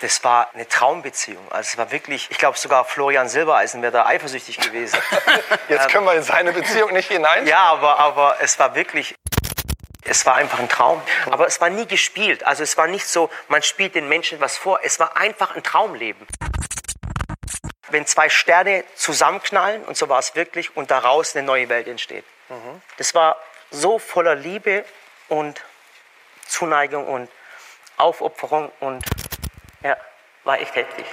das 0.00 0.24
war 0.24 0.50
eine 0.54 0.66
Traumbeziehung. 0.66 1.46
Also 1.50 1.68
es 1.72 1.78
war 1.78 1.90
wirklich, 1.92 2.28
ich 2.30 2.38
glaube 2.38 2.58
sogar 2.58 2.84
Florian 2.84 3.28
Silbereisen 3.28 3.82
wäre 3.82 3.92
da 3.92 4.06
eifersüchtig 4.06 4.58
gewesen. 4.58 4.98
Jetzt 5.68 5.88
können 5.88 6.06
wir 6.06 6.14
in 6.14 6.22
seine 6.22 6.52
Beziehung 6.52 6.92
nicht 6.92 7.08
hinein. 7.08 7.46
ja, 7.46 7.64
aber, 7.64 7.98
aber 7.98 8.36
es 8.40 8.58
war 8.58 8.74
wirklich, 8.74 9.14
es 10.04 10.24
war 10.24 10.36
einfach 10.36 10.58
ein 10.58 10.68
Traum. 10.68 11.02
Aber 11.30 11.46
es 11.46 11.60
war 11.60 11.68
nie 11.68 11.86
gespielt. 11.86 12.44
Also 12.46 12.62
es 12.62 12.76
war 12.76 12.86
nicht 12.86 13.06
so, 13.06 13.30
man 13.48 13.62
spielt 13.62 13.94
den 13.94 14.08
Menschen 14.08 14.40
was 14.40 14.56
vor. 14.56 14.80
Es 14.82 14.98
war 14.98 15.16
einfach 15.16 15.54
ein 15.54 15.62
Traumleben. 15.62 16.26
Wenn 17.90 18.06
zwei 18.06 18.30
Sterne 18.30 18.84
zusammenknallen, 18.94 19.84
und 19.84 19.96
so 19.96 20.08
war 20.08 20.18
es 20.18 20.34
wirklich, 20.34 20.76
und 20.76 20.90
daraus 20.90 21.36
eine 21.36 21.44
neue 21.44 21.68
Welt 21.68 21.88
entsteht. 21.88 22.24
Das 22.96 23.14
war 23.14 23.36
so 23.70 23.98
voller 23.98 24.34
Liebe 24.34 24.84
und 25.28 25.60
Zuneigung 26.46 27.06
und 27.06 27.28
Aufopferung 27.96 28.72
und 28.80 29.04
war 30.50 30.58
echt 30.58 30.74
heftig. 30.74 31.06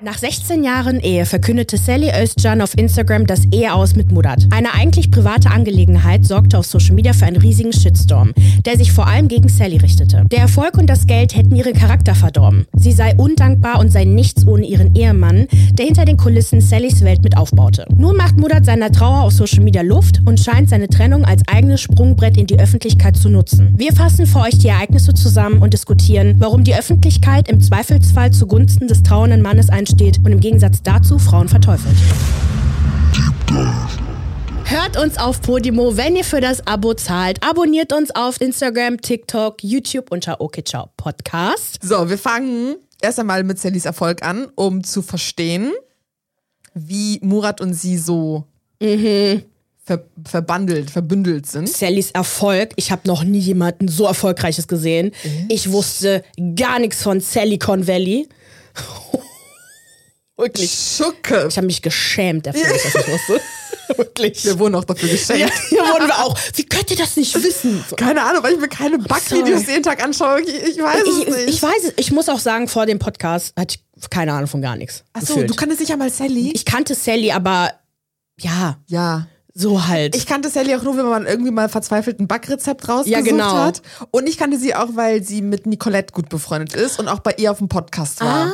Nach 0.00 0.16
16 0.16 0.62
Jahren 0.62 1.00
Ehe 1.00 1.26
verkündete 1.26 1.76
Sally 1.76 2.12
Özcan 2.12 2.60
auf 2.60 2.78
Instagram 2.78 3.26
das 3.26 3.46
Eheaus 3.50 3.96
mit 3.96 4.12
Murat. 4.12 4.46
Eine 4.52 4.72
eigentlich 4.72 5.10
private 5.10 5.50
Angelegenheit 5.50 6.24
sorgte 6.24 6.56
auf 6.56 6.66
Social 6.66 6.94
Media 6.94 7.12
für 7.12 7.26
einen 7.26 7.38
riesigen 7.38 7.72
Shitstorm, 7.72 8.32
der 8.64 8.76
sich 8.76 8.92
vor 8.92 9.08
allem 9.08 9.26
gegen 9.26 9.48
Sally 9.48 9.76
richtete. 9.76 10.22
Der 10.30 10.38
Erfolg 10.38 10.78
und 10.78 10.88
das 10.88 11.08
Geld 11.08 11.34
hätten 11.34 11.56
ihren 11.56 11.72
Charakter 11.72 12.14
verdorben. 12.14 12.66
Sie 12.76 12.92
sei 12.92 13.16
undankbar 13.16 13.80
und 13.80 13.90
sei 13.90 14.04
nichts 14.04 14.46
ohne 14.46 14.66
ihren 14.66 14.94
Ehemann, 14.94 15.48
der 15.72 15.86
hinter 15.86 16.04
den 16.04 16.16
Kulissen 16.16 16.60
Sallys 16.60 17.02
Welt 17.02 17.24
mit 17.24 17.36
aufbaute. 17.36 17.84
Nun 17.96 18.14
macht 18.14 18.36
Murat 18.36 18.66
seiner 18.66 18.92
Trauer 18.92 19.22
auf 19.22 19.32
Social 19.32 19.64
Media 19.64 19.82
Luft 19.82 20.20
und 20.26 20.38
scheint 20.38 20.70
seine 20.70 20.86
Trennung 20.86 21.24
als 21.24 21.42
eigenes 21.48 21.80
Sprungbrett 21.80 22.36
in 22.36 22.46
die 22.46 22.60
Öffentlichkeit 22.60 23.16
zu 23.16 23.30
nutzen. 23.30 23.74
Wir 23.76 23.92
fassen 23.92 24.26
für 24.26 24.42
euch 24.42 24.58
die 24.58 24.68
Ereignisse 24.68 25.12
zusammen 25.12 25.60
und 25.60 25.72
diskutieren, 25.72 26.36
warum 26.38 26.62
die 26.62 26.76
Öffentlichkeit 26.76 27.48
im 27.48 27.60
Zweifelsfall 27.60 28.30
zugunsten 28.30 28.86
des 28.86 29.02
trauernden 29.02 29.42
Mannes 29.42 29.70
einsteht 29.88 30.18
und 30.18 30.32
im 30.32 30.40
Gegensatz 30.40 30.82
dazu 30.82 31.18
Frauen 31.18 31.48
verteufelt. 31.48 31.96
Hört 34.64 34.98
uns 34.98 35.16
auf 35.16 35.40
Podimo, 35.40 35.96
wenn 35.96 36.16
ihr 36.16 36.24
für 36.24 36.40
das 36.40 36.66
Abo 36.66 36.92
zahlt. 36.94 37.42
Abonniert 37.42 37.92
uns 37.92 38.10
auf 38.14 38.40
Instagram, 38.40 39.00
TikTok, 39.00 39.62
YouTube 39.62 40.10
unter 40.10 40.40
OKCiao 40.40 40.90
Podcast. 40.96 41.78
So, 41.82 42.10
wir 42.10 42.18
fangen 42.18 42.76
erst 43.00 43.18
einmal 43.18 43.44
mit 43.44 43.58
Sallys 43.58 43.86
Erfolg 43.86 44.22
an, 44.22 44.48
um 44.56 44.84
zu 44.84 45.00
verstehen, 45.00 45.72
wie 46.74 47.18
Murat 47.22 47.60
und 47.62 47.72
sie 47.72 47.96
so 47.96 48.44
ver 48.78 50.04
verbandelt, 50.24 50.90
verbündelt 50.90 51.46
sind. 51.46 51.66
Sallys 51.66 52.10
Erfolg. 52.10 52.72
Ich 52.76 52.92
habe 52.92 53.02
noch 53.06 53.24
nie 53.24 53.38
jemanden 53.38 53.88
so 53.88 54.04
erfolgreiches 54.04 54.68
gesehen. 54.68 55.12
Ich 55.48 55.72
wusste 55.72 56.22
gar 56.56 56.78
nichts 56.78 57.02
von 57.02 57.20
Silicon 57.20 57.86
Valley. 57.86 58.28
Wirklich. 60.38 60.72
Schucke. 60.96 61.46
Ich 61.50 61.56
habe 61.56 61.66
mich 61.66 61.82
geschämt 61.82 62.46
dafür, 62.46 62.62
dass 62.62 62.76
ich 62.84 62.92
das 62.92 62.94
nicht 62.94 63.08
wusste. 63.28 63.40
Wirklich. 63.96 64.44
Wir 64.44 64.58
wurden 64.58 64.74
auch 64.76 64.84
dafür 64.84 65.08
geschenkt. 65.08 65.40
Ja, 65.42 65.48
hier 65.68 65.80
wurden 65.80 66.06
wir 66.06 66.18
auch. 66.24 66.38
Wie 66.54 66.64
könnt 66.64 66.90
ihr 66.90 66.96
das 66.96 67.16
nicht 67.16 67.34
wissen? 67.42 67.84
Keine 67.96 68.22
Ahnung, 68.22 68.42
weil 68.44 68.52
ich 68.54 68.60
mir 68.60 68.68
keine 68.68 68.98
Backvideos 68.98 69.60
sorry. 69.60 69.70
jeden 69.72 69.82
Tag 69.82 70.02
anschaue. 70.02 70.42
Ich, 70.42 70.48
ich 70.54 70.78
weiß 70.78 71.02
es 71.02 71.18
Ich, 71.18 71.26
nicht. 71.28 71.48
ich 71.48 71.62
weiß 71.62 71.84
es. 71.84 71.92
Ich 71.96 72.12
muss 72.12 72.28
auch 72.28 72.38
sagen, 72.38 72.68
vor 72.68 72.86
dem 72.86 72.98
Podcast 72.98 73.52
hatte 73.58 73.78
ich 73.78 74.10
keine 74.10 74.32
Ahnung 74.32 74.46
von 74.46 74.62
gar 74.62 74.76
nichts. 74.76 75.02
Achso, 75.12 75.42
du 75.42 75.54
kanntest 75.54 75.80
nicht 75.80 75.92
einmal 75.92 76.10
Sally? 76.10 76.52
Ich 76.54 76.64
kannte 76.64 76.94
Sally, 76.94 77.32
aber 77.32 77.72
ja, 78.38 78.76
ja. 78.86 79.26
so 79.54 79.88
halt. 79.88 80.14
Ich 80.14 80.26
kannte 80.26 80.50
Sally 80.50 80.76
auch 80.76 80.82
nur, 80.82 80.96
wenn 80.96 81.06
man 81.06 81.26
irgendwie 81.26 81.50
mal 81.50 81.68
verzweifelt 81.68 82.20
ein 82.20 82.28
Backrezept 82.28 82.88
rausgesucht 82.88 83.10
Ja, 83.10 83.20
genau. 83.22 83.52
hat. 83.56 83.82
Und 84.12 84.28
ich 84.28 84.38
kannte 84.38 84.58
sie 84.58 84.74
auch, 84.74 84.90
weil 84.94 85.24
sie 85.24 85.42
mit 85.42 85.66
Nicolette 85.66 86.12
gut 86.12 86.28
befreundet 86.28 86.74
ist 86.74 87.00
und 87.00 87.08
auch 87.08 87.18
bei 87.20 87.34
ihr 87.38 87.50
auf 87.50 87.58
dem 87.58 87.68
Podcast 87.68 88.20
war. 88.20 88.46
Ah. 88.46 88.52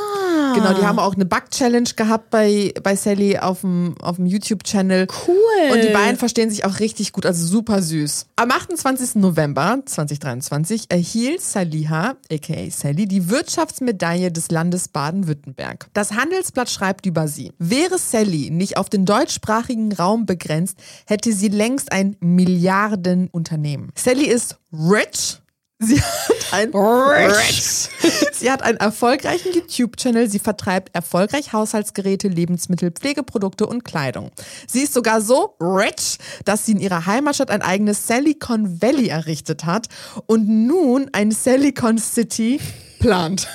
Genau, 0.55 0.73
die 0.75 0.87
haben 0.87 0.99
auch 0.99 1.15
eine 1.15 1.25
Back-Challenge 1.25 1.91
gehabt 1.97 2.31
bei, 2.31 2.73
bei 2.83 2.97
Sally 2.97 3.39
auf 3.39 3.61
dem, 3.63 3.95
auf 4.01 4.17
dem 4.17 4.27
YouTube-Channel. 4.27 5.07
Cool. 5.27 5.73
Und 5.73 5.83
die 5.83 5.93
beiden 5.93 6.17
verstehen 6.17 6.51
sich 6.51 6.65
auch 6.65 6.81
richtig 6.81 7.13
gut, 7.13 7.27
also 7.27 7.47
super 7.47 7.83
süß. 7.83 8.27
Am 8.37 8.51
28. 8.51 9.17
November 9.17 9.79
2023 9.85 10.87
erhielt 10.91 11.41
Saliha, 11.41 12.17
aka 12.31 12.71
Sally, 12.71 13.07
die 13.07 13.29
Wirtschaftsmedaille 13.29 14.31
des 14.31 14.51
Landes 14.51 14.89
Baden-Württemberg. 14.89 15.89
Das 15.93 16.13
Handelsblatt 16.13 16.71
schreibt 16.71 17.07
über 17.07 17.29
sie. 17.29 17.53
Wäre 17.59 17.99
Sally 17.99 18.51
nicht 18.51 18.77
auf 18.77 18.89
den 18.91 19.05
deutschsprachigen 19.05 19.93
Raum 19.93 20.27
begrenzt, 20.27 20.79
hätte 21.07 21.33
sie 21.33 21.49
längst 21.49 21.93
ein 21.93 22.17
Milliardenunternehmen. 22.21 23.91
Sally 23.95 24.27
ist 24.27 24.59
rich. 24.73 25.39
Sie 25.87 26.01
hat 26.01 26.53
ein 26.53 26.71
Rich. 26.75 27.89
Sie 28.33 28.51
hat 28.51 28.63
einen 28.63 28.79
erfolgreichen 28.79 29.53
YouTube-Channel. 29.53 30.29
Sie 30.29 30.39
vertreibt 30.39 30.95
erfolgreich 30.95 31.53
Haushaltsgeräte, 31.53 32.29
Lebensmittel, 32.29 32.91
Pflegeprodukte 32.91 33.67
und 33.67 33.85
Kleidung. 33.85 34.31
Sie 34.67 34.83
ist 34.83 34.95
sogar 34.95 35.21
so 35.21 35.55
rich, 35.61 36.19
dass 36.45 36.67
sie 36.67 36.73
in 36.73 36.81
ihrer 36.81 37.07
Heimatstadt 37.07 37.51
ein 37.51 37.63
eigenes 37.63 38.07
Silicon 38.07 38.83
Valley 38.83 39.09
errichtet 39.09 39.65
hat 39.65 39.89
und 40.27 40.49
nun 40.49 41.11
eine 41.13 41.33
Silicon 41.35 41.99
City 41.99 42.61
plant. 42.99 43.49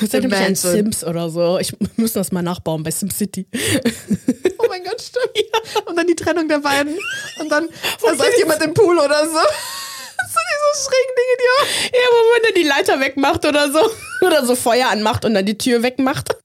Das 0.00 0.02
mich 0.02 0.14
an 0.14 0.24
Imagine. 0.24 0.56
Sims 0.56 1.04
oder 1.04 1.28
so. 1.28 1.58
Ich 1.58 1.74
muss 1.96 2.12
das 2.12 2.32
mal 2.32 2.42
nachbauen 2.42 2.82
bei 2.82 2.90
SimCity. 2.90 3.46
Oh 4.58 4.66
mein 4.68 4.84
Gott, 4.84 5.02
stimmt. 5.02 5.86
Und 5.86 5.96
dann 5.96 6.06
die 6.06 6.14
Trennung 6.14 6.46
der 6.48 6.60
beiden. 6.60 6.96
Und 7.40 7.50
dann 7.50 7.68
versäuft 7.98 8.38
jemand 8.38 8.62
im 8.62 8.74
Pool 8.74 8.96
oder 8.98 9.26
so. 9.26 9.38
Schrägen 10.74 11.14
Dinge, 11.16 11.36
die 11.38 11.48
auch. 11.58 11.92
Ja, 11.92 12.06
wo 12.10 12.32
man 12.32 12.42
dann 12.42 12.54
die 12.54 12.68
Leiter 12.68 13.00
wegmacht 13.00 13.44
oder 13.46 13.70
so. 13.70 13.90
Oder 14.26 14.46
so 14.46 14.54
Feuer 14.54 14.88
anmacht 14.88 15.24
und 15.24 15.34
dann 15.34 15.44
die 15.44 15.58
Tür 15.58 15.82
wegmacht. 15.82 16.36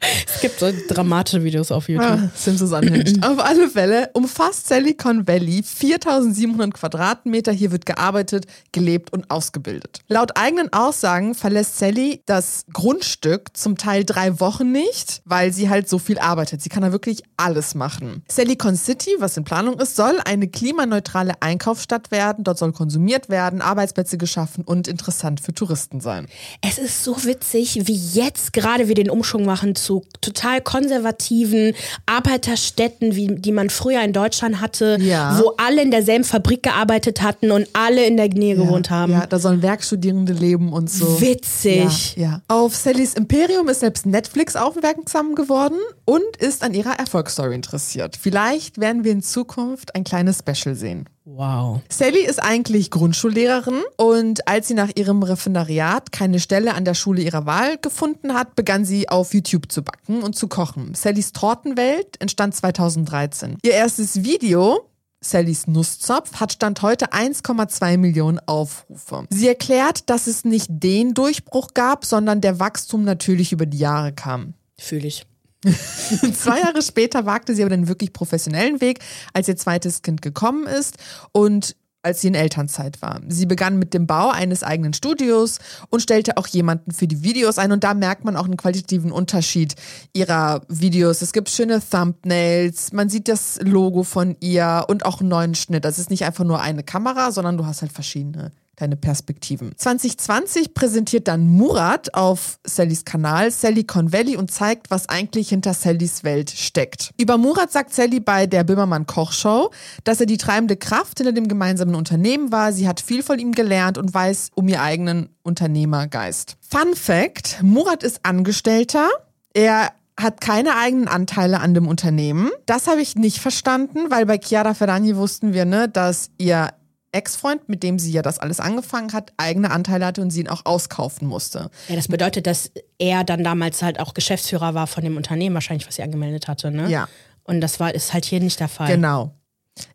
Es 0.00 0.40
gibt 0.40 0.60
so 0.60 0.70
dramatische 0.88 1.42
Videos 1.42 1.72
auf 1.72 1.88
YouTube. 1.88 2.08
Ah, 2.08 2.30
Simpsons 2.34 2.72
unhinged. 2.72 3.24
Auf 3.26 3.40
alle 3.40 3.68
Fälle 3.68 4.10
umfasst 4.12 4.68
Silicon 4.68 5.26
Valley 5.26 5.64
4700 5.64 6.72
Quadratmeter. 6.72 7.50
Hier 7.50 7.72
wird 7.72 7.84
gearbeitet, 7.84 8.46
gelebt 8.70 9.12
und 9.12 9.28
ausgebildet. 9.28 9.98
Laut 10.06 10.36
eigenen 10.36 10.72
Aussagen 10.72 11.34
verlässt 11.34 11.78
Sally 11.78 12.22
das 12.26 12.64
Grundstück 12.72 13.56
zum 13.56 13.76
Teil 13.76 14.04
drei 14.04 14.38
Wochen 14.38 14.70
nicht, 14.70 15.22
weil 15.24 15.52
sie 15.52 15.68
halt 15.68 15.88
so 15.88 15.98
viel 15.98 16.20
arbeitet. 16.20 16.62
Sie 16.62 16.68
kann 16.68 16.82
da 16.82 16.92
wirklich 16.92 17.24
alles 17.36 17.74
machen. 17.74 18.22
Silicon 18.28 18.76
City, 18.76 19.16
was 19.18 19.36
in 19.36 19.42
Planung 19.42 19.80
ist, 19.80 19.96
soll 19.96 20.20
eine 20.24 20.46
klimaneutrale 20.46 21.42
Einkaufsstadt 21.42 22.12
werden. 22.12 22.44
Dort 22.44 22.58
soll 22.58 22.70
konsumiert 22.70 23.30
werden, 23.30 23.60
Arbeitsplätze 23.60 24.16
geschaffen 24.16 24.62
und 24.62 24.86
interessant 24.86 25.40
für 25.40 25.52
Touristen 25.52 26.00
sein. 26.00 26.26
Es 26.60 26.78
ist 26.78 27.02
so 27.02 27.24
witzig, 27.24 27.88
wie 27.88 27.96
jetzt 27.96 28.52
gerade 28.52 28.86
wir 28.86 28.94
den 28.94 29.10
Umschwung 29.10 29.44
machen 29.44 29.74
zu 29.74 29.87
total 30.20 30.60
konservativen 30.60 31.74
Arbeiterstädten, 32.06 33.14
wie 33.14 33.28
die 33.28 33.52
man 33.52 33.70
früher 33.70 34.02
in 34.02 34.12
Deutschland 34.12 34.60
hatte, 34.60 34.98
Ja. 35.00 35.38
wo 35.40 35.52
alle 35.56 35.82
in 35.82 35.90
derselben 35.90 36.24
Fabrik 36.24 36.62
gearbeitet 36.62 37.22
hatten 37.22 37.50
und 37.50 37.66
alle 37.72 38.04
in 38.06 38.16
der 38.16 38.28
Nähe 38.28 38.56
gewohnt 38.56 38.90
haben. 38.90 39.12
Ja, 39.12 39.26
da 39.26 39.38
sollen 39.38 39.62
Werkstudierende 39.62 40.32
leben 40.32 40.72
und 40.72 40.90
so. 40.90 41.20
Witzig. 41.20 42.16
Ja, 42.16 42.22
ja. 42.22 42.42
Auf 42.48 42.74
Sallys 42.76 43.14
Imperium 43.14 43.68
ist 43.68 43.80
selbst 43.80 44.06
Netflix 44.06 44.56
aufmerksam 44.56 45.34
geworden 45.34 45.78
und 46.04 46.36
ist 46.38 46.62
an 46.62 46.74
ihrer 46.74 46.98
Erfolgsstory 46.98 47.54
interessiert. 47.54 48.18
Vielleicht 48.20 48.78
werden 48.80 49.04
wir 49.04 49.12
in 49.12 49.22
Zukunft 49.22 49.94
ein 49.94 50.04
kleines 50.04 50.38
Special 50.38 50.74
sehen. 50.74 51.08
Wow. 51.30 51.82
Sally 51.90 52.24
ist 52.24 52.42
eigentlich 52.42 52.90
Grundschullehrerin 52.90 53.82
und 53.98 54.48
als 54.48 54.68
sie 54.68 54.74
nach 54.74 54.88
ihrem 54.94 55.22
Referendariat 55.22 56.10
keine 56.10 56.40
Stelle 56.40 56.72
an 56.72 56.86
der 56.86 56.94
Schule 56.94 57.20
ihrer 57.20 57.44
Wahl 57.44 57.76
gefunden 57.76 58.32
hat, 58.32 58.56
begann 58.56 58.86
sie 58.86 59.10
auf 59.10 59.34
YouTube 59.34 59.70
zu 59.70 59.82
backen 59.82 60.22
und 60.22 60.36
zu 60.36 60.48
kochen. 60.48 60.94
Sallys 60.94 61.32
Tortenwelt 61.32 62.18
entstand 62.20 62.56
2013. 62.56 63.58
Ihr 63.62 63.72
erstes 63.72 64.22
Video 64.24 64.88
Sallys 65.20 65.66
Nusszopf 65.66 66.40
hat 66.40 66.52
Stand 66.52 66.80
heute 66.80 67.12
1,2 67.12 67.98
Millionen 67.98 68.38
Aufrufe. 68.46 69.26
Sie 69.28 69.48
erklärt, 69.48 70.08
dass 70.08 70.28
es 70.28 70.46
nicht 70.46 70.68
den 70.70 71.12
Durchbruch 71.12 71.74
gab, 71.74 72.06
sondern 72.06 72.40
der 72.40 72.58
Wachstum 72.58 73.04
natürlich 73.04 73.52
über 73.52 73.66
die 73.66 73.78
Jahre 73.78 74.12
kam. 74.12 74.54
Fühle 74.78 75.08
ich. 75.08 75.26
Zwei 76.34 76.60
Jahre 76.60 76.82
später 76.82 77.26
wagte 77.26 77.54
sie 77.54 77.62
aber 77.62 77.70
den 77.70 77.88
wirklich 77.88 78.12
professionellen 78.12 78.80
Weg, 78.80 79.00
als 79.32 79.48
ihr 79.48 79.56
zweites 79.56 80.02
Kind 80.02 80.22
gekommen 80.22 80.66
ist 80.66 80.96
und 81.32 81.76
als 82.02 82.20
sie 82.20 82.28
in 82.28 82.34
Elternzeit 82.34 83.02
war. 83.02 83.20
Sie 83.28 83.46
begann 83.46 83.78
mit 83.78 83.92
dem 83.92 84.06
Bau 84.06 84.30
eines 84.30 84.62
eigenen 84.62 84.94
Studios 84.94 85.58
und 85.90 86.00
stellte 86.00 86.36
auch 86.36 86.46
jemanden 86.46 86.92
für 86.92 87.08
die 87.08 87.22
Videos 87.22 87.58
ein. 87.58 87.72
Und 87.72 87.82
da 87.82 87.92
merkt 87.94 88.24
man 88.24 88.36
auch 88.36 88.44
einen 88.44 88.56
qualitativen 88.56 89.10
Unterschied 89.10 89.74
ihrer 90.12 90.62
Videos. 90.68 91.22
Es 91.22 91.32
gibt 91.32 91.48
schöne 91.50 91.80
Thumbnails, 91.80 92.92
man 92.92 93.08
sieht 93.08 93.28
das 93.28 93.58
Logo 93.62 94.04
von 94.04 94.36
ihr 94.40 94.86
und 94.88 95.04
auch 95.04 95.20
einen 95.20 95.28
neuen 95.28 95.54
Schnitt. 95.54 95.84
Das 95.84 95.98
ist 95.98 96.08
nicht 96.10 96.24
einfach 96.24 96.44
nur 96.44 96.60
eine 96.60 96.84
Kamera, 96.84 97.32
sondern 97.32 97.58
du 97.58 97.66
hast 97.66 97.82
halt 97.82 97.92
verschiedene 97.92 98.52
kleine 98.78 98.96
Perspektiven. 98.96 99.72
2020 99.76 100.72
präsentiert 100.72 101.26
dann 101.26 101.48
Murat 101.48 102.14
auf 102.14 102.60
Sallys 102.64 103.04
Kanal 103.04 103.50
Sally 103.50 103.82
Con 103.82 104.12
Valley 104.12 104.36
und 104.36 104.52
zeigt, 104.52 104.88
was 104.90 105.08
eigentlich 105.08 105.48
hinter 105.48 105.74
Sallys 105.74 106.22
Welt 106.22 106.50
steckt. 106.50 107.12
Über 107.18 107.38
Murat 107.38 107.72
sagt 107.72 107.92
Sally 107.92 108.20
bei 108.20 108.46
der 108.46 108.62
Böhmermann 108.62 109.06
Kochshow, 109.06 109.72
dass 110.04 110.20
er 110.20 110.26
die 110.26 110.36
treibende 110.36 110.76
Kraft 110.76 111.18
hinter 111.18 111.32
dem 111.32 111.48
gemeinsamen 111.48 111.96
Unternehmen 111.96 112.52
war. 112.52 112.72
Sie 112.72 112.86
hat 112.86 113.00
viel 113.00 113.24
von 113.24 113.40
ihm 113.40 113.50
gelernt 113.50 113.98
und 113.98 114.14
weiß 114.14 114.50
um 114.54 114.68
ihr 114.68 114.80
eigenen 114.80 115.30
Unternehmergeist. 115.42 116.56
Fun 116.60 116.94
Fact: 116.94 117.58
Murat 117.62 118.04
ist 118.04 118.20
Angestellter. 118.22 119.08
Er 119.54 119.90
hat 120.16 120.40
keine 120.40 120.76
eigenen 120.76 121.08
Anteile 121.08 121.60
an 121.60 121.74
dem 121.74 121.88
Unternehmen. 121.88 122.50
Das 122.66 122.86
habe 122.86 123.00
ich 123.00 123.16
nicht 123.16 123.38
verstanden, 123.38 124.10
weil 124.10 124.26
bei 124.26 124.38
Chiara 124.38 124.74
Ferragni 124.74 125.16
wussten 125.16 125.52
wir, 125.52 125.64
ne, 125.64 125.88
dass 125.88 126.30
ihr 126.38 126.70
Ex-Freund, 127.12 127.68
mit 127.68 127.82
dem 127.82 127.98
sie 127.98 128.12
ja 128.12 128.22
das 128.22 128.38
alles 128.38 128.60
angefangen 128.60 129.12
hat, 129.12 129.32
eigene 129.36 129.70
Anteile 129.70 130.06
hatte 130.06 130.20
und 130.20 130.30
sie 130.30 130.40
ihn 130.40 130.48
auch 130.48 130.66
auskaufen 130.66 131.26
musste. 131.26 131.70
Ja, 131.88 131.96
das 131.96 132.08
bedeutet, 132.08 132.46
dass 132.46 132.70
er 132.98 133.24
dann 133.24 133.42
damals 133.44 133.82
halt 133.82 133.98
auch 133.98 134.14
Geschäftsführer 134.14 134.74
war 134.74 134.86
von 134.86 135.04
dem 135.04 135.16
Unternehmen, 135.16 135.54
wahrscheinlich, 135.54 135.86
was 135.86 135.96
sie 135.96 136.02
angemeldet 136.02 136.48
hatte, 136.48 136.70
ne? 136.70 136.88
Ja. 136.88 137.08
Und 137.44 137.62
das 137.62 137.80
war, 137.80 137.94
ist 137.94 138.12
halt 138.12 138.26
hier 138.26 138.40
nicht 138.40 138.60
der 138.60 138.68
Fall. 138.68 138.88
Genau. 138.88 139.32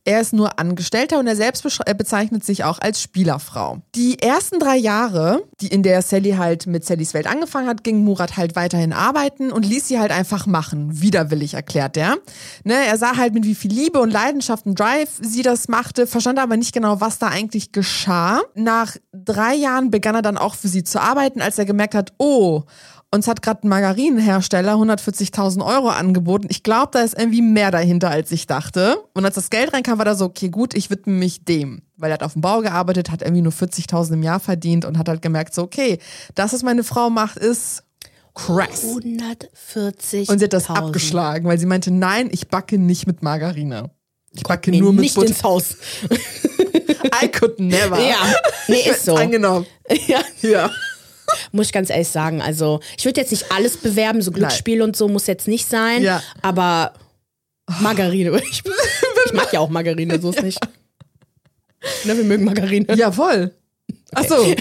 Er 0.06 0.22
ist 0.22 0.34
nur 0.34 0.60
Angestellter 0.60 1.20
und 1.20 1.28
er 1.28 1.36
selbst 1.36 1.64
bezeichnet 1.98 2.44
sich 2.44 2.64
auch 2.64 2.80
als 2.80 3.02
Spielerfrau. 3.02 3.82
Die 3.96 4.20
ersten 4.20 4.60
drei 4.60 4.78
Jahre, 4.78 5.44
die 5.62 5.68
in 5.68 5.84
der 5.84 6.02
Sally 6.02 6.32
halt 6.32 6.68
mit 6.68 6.86
Sallys 6.86 7.14
Welt 7.14 7.28
angefangen 7.28 7.68
hat, 7.68 7.84
ging 7.84 8.04
Murat 8.04 8.38
halt 8.38 8.56
weiterhin 8.56 8.94
arbeiten 8.94 9.52
und 9.52 9.66
ließ 9.66 9.88
sie 9.88 10.00
halt 10.00 10.12
einfach 10.12 10.46
machen. 10.46 11.02
Widerwillig 11.02 11.54
erklärt 11.54 11.98
er. 11.98 12.18
Ne, 12.64 12.74
er 12.74 12.98
sah 12.98 13.18
halt 13.18 13.34
mit 13.34 13.46
wie 13.46 13.56
viel 13.56 13.72
Liebe 13.72 14.00
und 14.00 14.12
Leidenschaft 14.12 14.66
und 14.66 14.80
Drive 14.80 15.10
sie 15.22 15.42
das 15.42 15.68
machte, 15.68 16.08
verstand 16.08 16.40
aber 16.40 16.58
nicht 16.58 16.74
genau, 16.74 17.02
was 17.02 17.20
da 17.20 17.28
eigentlich 17.28 17.72
geschah. 17.72 18.42
Nach 18.56 18.96
drei 19.14 19.56
Jahren 19.56 19.92
begann 19.92 20.16
er 20.16 20.22
dann 20.22 20.38
auch 20.38 20.56
für 20.56 20.68
sie 20.68 20.84
zu 20.84 21.02
arbeiten, 21.02 21.42
als 21.42 21.58
er 21.58 21.66
gemerkt 21.66 21.96
hat, 21.96 22.14
oh, 22.18 22.64
uns 23.14 23.28
hat 23.28 23.42
gerade 23.42 23.66
ein 23.66 23.70
Margarinenhersteller 23.70 24.74
140.000 24.74 25.64
Euro 25.66 25.90
angeboten. 25.90 26.48
Ich 26.50 26.64
glaube, 26.64 26.90
da 26.94 27.02
ist 27.02 27.18
irgendwie 27.18 27.42
mehr 27.42 27.70
dahinter, 27.70 28.10
als 28.10 28.32
ich 28.32 28.48
dachte. 28.48 28.98
Und 29.14 29.24
als 29.24 29.36
das 29.36 29.50
Geld 29.50 29.72
reinkam, 29.72 30.00
war 30.00 30.06
da 30.06 30.16
so, 30.16 30.26
okay, 30.26 30.50
gut, 30.50 30.74
ich 30.74 30.90
widme 30.90 31.14
mich 31.14 31.46
dem. 31.46 31.84
Weil 31.96 32.12
er 32.12 32.16
hat 32.16 32.24
auf 32.24 32.34
dem 32.34 32.42
Bau 32.42 32.62
gearbeitet, 32.62 33.12
hat 33.12 33.22
irgendwie 33.22 33.44
nur 33.44 33.52
40.000 33.52 34.14
im 34.14 34.24
Jahr 34.24 34.40
verdient 34.40 34.84
und 34.84 34.98
hat 34.98 35.08
halt 35.08 35.22
gemerkt, 35.22 35.54
so, 35.54 35.62
okay, 35.62 36.00
das, 36.36 36.54
was 36.54 36.64
meine 36.64 36.84
Frau 36.84 37.10
macht, 37.12 37.38
ist 37.38 37.84
krass. 38.34 38.84
140. 38.84 40.30
Und 40.30 40.40
sie 40.40 40.46
hat 40.46 40.54
das 40.54 40.70
abgeschlagen, 40.70 41.48
weil 41.48 41.60
sie 41.60 41.68
meinte, 41.68 41.92
nein, 41.92 42.30
ich 42.32 42.48
backe 42.48 42.80
nicht 42.80 43.06
mit 43.06 43.22
Margarine. 43.22 43.92
Ich 44.32 44.44
backe 44.44 44.72
Mir 44.72 44.82
nur 44.82 44.92
mit 44.94 45.02
nicht 45.02 45.16
Butter. 45.16 45.28
ins 45.28 45.44
Haus. 45.44 45.76
I 47.24 47.28
could 47.28 47.60
never. 47.60 48.00
Ja, 48.00 48.18
nee, 48.68 48.90
ist 48.90 49.06
so. 49.06 49.16
Angenommen. 49.18 49.68
Ja. 50.08 50.22
Ja. 50.42 50.72
Muss 51.52 51.68
ich 51.68 51.74
ganz 51.74 51.90
ehrlich 51.90 52.08
sagen. 52.08 52.42
Also, 52.42 52.80
ich 52.98 53.06
würde 53.06 53.20
jetzt 53.22 53.32
nicht 53.32 53.52
alles 53.52 53.78
bewerben, 53.78 54.22
so 54.22 54.32
Glücksspiel 54.32 54.82
und 54.82 54.96
so 54.96 55.08
muss 55.08 55.28
jetzt 55.28 55.48
nicht 55.48 55.70
sein. 55.70 56.02
Ja. 56.02 56.22
Aber 56.42 56.94
Margarine. 57.80 58.42
Ich, 58.52 58.62
ich 59.26 59.34
mag 59.34 59.52
ja 59.54 59.60
auch 59.60 59.70
Margarine, 59.70 60.20
so 60.20 60.32
ist 60.32 60.44
nicht. 60.44 60.60
Ne, 62.06 62.18
wir 62.18 62.24
mögen 62.24 62.46
Margarine. 62.46 62.86
Jawohl. 62.96 63.54
Ach 64.14 64.26
so. 64.26 64.56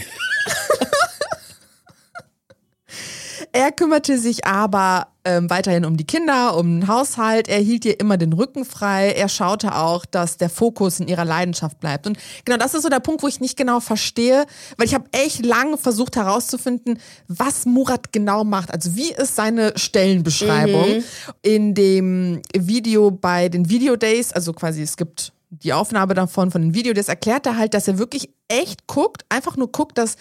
Er 3.53 3.71
kümmerte 3.71 4.19
sich 4.19 4.47
aber 4.47 5.09
ähm, 5.25 5.49
weiterhin 5.51 5.85
um 5.85 5.97
die 5.97 6.07
Kinder, 6.07 6.57
um 6.57 6.81
den 6.81 6.89
Haushalt. 6.89 7.49
Er 7.49 7.59
hielt 7.59 7.85
ihr 7.85 8.01
immer 8.01 8.17
den 8.17 8.33
Rücken 8.33 8.65
frei. 8.65 9.13
Er 9.13 9.29
schaute 9.29 9.77
auch, 9.77 10.05
dass 10.07 10.37
der 10.37 10.49
Fokus 10.49 11.01
in 11.01 11.09
ihrer 11.09 11.25
Leidenschaft 11.25 11.79
bleibt. 11.79 12.07
Und 12.07 12.19
genau 12.45 12.57
das 12.57 12.75
ist 12.75 12.83
so 12.83 12.89
der 12.89 13.01
Punkt, 13.01 13.23
wo 13.23 13.29
ich 13.29 13.41
nicht 13.41 13.57
genau 13.57 13.81
verstehe, 13.81 14.47
weil 14.79 14.87
ich 14.87 14.95
habe 14.95 15.05
echt 15.13 15.45
lange 15.45 15.77
versucht 15.77 16.17
herauszufinden, 16.17 16.99
was 17.29 17.67
Murat 17.67 18.13
genau 18.13 18.43
macht. 18.43 18.73
Also 18.73 18.97
wie 18.97 19.13
ist 19.13 19.37
seine 19.37 19.75
Stellenbeschreibung 19.77 21.05
in 21.43 21.75
dem 21.75 22.43
Video 22.57 23.11
bei 23.11 23.49
den 23.49 23.69
Video 23.69 23.97
Days, 23.97 24.33
also 24.33 24.53
quasi 24.53 24.83
es 24.83 24.97
gibt 24.97 25.33
die 25.51 25.75
Aufnahme 25.75 26.15
davon 26.15 26.51
von 26.51 26.63
den 26.63 26.75
Videos 26.75 27.09
erklärt 27.09 27.45
er 27.45 27.59
halt, 27.59 27.75
dass 27.75 27.87
er 27.87 27.99
wirklich 27.99 28.31
echt 28.49 28.87
guckt, 28.87 29.27
einfach 29.29 29.59
nur 29.59 29.71
guckt, 29.71 29.99
dass 29.99 30.17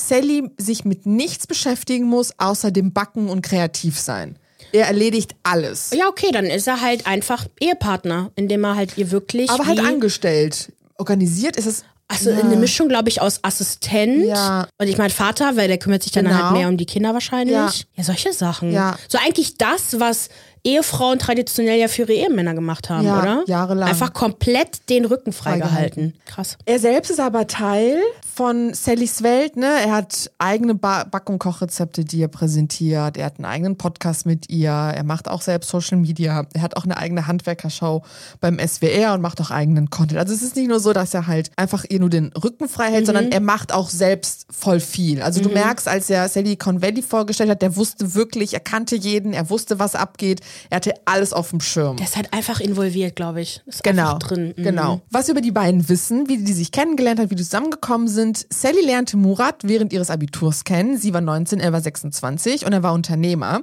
Sally 0.00 0.50
sich 0.58 0.84
mit 0.84 1.06
nichts 1.06 1.46
beschäftigen 1.46 2.04
muss, 2.06 2.32
außer 2.38 2.70
dem 2.70 2.92
Backen 2.92 3.28
und 3.28 3.42
kreativ 3.42 3.98
sein. 3.98 4.36
Er 4.72 4.86
erledigt 4.86 5.34
alles. 5.44 5.90
Ja, 5.94 6.08
okay, 6.08 6.30
dann 6.32 6.44
ist 6.44 6.66
er 6.66 6.80
halt 6.80 7.06
einfach 7.06 7.46
Ehepartner, 7.60 8.30
indem 8.36 8.64
er 8.64 8.76
halt 8.76 8.98
ihr 8.98 9.10
wirklich. 9.10 9.48
Aber 9.50 9.66
halt 9.66 9.78
angestellt. 9.80 10.72
Organisiert 10.98 11.56
ist 11.56 11.66
es. 11.66 11.84
Also 12.10 12.30
Ja. 12.30 12.38
eine 12.40 12.56
Mischung, 12.56 12.88
glaube 12.88 13.08
ich, 13.10 13.20
aus 13.20 13.40
Assistent 13.44 14.24
Ja. 14.26 14.66
und 14.78 14.88
ich 14.88 14.96
meine 14.96 15.10
Vater, 15.10 15.56
weil 15.56 15.68
der 15.68 15.76
kümmert 15.78 16.02
sich 16.02 16.12
dann 16.12 16.24
Genau. 16.24 16.36
halt 16.42 16.52
mehr 16.54 16.68
um 16.68 16.76
die 16.78 16.86
Kinder 16.86 17.12
wahrscheinlich. 17.12 17.54
Ja. 17.54 17.70
Ja, 17.96 18.04
solche 18.04 18.32
Sachen. 18.32 18.72
Ja. 18.72 18.96
So 19.08 19.18
eigentlich 19.18 19.58
das, 19.58 20.00
was 20.00 20.30
Ehefrauen 20.64 21.18
traditionell 21.18 21.78
ja 21.78 21.88
für 21.88 22.02
ihre 22.02 22.12
Ehemänner 22.14 22.54
gemacht 22.54 22.90
haben, 22.90 23.04
Ja, 23.06 23.20
oder? 23.20 23.44
jahrelang. 23.46 23.88
Einfach 23.88 24.12
komplett 24.12 24.88
den 24.88 25.04
Rücken 25.04 25.32
freigehalten. 25.32 26.14
Krass. 26.26 26.56
Er 26.64 26.78
selbst 26.78 27.10
ist 27.10 27.20
aber 27.20 27.46
Teil 27.46 27.96
von 28.34 28.72
Sallys 28.74 29.22
Welt, 29.22 29.56
ne? 29.56 29.66
Er 29.84 29.92
hat 29.92 30.30
eigene 30.38 30.74
ba 30.74 31.04
Back- 31.04 31.28
und 31.28 31.38
Kochrezepte, 31.38 32.04
die 32.04 32.22
er 32.22 32.28
präsentiert. 32.28 33.16
Er 33.16 33.26
hat 33.26 33.36
einen 33.38 33.44
eigenen 33.46 33.76
Podcast 33.76 34.26
mit 34.26 34.48
ihr. 34.50 34.70
Er 34.70 35.02
macht 35.04 35.28
auch 35.28 35.42
selbst 35.42 35.70
Social 35.70 35.98
Media. 35.98 36.46
Er 36.54 36.62
hat 36.62 36.76
auch 36.76 36.84
eine 36.84 36.96
eigene 36.96 37.26
Handwerkershow 37.26 38.02
beim 38.40 38.58
SWR 38.58 39.14
und 39.14 39.22
macht 39.22 39.40
auch 39.40 39.50
eigenen 39.50 39.90
Content. 39.90 40.20
Also 40.20 40.34
es 40.34 40.42
ist 40.42 40.56
nicht 40.56 40.68
nur 40.68 40.80
so, 40.80 40.92
dass 40.92 41.14
er 41.14 41.26
halt 41.26 41.50
einfach 41.56 41.84
ihr 41.88 41.98
nur 42.00 42.10
den 42.10 42.32
Rücken 42.32 42.68
frei 42.68 42.90
hält, 42.92 43.06
sondern 43.06 43.32
er 43.32 43.40
macht 43.40 43.72
auch 43.72 43.90
selbst 43.90 44.46
voll 44.50 44.80
viel. 44.80 45.22
Also 45.22 45.40
du 45.40 45.48
merkst, 45.48 45.88
als 45.88 46.08
er 46.10 46.28
Sally 46.28 46.56
Convelli 46.56 47.02
vorgestellt 47.02 47.50
hat, 47.50 47.62
der 47.62 47.76
wusste 47.76 48.14
wirklich, 48.14 48.54
er 48.54 48.60
kannte 48.60 48.96
jeden, 48.96 49.32
er 49.32 49.50
wusste, 49.50 49.78
was 49.78 49.94
abgeht. 49.94 50.40
Er 50.70 50.76
hatte 50.76 50.94
alles 51.04 51.32
auf 51.32 51.50
dem 51.50 51.60
Schirm. 51.60 51.96
Der 51.96 52.06
ist 52.06 52.16
halt 52.16 52.32
einfach 52.32 52.60
involviert, 52.60 53.16
glaube 53.16 53.40
ich. 53.40 53.62
Ist 53.66 53.84
Genau, 53.84 54.18
drin. 54.18 54.54
Mhm. 54.56 54.62
genau. 54.62 55.00
Was 55.10 55.28
über 55.28 55.40
die 55.40 55.52
beiden 55.52 55.88
wissen, 55.88 56.28
wie 56.28 56.38
die 56.38 56.52
sich 56.52 56.72
kennengelernt 56.72 57.20
hat, 57.20 57.30
wie 57.30 57.34
die 57.34 57.42
zusammengekommen 57.42 58.08
sind. 58.08 58.46
Sally 58.50 58.84
lernte 58.84 59.16
Murat 59.16 59.62
während 59.64 59.92
ihres 59.92 60.10
Abiturs 60.10 60.64
kennen. 60.64 60.98
Sie 60.98 61.12
war 61.14 61.20
19, 61.20 61.60
er 61.60 61.72
war 61.72 61.80
26 61.80 62.66
und 62.66 62.72
er 62.72 62.82
war 62.82 62.92
Unternehmer. 62.92 63.62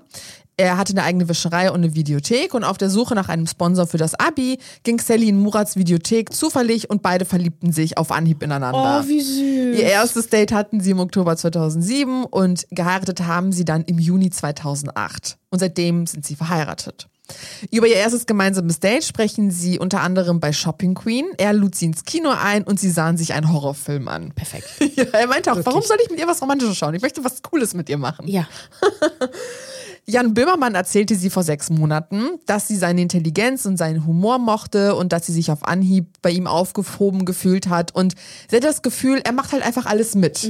Er 0.58 0.78
hatte 0.78 0.94
eine 0.94 1.04
eigene 1.04 1.28
Wäscherei 1.28 1.70
und 1.70 1.84
eine 1.84 1.96
Videothek 1.96 2.54
und 2.54 2.64
auf 2.64 2.78
der 2.78 2.90
Suche 2.90 3.14
nach 3.14 3.28
einem 3.28 3.46
Sponsor 3.46 3.88
für 3.88 3.98
das 3.98 4.16
Abi 4.16 4.58
ging 4.84 5.00
Sally 5.00 5.28
in 5.28 5.38
Murats 5.38 5.76
Videothek 5.76 6.34
zufällig 6.34 6.90
und 6.90 7.02
beide 7.02 7.26
verliebten 7.26 7.74
sich 7.74 7.98
auf 7.98 8.12
Anhieb 8.12 8.42
ineinander. 8.42 9.04
Oh, 9.04 9.08
wie 9.08 9.20
süß. 9.20 9.80
Ihr 9.80 9.84
erstes 9.84 10.30
Date 10.30 10.54
hatten 10.54 10.80
sie 10.80 10.92
im 10.92 11.00
Oktober 11.00 11.36
2007 11.36 12.24
und 12.24 12.68
geheiratet 12.72 13.22
haben 13.22 13.52
sie 13.52 13.66
dann 13.66 13.84
im 13.84 14.00
Juni 14.00 14.30
2008. 14.30 15.38
Und 15.50 15.60
seitdem 15.60 16.08
sind 16.08 16.26
sie 16.26 16.36
verheiratet. 16.36 17.10
Über 17.72 17.88
ihr 17.88 17.96
erstes 17.96 18.26
gemeinsames 18.26 18.80
Date 18.80 19.04
sprechen 19.04 19.52
sie 19.52 19.80
unter 19.80 20.02
anderem 20.02 20.40
bei 20.40 20.54
Shopping 20.54 20.94
Queen. 20.94 21.26
Er 21.38 21.54
lud 21.54 21.76
sie 21.76 21.86
ins 21.88 22.06
Kino 22.06 22.30
ein 22.30 22.64
und 22.64 22.80
sie 22.80 22.92
sahen 22.92 23.18
sich 23.18 23.34
einen 23.34 23.52
Horrorfilm 23.52 24.08
an. 24.08 24.32
Perfekt. 24.34 24.70
Ja, 24.96 25.04
er 25.12 25.28
meinte 25.28 25.52
auch, 25.52 25.60
warum 25.64 25.82
soll 25.82 25.98
ich 26.02 26.10
mit 26.10 26.20
ihr 26.20 26.28
was 26.28 26.42
Romantisches 26.42 26.78
schauen? 26.78 26.94
Ich 26.94 27.02
möchte 27.02 27.22
was 27.26 27.42
Cooles 27.42 27.74
mit 27.74 27.90
ihr 27.90 27.98
machen. 27.98 28.28
Ja. 28.30 28.48
Jan 30.08 30.36
Böhmermann 30.36 30.76
erzählte 30.76 31.16
sie 31.16 31.32
vor 31.32 31.42
sechs 31.42 31.72
Monaten, 31.72 32.40
dass 32.46 32.68
sie 32.68 32.76
seine 32.76 33.02
Intelligenz 33.02 33.66
und 33.66 33.78
seinen 33.78 34.06
Humor 34.06 34.38
mochte 34.38 34.94
und 34.96 35.12
dass 35.12 35.26
sie 35.26 35.34
sich 35.34 35.50
auf 35.50 35.68
Anhieb 35.68 36.06
bei 36.22 36.30
ihm 36.30 36.46
aufgehoben 36.46 37.26
gefühlt 37.26 37.70
hat. 37.70 37.96
Und 37.96 38.14
sie 38.48 38.58
hat 38.58 38.64
das 38.64 38.84
Gefühl, 38.84 39.20
er 39.24 39.32
macht 39.32 39.52
halt 39.52 39.64
einfach 39.66 39.88
alles 39.88 40.14
mit. 40.14 40.44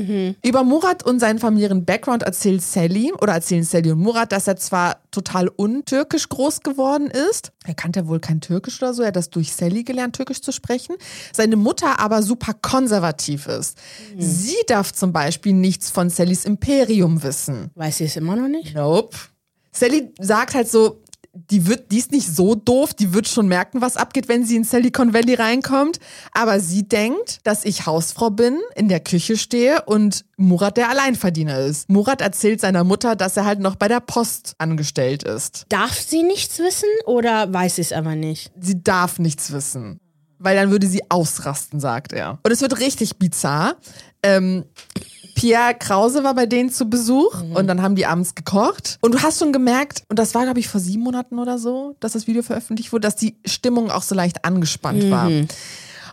Über 0.43 0.63
Murat 0.63 1.03
und 1.05 1.21
seinen 1.21 1.39
familiären 1.39 1.85
Background 1.85 2.23
erzählt 2.23 2.63
Sally 2.63 3.13
oder 3.13 3.31
erzählen 3.31 3.63
Sally 3.63 3.91
und 3.91 3.99
Murat, 3.99 4.33
dass 4.33 4.45
er 4.47 4.57
zwar 4.57 4.97
total 5.11 5.47
untürkisch 5.47 6.27
groß 6.27 6.59
geworden 6.59 7.09
ist. 7.31 7.53
Er 7.63 7.75
kannte 7.75 8.09
wohl 8.09 8.19
kein 8.19 8.41
Türkisch 8.41 8.81
oder 8.81 8.93
so. 8.93 9.03
Er 9.03 9.07
hat 9.07 9.15
das 9.15 9.29
durch 9.29 9.53
Sally 9.53 9.85
gelernt, 9.85 10.17
Türkisch 10.17 10.41
zu 10.41 10.51
sprechen. 10.51 10.97
Seine 11.31 11.55
Mutter 11.55 12.01
aber 12.01 12.23
super 12.23 12.53
konservativ 12.61 13.47
ist. 13.47 13.77
Sie 14.17 14.57
darf 14.67 14.91
zum 14.91 15.13
Beispiel 15.13 15.53
nichts 15.53 15.91
von 15.91 16.09
Sallys 16.09 16.43
Imperium 16.43 17.23
wissen. 17.23 17.71
Weiß 17.75 17.99
sie 17.99 18.03
es 18.03 18.17
immer 18.17 18.35
noch 18.35 18.49
nicht? 18.49 18.75
Nope. 18.75 19.15
Sally 19.75 20.13
sagt 20.19 20.55
halt 20.55 20.69
so, 20.69 21.01
die 21.35 21.67
wird, 21.67 21.91
die 21.91 21.97
ist 21.97 22.11
nicht 22.11 22.33
so 22.33 22.55
doof, 22.55 22.93
die 22.93 23.13
wird 23.13 23.27
schon 23.27 23.47
merken, 23.47 23.81
was 23.81 23.97
abgeht, 23.97 24.27
wenn 24.29 24.45
sie 24.45 24.55
in 24.55 24.63
Silicon 24.63 25.13
Valley 25.13 25.33
reinkommt. 25.33 25.99
Aber 26.31 26.59
sie 26.59 26.87
denkt, 26.87 27.39
dass 27.43 27.65
ich 27.65 27.85
Hausfrau 27.85 28.29
bin, 28.29 28.59
in 28.75 28.87
der 28.87 29.01
Küche 29.01 29.37
stehe 29.37 29.83
und 29.83 30.25
Murat 30.37 30.77
der 30.77 30.89
Alleinverdiener 30.89 31.59
ist. 31.59 31.89
Murat 31.89 32.21
erzählt 32.21 32.61
seiner 32.61 32.83
Mutter, 32.83 33.15
dass 33.15 33.35
er 33.35 33.45
halt 33.45 33.59
noch 33.59 33.75
bei 33.75 33.87
der 33.87 33.99
Post 33.99 34.55
angestellt 34.59 35.23
ist. 35.23 35.65
Darf 35.69 35.99
sie 35.99 36.23
nichts 36.23 36.59
wissen 36.59 36.89
oder 37.05 37.51
weiß 37.53 37.75
sie 37.75 37.81
es 37.81 37.91
aber 37.91 38.15
nicht? 38.15 38.51
Sie 38.59 38.81
darf 38.81 39.19
nichts 39.19 39.51
wissen. 39.51 39.99
Weil 40.39 40.55
dann 40.55 40.71
würde 40.71 40.87
sie 40.87 41.01
ausrasten, 41.09 41.79
sagt 41.79 42.13
er. 42.13 42.39
Und 42.43 42.51
es 42.51 42.61
wird 42.61 42.79
richtig 42.79 43.17
bizarr. 43.17 43.75
Ähm, 44.23 44.65
Pierre 45.35 45.75
Krause 45.77 46.23
war 46.23 46.33
bei 46.33 46.45
denen 46.45 46.71
zu 46.71 46.89
Besuch 46.89 47.41
und 47.53 47.67
dann 47.67 47.81
haben 47.81 47.95
die 47.95 48.05
abends 48.05 48.33
gekocht. 48.35 48.97
Und 49.01 49.13
du 49.13 49.21
hast 49.21 49.39
schon 49.39 49.51
gemerkt, 49.53 50.03
und 50.07 50.17
das 50.17 50.33
war, 50.33 50.43
glaube 50.43 50.59
ich, 50.59 50.67
vor 50.67 50.79
sieben 50.79 51.03
Monaten 51.03 51.37
oder 51.39 51.57
so, 51.59 51.95
dass 51.99 52.13
das 52.13 52.25
Video 52.25 52.41
veröffentlicht 52.41 52.93
wurde, 52.93 53.01
dass 53.01 53.15
die 53.17 53.35
Stimmung 53.45 53.91
auch 53.91 54.01
so 54.01 54.15
leicht 54.15 54.45
angespannt 54.45 55.11
war. 55.11 55.29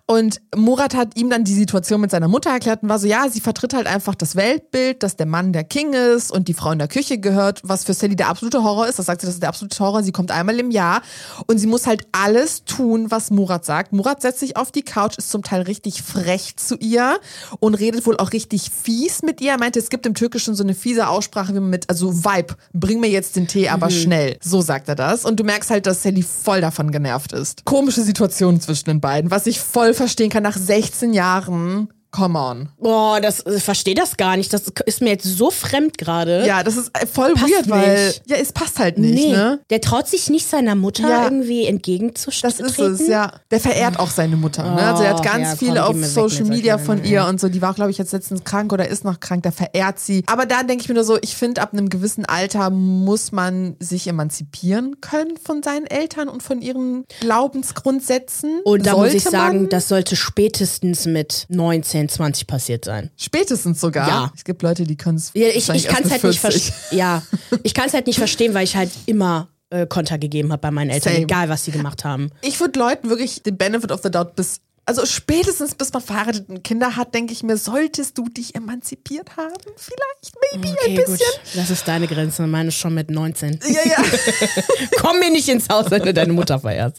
Und 0.06 0.40
Murat 0.54 0.94
hat 0.94 1.16
ihm 1.16 1.30
dann 1.30 1.44
die 1.44 1.54
Situation 1.54 2.00
mit 2.00 2.10
seiner 2.10 2.28
Mutter 2.28 2.50
erklärt 2.50 2.82
und 2.82 2.88
war 2.88 2.98
so, 2.98 3.06
ja, 3.06 3.28
sie 3.30 3.40
vertritt 3.40 3.72
halt 3.72 3.86
einfach 3.86 4.14
das 4.14 4.36
Weltbild, 4.36 5.02
dass 5.02 5.16
der 5.16 5.26
Mann 5.26 5.52
der 5.52 5.64
King 5.64 5.94
ist 5.94 6.32
und 6.32 6.48
die 6.48 6.54
Frau 6.54 6.72
in 6.72 6.80
der 6.80 6.88
Küche 6.88 7.18
gehört, 7.18 7.60
was 7.62 7.84
für 7.84 7.94
Sally 7.94 8.16
der 8.16 8.28
absolute 8.28 8.64
Horror 8.64 8.88
ist. 8.88 8.98
Das 8.98 9.06
sagt 9.06 9.20
sie, 9.20 9.26
das 9.26 9.36
ist 9.36 9.42
der 9.42 9.48
absolute 9.48 9.78
Horror. 9.78 10.02
Sie 10.02 10.12
kommt 10.12 10.30
einmal 10.32 10.58
im 10.58 10.70
Jahr 10.70 11.02
und 11.46 11.58
sie 11.58 11.68
muss 11.68 11.86
halt 11.86 12.06
alles 12.10 12.64
tun, 12.64 13.10
was 13.10 13.30
Murat 13.30 13.64
sagt. 13.64 13.92
Murat 13.92 14.20
setzt 14.20 14.40
sich 14.40 14.56
auf 14.56 14.72
die 14.72 14.82
Couch, 14.82 15.16
ist 15.18 15.30
zum 15.30 15.44
Teil 15.44 15.62
richtig 15.62 16.02
frech 16.02 16.56
zu 16.56 16.76
ihr 16.76 17.18
und 17.60 17.74
redet 17.74 18.04
wohl 18.04 18.16
auch 18.16 18.32
richtig 18.32 18.70
fies 18.70 19.22
mit 19.22 19.40
ihr. 19.40 19.52
Er 19.52 19.58
meinte, 19.58 19.78
es 19.78 19.88
gibt 19.88 20.04
im 20.04 20.14
Türkischen 20.14 20.54
so 20.54 20.64
eine 20.64 20.74
fiese 20.74 21.08
Aussprache, 21.08 21.54
wie 21.54 21.60
man 21.60 21.70
mit, 21.70 21.88
also 21.88 22.24
Vibe, 22.24 22.56
bring 22.72 23.00
mir 23.00 23.08
jetzt 23.08 23.36
den 23.36 23.46
Tee, 23.46 23.68
aber 23.68 23.88
schnell. 23.88 24.36
So 24.42 24.62
sagt 24.62 24.88
er 24.88 24.94
das. 24.96 25.24
Und 25.24 25.38
du 25.38 25.44
merkst 25.44 25.70
halt, 25.70 25.86
dass 25.86 26.02
Sally 26.02 26.22
voll 26.22 26.60
davon 26.60 26.90
genervt 26.90 27.32
ist. 27.32 27.64
Komische 27.64 28.02
Situation 28.02 28.60
zwischen 28.60 28.86
den 28.86 29.00
beiden, 29.00 29.30
was 29.30 29.46
ich 29.46 29.60
voll 29.60 29.91
verstehen 29.94 30.30
kann 30.30 30.42
nach 30.42 30.56
16 30.56 31.12
Jahren. 31.12 31.88
Come 32.12 32.38
on. 32.38 32.68
Boah, 32.78 33.20
das 33.22 33.42
ich 33.46 33.62
verstehe 33.62 33.94
das 33.94 34.16
gar 34.18 34.36
nicht. 34.36 34.52
Das 34.52 34.64
ist 34.84 35.00
mir 35.00 35.10
jetzt 35.10 35.24
so 35.24 35.50
fremd 35.50 35.96
gerade. 35.96 36.44
Ja, 36.46 36.62
das 36.62 36.76
ist 36.76 36.90
äh, 36.92 37.06
voll 37.06 37.32
Passt 37.32 37.50
weird, 37.50 37.70
weil 37.70 38.06
nicht. 38.08 38.22
ja, 38.26 38.36
es 38.36 38.52
passt 38.52 38.78
halt 38.78 38.98
nicht, 38.98 39.14
nee, 39.14 39.32
ne? 39.32 39.60
der 39.70 39.80
traut 39.80 40.06
sich 40.08 40.28
nicht 40.28 40.46
seiner 40.46 40.74
Mutter 40.74 41.08
Ja. 41.08 41.24
irgendwie 41.24 41.62
Das 41.62 41.70
entgegenzutreten. 41.70 42.66
ist 42.66 43.00
es, 43.00 43.08
ja. 43.08 43.32
Der 43.50 43.60
verehrt 43.60 43.98
auch 43.98 44.10
seine 44.10 44.36
Mutter. 44.36 44.62
Ne? 44.62 44.82
Also 44.82 45.02
er 45.04 45.10
hat 45.14 45.20
Oh, 45.20 45.22
ganz 45.24 45.48
ja, 45.48 45.56
viel 45.56 45.68
komm, 45.68 45.78
auf 45.78 45.96
weg 45.96 46.04
Social 46.04 46.44
Media 46.44 46.76
von 46.76 47.02
ihr 47.02 47.24
und 47.24 47.40
so. 47.40 47.48
Die 47.48 47.62
war, 47.62 47.72
glaube 47.72 47.90
ich, 47.90 47.96
jetzt 47.96 48.12
letztens 48.12 48.44
krank 48.44 48.72
oder 48.74 48.86
ist 48.88 49.04
noch 49.04 49.18
krank. 49.18 49.42
Der 49.44 49.52
verehrt 49.52 49.98
sie. 49.98 50.22
Aber 50.26 50.44
da 50.44 50.62
denke 50.64 50.82
ich 50.82 50.88
mir 50.90 50.94
nur 50.96 51.04
so, 51.04 51.16
ich 51.22 51.34
finde, 51.34 51.62
ab 51.62 51.72
einem 51.72 51.88
gewissen 51.88 52.26
Alter 52.26 52.68
muss 52.68 53.32
man 53.32 53.74
sich 53.80 54.06
emanzipieren 54.06 55.00
können 55.00 55.38
von 55.42 55.62
seinen 55.62 55.86
Eltern 55.86 56.28
und 56.28 56.42
von 56.42 56.60
ihren 56.60 57.04
Glaubensgrundsätzen. 57.20 58.60
Und 58.64 58.86
da 58.86 58.96
muss 58.96 59.14
ich 59.14 59.22
Sollte 59.22 59.36
sagen, 59.38 59.56
man, 59.62 59.68
das 59.70 59.88
sollte 59.88 60.16
spätestens 60.16 61.06
mit 61.06 61.46
19, 61.48 62.01
20 62.08 62.46
passiert 62.46 62.84
sein. 62.84 63.10
spätestens 63.16 63.80
sogar. 63.80 64.08
Ja. 64.08 64.32
Es 64.34 64.44
gibt 64.44 64.62
Leute, 64.62 64.84
die 64.84 64.96
können 64.96 65.16
es. 65.16 65.30
Ja, 65.34 65.48
ich 65.48 65.68
ich 65.68 65.86
kann 65.86 66.04
es 66.04 66.10
halt 66.10 66.24
nicht 66.24 66.40
verstehen. 66.40 66.74
Ja, 66.90 67.22
ich 67.62 67.74
kann 67.74 67.86
es 67.86 67.94
halt 67.94 68.06
nicht 68.06 68.18
verstehen, 68.18 68.54
weil 68.54 68.64
ich 68.64 68.76
halt 68.76 68.90
immer 69.06 69.48
äh, 69.70 69.86
Konter 69.86 70.18
gegeben 70.18 70.52
habe 70.52 70.60
bei 70.60 70.70
meinen 70.70 70.90
Eltern, 70.90 71.14
Same. 71.14 71.24
egal 71.24 71.48
was 71.48 71.64
sie 71.64 71.70
gemacht 71.70 72.04
haben. 72.04 72.30
Ich 72.42 72.60
würde 72.60 72.78
Leuten 72.78 73.08
wirklich 73.08 73.42
den 73.42 73.56
Benefit 73.56 73.90
of 73.90 74.00
the 74.02 74.10
doubt 74.10 74.36
bis. 74.36 74.60
Also 74.84 75.06
spätestens 75.06 75.76
bis 75.76 75.92
man 75.92 76.02
verheiratet 76.02 76.48
und 76.48 76.64
Kinder 76.64 76.96
hat, 76.96 77.14
denke 77.14 77.32
ich 77.32 77.44
mir, 77.44 77.56
solltest 77.56 78.18
du 78.18 78.24
dich 78.24 78.56
emanzipiert 78.56 79.36
haben? 79.36 79.54
Vielleicht, 79.76 80.34
maybe 80.52 80.68
ein 80.68 80.74
Okay, 80.82 80.96
bisschen. 80.96 81.16
gut. 81.16 81.40
Das 81.54 81.70
ist 81.70 81.86
deine 81.86 82.08
Grenze, 82.08 82.46
meine 82.48 82.68
ist 82.70 82.74
schon 82.78 82.92
mit 82.94 83.08
19. 83.10 83.60
Ja, 83.68 83.80
ja. 83.88 84.04
Komm 85.00 85.20
mir 85.20 85.30
nicht 85.30 85.48
ins 85.48 85.68
Haus, 85.68 85.90
wenn 85.90 86.02
du 86.02 86.12
deine 86.12 86.32
Mutter 86.32 86.58
verehrst. 86.58 86.98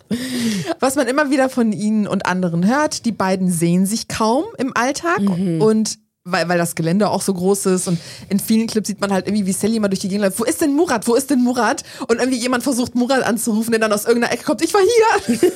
Was 0.79 0.95
man 0.95 1.07
immer 1.07 1.29
wieder 1.29 1.49
von 1.49 1.73
ihnen 1.73 2.07
und 2.07 2.25
anderen 2.25 2.65
hört, 2.65 3.03
die 3.05 3.11
beiden 3.11 3.51
sehen 3.51 3.85
sich 3.85 4.07
kaum 4.07 4.45
im 4.57 4.75
Alltag 4.77 5.19
und 5.19 5.97
weil, 6.25 6.47
weil 6.47 6.57
das 6.57 6.75
Gelände 6.75 7.09
auch 7.09 7.21
so 7.21 7.33
groß 7.33 7.65
ist 7.65 7.89
und 7.89 7.99
in 8.29 8.39
vielen 8.39 8.67
Clips 8.67 8.87
sieht 8.87 9.01
man 9.01 9.11
halt 9.11 9.27
irgendwie, 9.27 9.45
wie 9.45 9.51
Sally 9.51 9.75
immer 9.75 9.89
durch 9.89 9.99
die 9.99 10.07
Gegend 10.07 10.23
läuft. 10.23 10.39
Wo 10.39 10.45
ist 10.45 10.61
denn 10.61 10.73
Murat? 10.73 11.05
Wo 11.05 11.15
ist 11.15 11.29
denn 11.29 11.43
Murat? 11.43 11.83
Und 12.07 12.19
irgendwie 12.19 12.37
jemand 12.39 12.63
versucht 12.63 12.95
Murat 12.95 13.23
anzurufen, 13.23 13.71
der 13.71 13.81
dann 13.81 13.91
aus 13.91 14.05
irgendeiner 14.05 14.31
Ecke 14.33 14.45
kommt. 14.45 14.61
Ich 14.63 14.73
war 14.73 14.79
hier. 14.79 15.37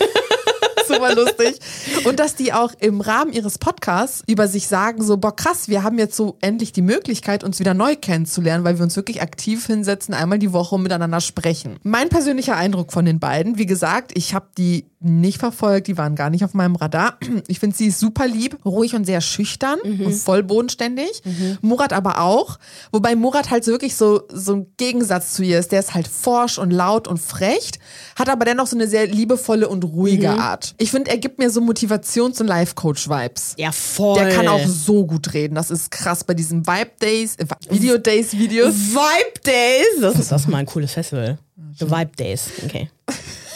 Super 0.88 1.15
lustig. 1.15 1.60
Und 2.06 2.20
dass 2.20 2.36
die 2.36 2.53
auch 2.53 2.74
im 2.79 3.01
Rahmen 3.01 3.34
ihres 3.34 3.58
Podcasts 3.58 4.24
über 4.27 4.48
sich 4.48 4.67
sagen, 4.67 5.03
so, 5.03 5.17
boah, 5.17 5.36
krass, 5.36 5.67
wir 5.67 5.84
haben 5.84 5.98
jetzt 5.98 6.15
so 6.15 6.38
endlich 6.41 6.72
die 6.72 6.82
Möglichkeit, 6.82 7.44
uns 7.44 7.60
wieder 7.60 7.74
neu 7.74 7.96
kennenzulernen, 7.96 8.63
weil 8.63 8.77
wir 8.77 8.84
uns 8.84 8.96
wirklich 8.96 9.22
aktiv 9.22 9.65
hinsetzen, 9.65 10.13
einmal 10.13 10.39
die 10.39 10.53
Woche 10.53 10.79
miteinander 10.79 11.22
sprechen. 11.22 11.77
Mein 11.84 12.10
persönlicher 12.10 12.56
Eindruck 12.56 12.91
von 12.91 13.06
den 13.06 13.20
beiden, 13.20 13.58
wie 13.58 13.65
gesagt, 13.65 14.12
ich 14.15 14.34
habe 14.34 14.48
die 14.58 14.86
nicht 15.00 15.38
verfolgt, 15.39 15.88
die 15.88 15.98
waren 15.98 16.16
gar 16.16 16.30
nicht 16.30 16.44
auf 16.44 16.54
meinem 16.54 16.75
Radar. 16.75 17.18
Ich 17.48 17.60
finde, 17.60 17.75
sie 17.77 17.88
ist 17.88 18.00
super 18.00 18.27
lieb, 18.27 18.58
ruhig 18.66 18.94
und 18.96 19.06
sehr 19.06 19.22
schüchtern 19.22 19.80
und 19.80 20.13
voll 20.13 20.44
bodenständig. 20.44 21.22
Murat 21.62 21.94
aber 21.94 22.20
auch. 22.20 22.58
Wobei 22.92 23.16
Murat 23.16 23.51
halt 23.51 23.63
so 23.63 23.72
wirklich 23.72 23.96
so, 23.96 24.24
so 24.32 24.56
ein 24.56 24.68
Gegensatz 24.77 25.34
zu 25.34 25.44
ihr 25.44 25.60
ist. 25.60 25.72
Der 25.72 25.80
ist 25.80 25.94
halt 25.94 26.08
forsch 26.08 26.58
und 26.58 26.72
laut 26.72 27.08
und 27.08 27.20
frech, 27.20 27.72
hat 28.16 28.27
aber 28.30 28.44
dennoch 28.46 28.68
so 28.68 28.75
eine 28.75 28.88
sehr 28.88 29.08
liebevolle 29.08 29.70
und 29.70 29.84
ruhige 29.84 30.32
Art. 30.32 30.74
Ich 30.77 30.92
finde, 30.92 31.12
er 31.12 31.18
gibt 31.18 31.39
mir 31.39 31.50
so 31.50 31.62
Motivations- 31.62 32.42
und 32.42 32.48
Life-Coach-Vibes. 32.48 33.54
Ja, 33.58 33.72
voll. 33.72 34.20
Der 34.20 34.30
kann 34.30 34.48
auch 34.48 34.66
so 34.68 35.06
gut 35.06 35.34
reden. 35.34 35.56
Das 35.56 35.72
ist 35.72 35.92
krass 35.92 36.24
bei 36.24 36.34
diesen 36.34 36.66
Vibe 36.66 36.92
Days, 37.01 37.36
äh, 37.38 37.46
Video 37.70 37.98
Days 37.98 38.34
Videos. 38.38 38.74
Vibe 38.74 39.39
Days. 39.46 40.01
Das 40.01 40.20
ist 40.20 40.32
das 40.32 40.48
mal 40.48 40.58
ein 40.58 40.66
cooles 40.66 40.92
Festival. 40.92 41.38
The 41.80 41.89
Vibe 41.89 42.12
Days. 42.18 42.51
Okay. 42.66 42.89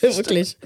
Wirklich. 0.16 0.56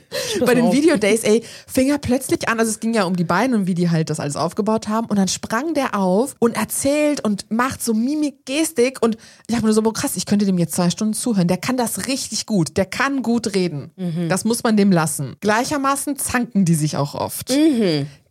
bei 0.45 0.55
den 0.55 0.73
Video 0.73 0.97
Days, 0.97 1.25
ey, 1.25 1.43
fing 1.67 1.91
er 1.91 1.99
plötzlich 1.99 2.49
an, 2.49 2.59
also 2.59 2.71
es 2.71 2.81
ging 2.81 2.95
ja 2.95 3.05
um 3.05 3.17
die 3.17 3.25
beiden 3.25 3.55
und 3.55 3.67
wie 3.67 3.75
die 3.75 3.91
halt 3.91 4.11
das 4.11 4.21
alles 4.21 4.37
aufgebaut 4.37 4.89
haben 4.89 5.07
und 5.07 5.17
dann 5.17 5.29
sprang 5.29 5.75
der 5.75 5.95
auf 5.99 6.37
und 6.39 6.57
erzählt 6.57 7.23
und 7.25 7.51
macht 7.51 7.83
so 7.83 7.95
Mimik, 7.95 8.47
Gestik 8.47 9.03
und 9.03 9.17
ich 9.49 9.55
habe 9.55 9.63
mir 9.63 9.69
nur 9.69 9.75
so, 9.75 9.83
boah, 9.83 9.93
krass, 9.93 10.17
ich 10.17 10.27
könnte 10.27 10.47
dem 10.47 10.59
jetzt 10.59 10.75
zwei 10.75 10.91
Stunden 10.91 11.15
zuhören. 11.15 11.49
Der 11.49 11.57
kann 11.57 11.77
das 11.77 12.07
richtig 12.07 12.47
gut, 12.47 12.77
der 12.77 12.87
kann 12.87 13.23
gut 13.23 13.55
reden. 13.55 13.91
Das 14.29 14.45
muss 14.45 14.63
man 14.63 14.77
dem 14.77 14.93
lassen. 14.93 15.37
Gleichermaßen 15.41 16.17
zanken 16.19 16.65
die 16.65 16.75
sich 16.75 16.97
auch 16.97 17.15
oft. 17.15 17.51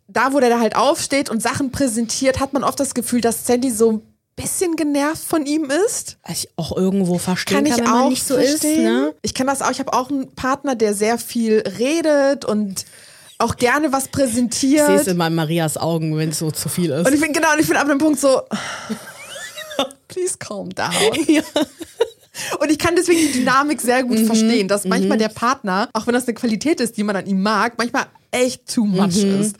Da, 0.07 0.33
wo 0.33 0.39
der 0.39 0.49
da 0.49 0.59
halt 0.59 0.75
aufsteht 0.75 1.29
und 1.29 1.41
Sachen 1.41 1.71
präsentiert, 1.71 2.39
hat 2.39 2.53
man 2.53 2.63
oft 2.63 2.79
das 2.79 2.93
Gefühl, 2.93 3.21
dass 3.21 3.47
Sandy 3.47 3.71
so 3.71 4.01
bisschen 4.35 4.75
genervt 4.75 5.23
von 5.23 5.45
ihm 5.45 5.69
ist. 5.85 6.17
Was 6.27 6.39
ich 6.43 6.49
auch 6.55 6.75
irgendwo 6.75 7.17
verstehen 7.17 7.55
Kann 7.57 7.65
kann, 7.65 7.73
ich 7.73 7.85
wenn 7.85 7.87
auch 7.93 8.09
nicht 8.09 8.25
so 8.25 8.35
verstehen. 8.35 8.79
ist. 8.79 8.83
Ne? 8.83 9.13
Ich 9.21 9.33
kann 9.33 9.47
das 9.47 9.61
auch. 9.61 9.71
Ich 9.71 9.79
habe 9.79 9.93
auch 9.93 10.09
einen 10.09 10.33
Partner, 10.35 10.75
der 10.75 10.93
sehr 10.93 11.17
viel 11.17 11.63
redet 11.79 12.45
und 12.45 12.85
auch 13.39 13.55
gerne 13.57 13.91
was 13.91 14.05
Ich 14.05 14.11
sehe 14.15 14.23
es 14.25 14.31
präsentiert. 14.31 15.07
in 15.07 15.17
meinen 15.17 15.35
Marias 15.35 15.77
Augen, 15.77 16.15
wenn 16.17 16.29
es 16.29 16.39
so 16.39 16.49
zu 16.51 16.69
viel 16.69 16.91
ist. 16.91 17.05
Und 17.07 17.13
ich 17.13 17.19
bin 17.21 17.33
genau, 17.33 17.51
und 17.53 17.59
ich 17.59 17.67
bin 17.67 17.75
ab 17.77 17.87
dem 17.87 17.97
Punkt 17.97 18.19
so, 18.19 18.41
please 20.07 20.37
calm 20.37 20.69
down. 20.69 20.91
Und 22.59 22.71
ich 22.71 22.79
kann 22.79 22.95
deswegen 22.95 23.19
die 23.19 23.31
Dynamik 23.39 23.79
sehr 23.79 24.03
Mhm. 24.03 24.07
gut 24.07 24.19
verstehen, 24.21 24.67
dass 24.67 24.85
manchmal 24.85 25.19
der 25.19 25.29
Partner, 25.29 25.87
auch 25.93 26.07
wenn 26.07 26.15
das 26.15 26.25
eine 26.27 26.33
Qualität 26.33 26.79
ist, 26.81 26.97
die 26.97 27.03
man 27.03 27.15
an 27.15 27.27
ihm 27.27 27.41
mag, 27.43 27.73
manchmal 27.77 28.05
echt 28.31 28.73
too 28.73 28.85
much 28.85 29.23
Mhm. 29.23 29.39
ist. 29.41 29.55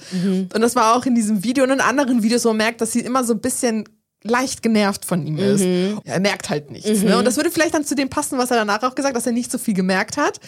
Und 0.54 0.60
das 0.62 0.76
war 0.76 0.96
auch 0.96 1.06
in 1.06 1.14
diesem 1.14 1.44
Video 1.44 1.64
und 1.64 1.70
in 1.70 1.80
anderen 1.82 2.24
Videos, 2.24 2.44
wo 2.46 2.50
man 2.50 2.58
merkt, 2.58 2.82
dass 2.82 2.92
sie 2.92 3.02
immer 3.02 3.24
so 3.24 3.34
ein 3.34 3.42
bisschen 3.42 3.88
leicht 4.24 4.62
genervt 4.62 5.06
von 5.06 5.26
ihm 5.26 5.38
ist. 5.38 5.62
Mhm. 5.62 6.00
Er 6.06 6.20
merkt 6.20 6.50
halt 6.50 6.72
nichts. 6.72 7.02
Ne? 7.02 7.18
Und 7.18 7.26
das 7.26 7.36
würde 7.38 7.52
vielleicht 7.52 7.74
dann 7.74 7.86
zu 7.86 7.96
dem 7.96 8.10
passen, 8.10 8.38
was 8.38 8.52
er 8.52 8.58
danach 8.58 8.82
auch 8.84 8.96
gesagt 8.96 9.14
hat, 9.14 9.18
dass 9.18 9.26
er 9.26 9.34
nicht 9.34 9.52
so 9.52 9.58
viel 9.58 9.74
gemerkt 9.74 10.18
hat. 10.18 10.40